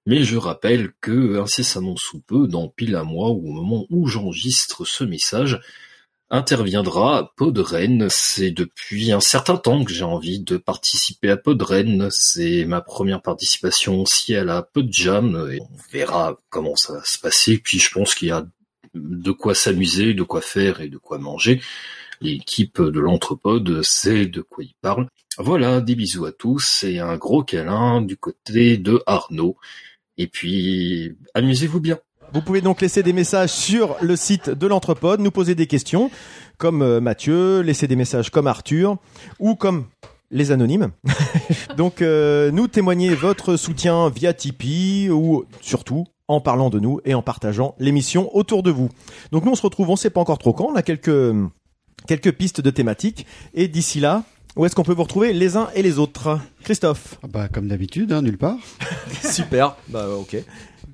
[0.07, 4.07] mais je rappelle que incessamment sous peu, dans pile un mois ou au moment où
[4.07, 5.61] j'enregistre ce message,
[6.31, 8.09] interviendra Podren.
[8.11, 12.09] C'est depuis un certain temps que j'ai envie de participer à Podren.
[12.11, 17.19] C'est ma première participation aussi à la Podjam et on verra comment ça va se
[17.19, 17.59] passer.
[17.59, 18.47] Puis je pense qu'il y a
[18.95, 21.61] de quoi s'amuser, de quoi faire et de quoi manger.
[22.21, 25.09] L'équipe de l'Entrepode sait de quoi il parle.
[25.39, 29.57] Voilà, des bisous à tous et un gros câlin du côté de Arnaud.
[30.19, 31.99] Et puis, amusez-vous bien.
[32.33, 36.11] Vous pouvez donc laisser des messages sur le site de l'Entrepode, nous poser des questions,
[36.57, 38.97] comme euh, Mathieu, laisser des messages comme Arthur,
[39.39, 39.87] ou comme
[40.31, 40.93] les anonymes.
[41.77, 47.15] donc, euh, nous témoigner votre soutien via Tipeee, ou surtout en parlant de nous et
[47.15, 48.89] en partageant l'émission autour de vous.
[49.31, 51.35] Donc nous on se retrouve, on sait pas encore trop quand, on a quelques
[52.07, 54.25] quelques pistes de thématiques et d'ici là,
[54.57, 56.39] où est-ce qu'on peut vous retrouver les uns et les autres?
[56.65, 58.57] Christophe Bah comme d'habitude, hein, nulle part.
[59.23, 60.37] Super, bah ok.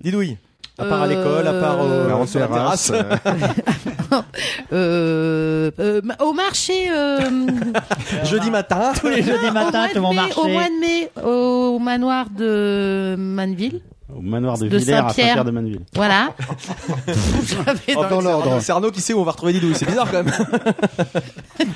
[0.01, 0.37] Didouille
[0.79, 2.93] à part à l'école, à part euh, en sur la terrasse.
[4.73, 6.91] Euh, euh, au marché.
[6.91, 7.19] euh,
[8.25, 8.93] Jeudi matin.
[8.99, 9.89] Tous les jeudis au matins.
[9.97, 10.01] Au
[10.49, 13.83] mois de mai, au manoir de Manville.
[14.15, 15.45] Au manoir de, De Villers à Saint-Pierre.
[15.45, 15.81] De Manville.
[15.95, 16.35] Voilà.
[17.95, 18.59] Dans- dans l'ordre.
[18.61, 20.33] C'est Arnaud qui sait où on va retrouver Didouille, c'est bizarre quand même.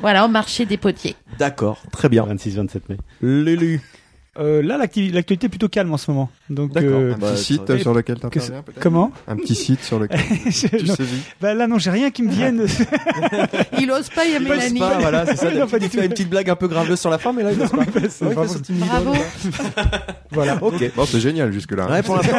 [0.00, 1.14] Voilà, au marché des potiers.
[1.38, 2.24] D'accord, très bien.
[2.24, 2.96] 26-27 mai.
[3.20, 3.80] L'élu.
[4.40, 6.30] Euh, là, l'actualité est plutôt calme en ce moment.
[6.48, 9.82] Donc, euh, Un Bah, petit site ça- sur lequel que t'interviens Comment Un petit site
[9.84, 10.18] sur lequel
[10.50, 10.94] tu non.
[11.42, 12.64] Bah là, non, j'ai rien qui me vienne.
[13.78, 14.78] Il ose pas, il y a Il ose Mélanie.
[14.80, 15.50] pas, voilà, c'est ça.
[15.52, 17.42] Non, pas Il du fait une petite blague un peu graveleuse sur la fin, mais
[17.42, 17.78] là, il ose pas.
[18.00, 19.12] Ouais, son Bravo.
[20.30, 20.92] Voilà, ok.
[20.96, 21.86] Bon, c'est génial jusque-là.
[21.90, 22.36] Ouais, pour l'instant.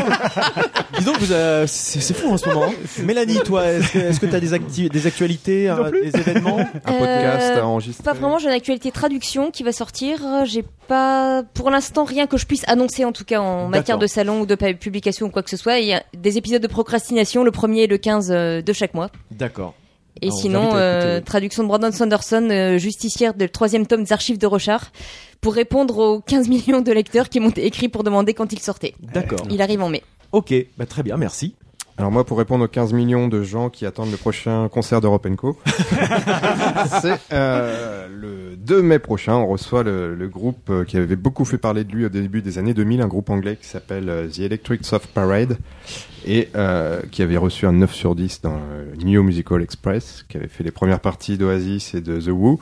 [0.97, 2.71] Disons que vous, euh, c'est fou en ce moment.
[3.03, 6.01] Mélanie, toi, est-ce que que t'as des, acti- des actualités, Non euh, plus.
[6.11, 8.03] des événements Un podcast Euh, à enregistrer.
[8.03, 10.19] Pas vraiment, j'ai une actualité traduction qui va sortir.
[10.45, 14.07] J'ai pas, pour l'instant, rien que je puisse annoncer en tout cas en matière de
[14.07, 15.79] salon ou de publication ou quoi que ce soit.
[15.79, 18.93] Il y a des épisodes de procrastination, le premier et le 15 euh, de chaque
[18.93, 19.09] mois.
[19.31, 19.73] D'accord.
[20.21, 24.13] Et Alors, vous sinon, euh, traduction de Brandon Sanderson, euh, justicière du troisième tome des
[24.13, 24.91] archives de Rochard,
[25.39, 28.93] pour répondre aux 15 millions de lecteurs qui m'ont écrit pour demander quand il sortait.
[28.99, 29.47] D'accord.
[29.49, 30.03] Il arrive en mai.
[30.31, 31.55] Ok, bah, très bien, merci.
[31.97, 35.27] Alors moi, pour répondre aux 15 millions de gens qui attendent le prochain concert d'Europe
[35.35, 35.57] Co,
[37.01, 41.45] c'est euh, le 2 mai prochain, on reçoit le, le groupe euh, qui avait beaucoup
[41.45, 44.27] fait parler de lui au début des années 2000, un groupe anglais qui s'appelle euh,
[44.27, 45.57] The Electric Soft Parade,
[46.25, 50.37] et euh, qui avait reçu un 9 sur 10 dans le New Musical Express, qui
[50.37, 52.59] avait fait les premières parties d'Oasis et de The Who,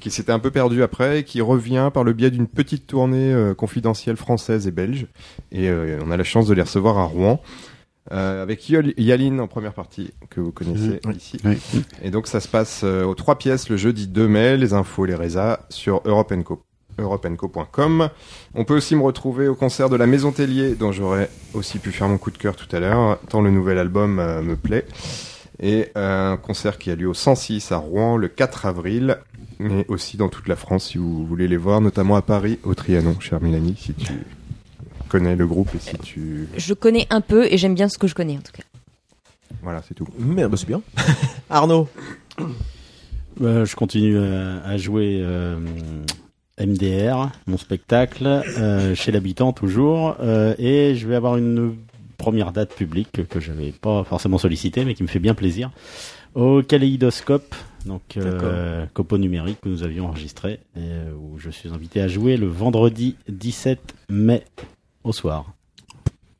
[0.00, 3.32] qui s'était un peu perdu après, et qui revient par le biais d'une petite tournée
[3.32, 5.06] euh, confidentielle française et belge,
[5.52, 7.40] et euh, on a la chance de les recevoir à Rouen.
[8.12, 11.38] Euh, avec Yaline en première partie que vous connaissez ici.
[11.44, 11.58] Oui.
[12.02, 15.04] Et donc ça se passe euh, aux trois pièces le jeudi 2 mai, les infos,
[15.04, 16.62] les résas sur Europe Co
[16.98, 18.10] europenco.com.
[18.54, 21.92] On peut aussi me retrouver au concert de la Maison Tellier, dont j'aurais aussi pu
[21.92, 24.86] faire mon coup de cœur tout à l'heure, tant le nouvel album euh, me plaît.
[25.62, 29.18] Et euh, un concert qui a lieu au 106 à Rouen le 4 avril,
[29.58, 32.74] mais aussi dans toute la France si vous voulez les voir, notamment à Paris, au
[32.74, 34.12] Trianon, chère Mélanie, si tu
[35.10, 36.48] connais le groupe et si tu...
[36.56, 38.62] Je connais un peu et j'aime bien ce que je connais en tout cas.
[39.62, 40.06] Voilà, c'est tout.
[40.18, 40.80] Mais bah, c'est bien.
[41.50, 41.88] Arnaud.
[43.38, 45.58] Bah, je continue à, à jouer euh,
[46.58, 51.74] MDR, mon spectacle, euh, chez l'habitant toujours, euh, et je vais avoir une
[52.16, 55.70] première date publique que, que j'avais pas forcément sollicité, mais qui me fait bien plaisir,
[56.34, 57.54] au Kaléidoscope,
[57.86, 62.08] donc euh, copo numérique que nous avions enregistré, et euh, où je suis invité à
[62.08, 63.80] jouer le vendredi 17
[64.10, 64.44] mai
[65.04, 65.46] au soir.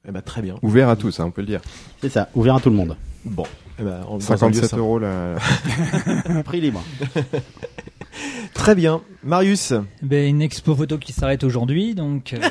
[0.09, 0.55] Eh ben, très bien.
[0.62, 1.61] Ouvert à tous, hein, on peut le dire.
[2.01, 2.97] C'est ça, ouvert à tout le monde.
[3.24, 3.45] Bon.
[3.78, 4.81] Eh ben, on- dans un lieu 57 simple.
[4.81, 5.37] euros la...
[6.45, 6.82] Prix libre.
[8.55, 9.01] Très bien.
[9.23, 9.73] Marius?
[10.03, 12.32] Ben, une expo photo qui s'arrête aujourd'hui, donc.
[12.32, 12.39] euh,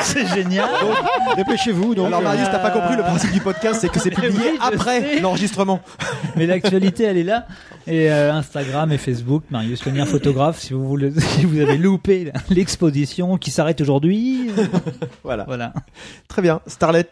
[0.04, 0.68] c'est génial.
[1.36, 1.94] Dépêchez-vous.
[1.94, 4.52] Donc, Alors Marius, euh, t'as pas compris le principe du podcast, c'est que c'est publié
[4.60, 5.20] après sais.
[5.20, 5.80] l'enregistrement.
[6.36, 7.46] Mais l'actualité, elle est là.
[7.86, 12.32] Et euh, Instagram et Facebook, Marius Lenière photographe, si vous voulez, si vous avez loupé
[12.50, 14.50] l'exposition qui s'arrête aujourd'hui.
[14.58, 14.64] euh,
[15.24, 15.44] Voilà.
[15.44, 15.72] Voilà.
[16.28, 16.60] Très bien.
[16.66, 17.06] Starlet.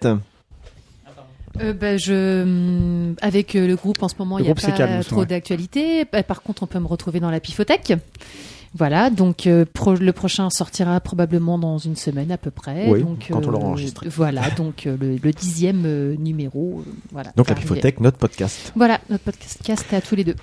[1.61, 4.55] Euh, bah, je, hum, avec euh, le groupe en ce moment, Le il n'y a
[4.55, 6.05] groupe, c'est pas calme, en ce trop d'actualité.
[6.13, 7.95] Bah, par contre, on peut me retrouver dans la Pifothèque
[8.79, 12.89] Voilà, donc euh, pro- le prochain sortira probablement dans une semaine à peu près.
[12.89, 14.09] Oui, donc, quand on l'aura euh, enregistré.
[14.09, 15.83] Voilà, donc euh, le, le dixième
[16.15, 16.85] numéro.
[17.11, 17.33] voilà.
[17.37, 17.55] Donc la.
[17.57, 18.73] Pifothèque, notre podcast.
[18.77, 20.37] Voilà, notre podcast à tous les deux.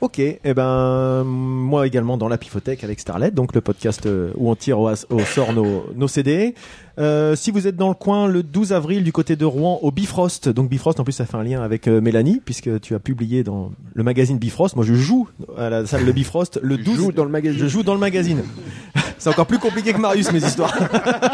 [0.00, 4.06] Ok, et ben moi également dans la Pifothèque avec Starlet, donc le podcast
[4.36, 4.94] où on tire au,
[5.24, 6.54] sort nos, nos CD.
[6.98, 9.90] Euh, si vous êtes dans le coin le 12 avril du côté de Rouen au
[9.90, 13.00] Bifrost, donc Bifrost en plus ça fait un lien avec euh, Mélanie puisque tu as
[13.00, 14.76] publié dans le magazine Bifrost.
[14.76, 17.60] Moi je joue à la salle Le Bifrost le 12 joues dans le magazine.
[17.60, 18.42] Je joue dans le magazine.
[19.18, 20.76] C'est encore plus compliqué que Marius mes histoires.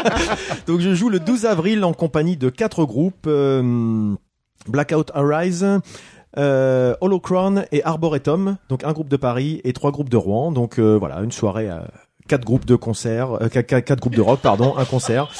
[0.67, 4.15] donc je joue le 12 avril en compagnie de quatre groupes euh,
[4.67, 5.65] Blackout Arise,
[6.37, 10.51] euh, Holocron et Arboretum, donc un groupe de Paris et trois groupes de Rouen.
[10.51, 11.87] Donc euh, voilà, une soirée à
[12.27, 15.31] quatre groupes de concerts, euh, quatre, groupes de rock, pardon, un concert.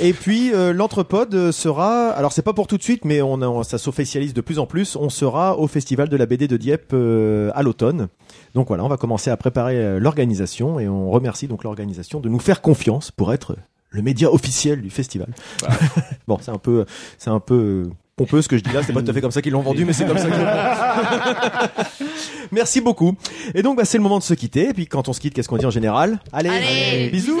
[0.00, 3.78] Et puis euh, l'entrepode sera, alors c'est pas pour tout de suite, mais on, ça
[3.78, 4.96] s'officialise de plus en plus.
[4.96, 8.08] On sera au festival de la BD de Dieppe euh, à l'automne.
[8.54, 12.28] Donc voilà, on va commencer à préparer euh, l'organisation et on remercie donc l'organisation de
[12.28, 13.56] nous faire confiance pour être
[13.90, 15.28] le média officiel du festival.
[16.28, 16.84] bon, c'est un peu,
[17.18, 17.90] c'est un peu euh,
[18.20, 18.82] pompeux ce que je dis là.
[18.82, 20.34] C'est pas tout à fait comme ça qu'ils l'ont vendu, mais c'est comme ça que
[20.34, 22.04] je le prends.
[22.52, 23.16] Merci beaucoup.
[23.54, 24.68] Et donc, bah, c'est le moment de se quitter.
[24.68, 26.18] Et puis, quand on se quitte, qu'est-ce qu'on dit en général?
[26.32, 27.40] Allez, bisous.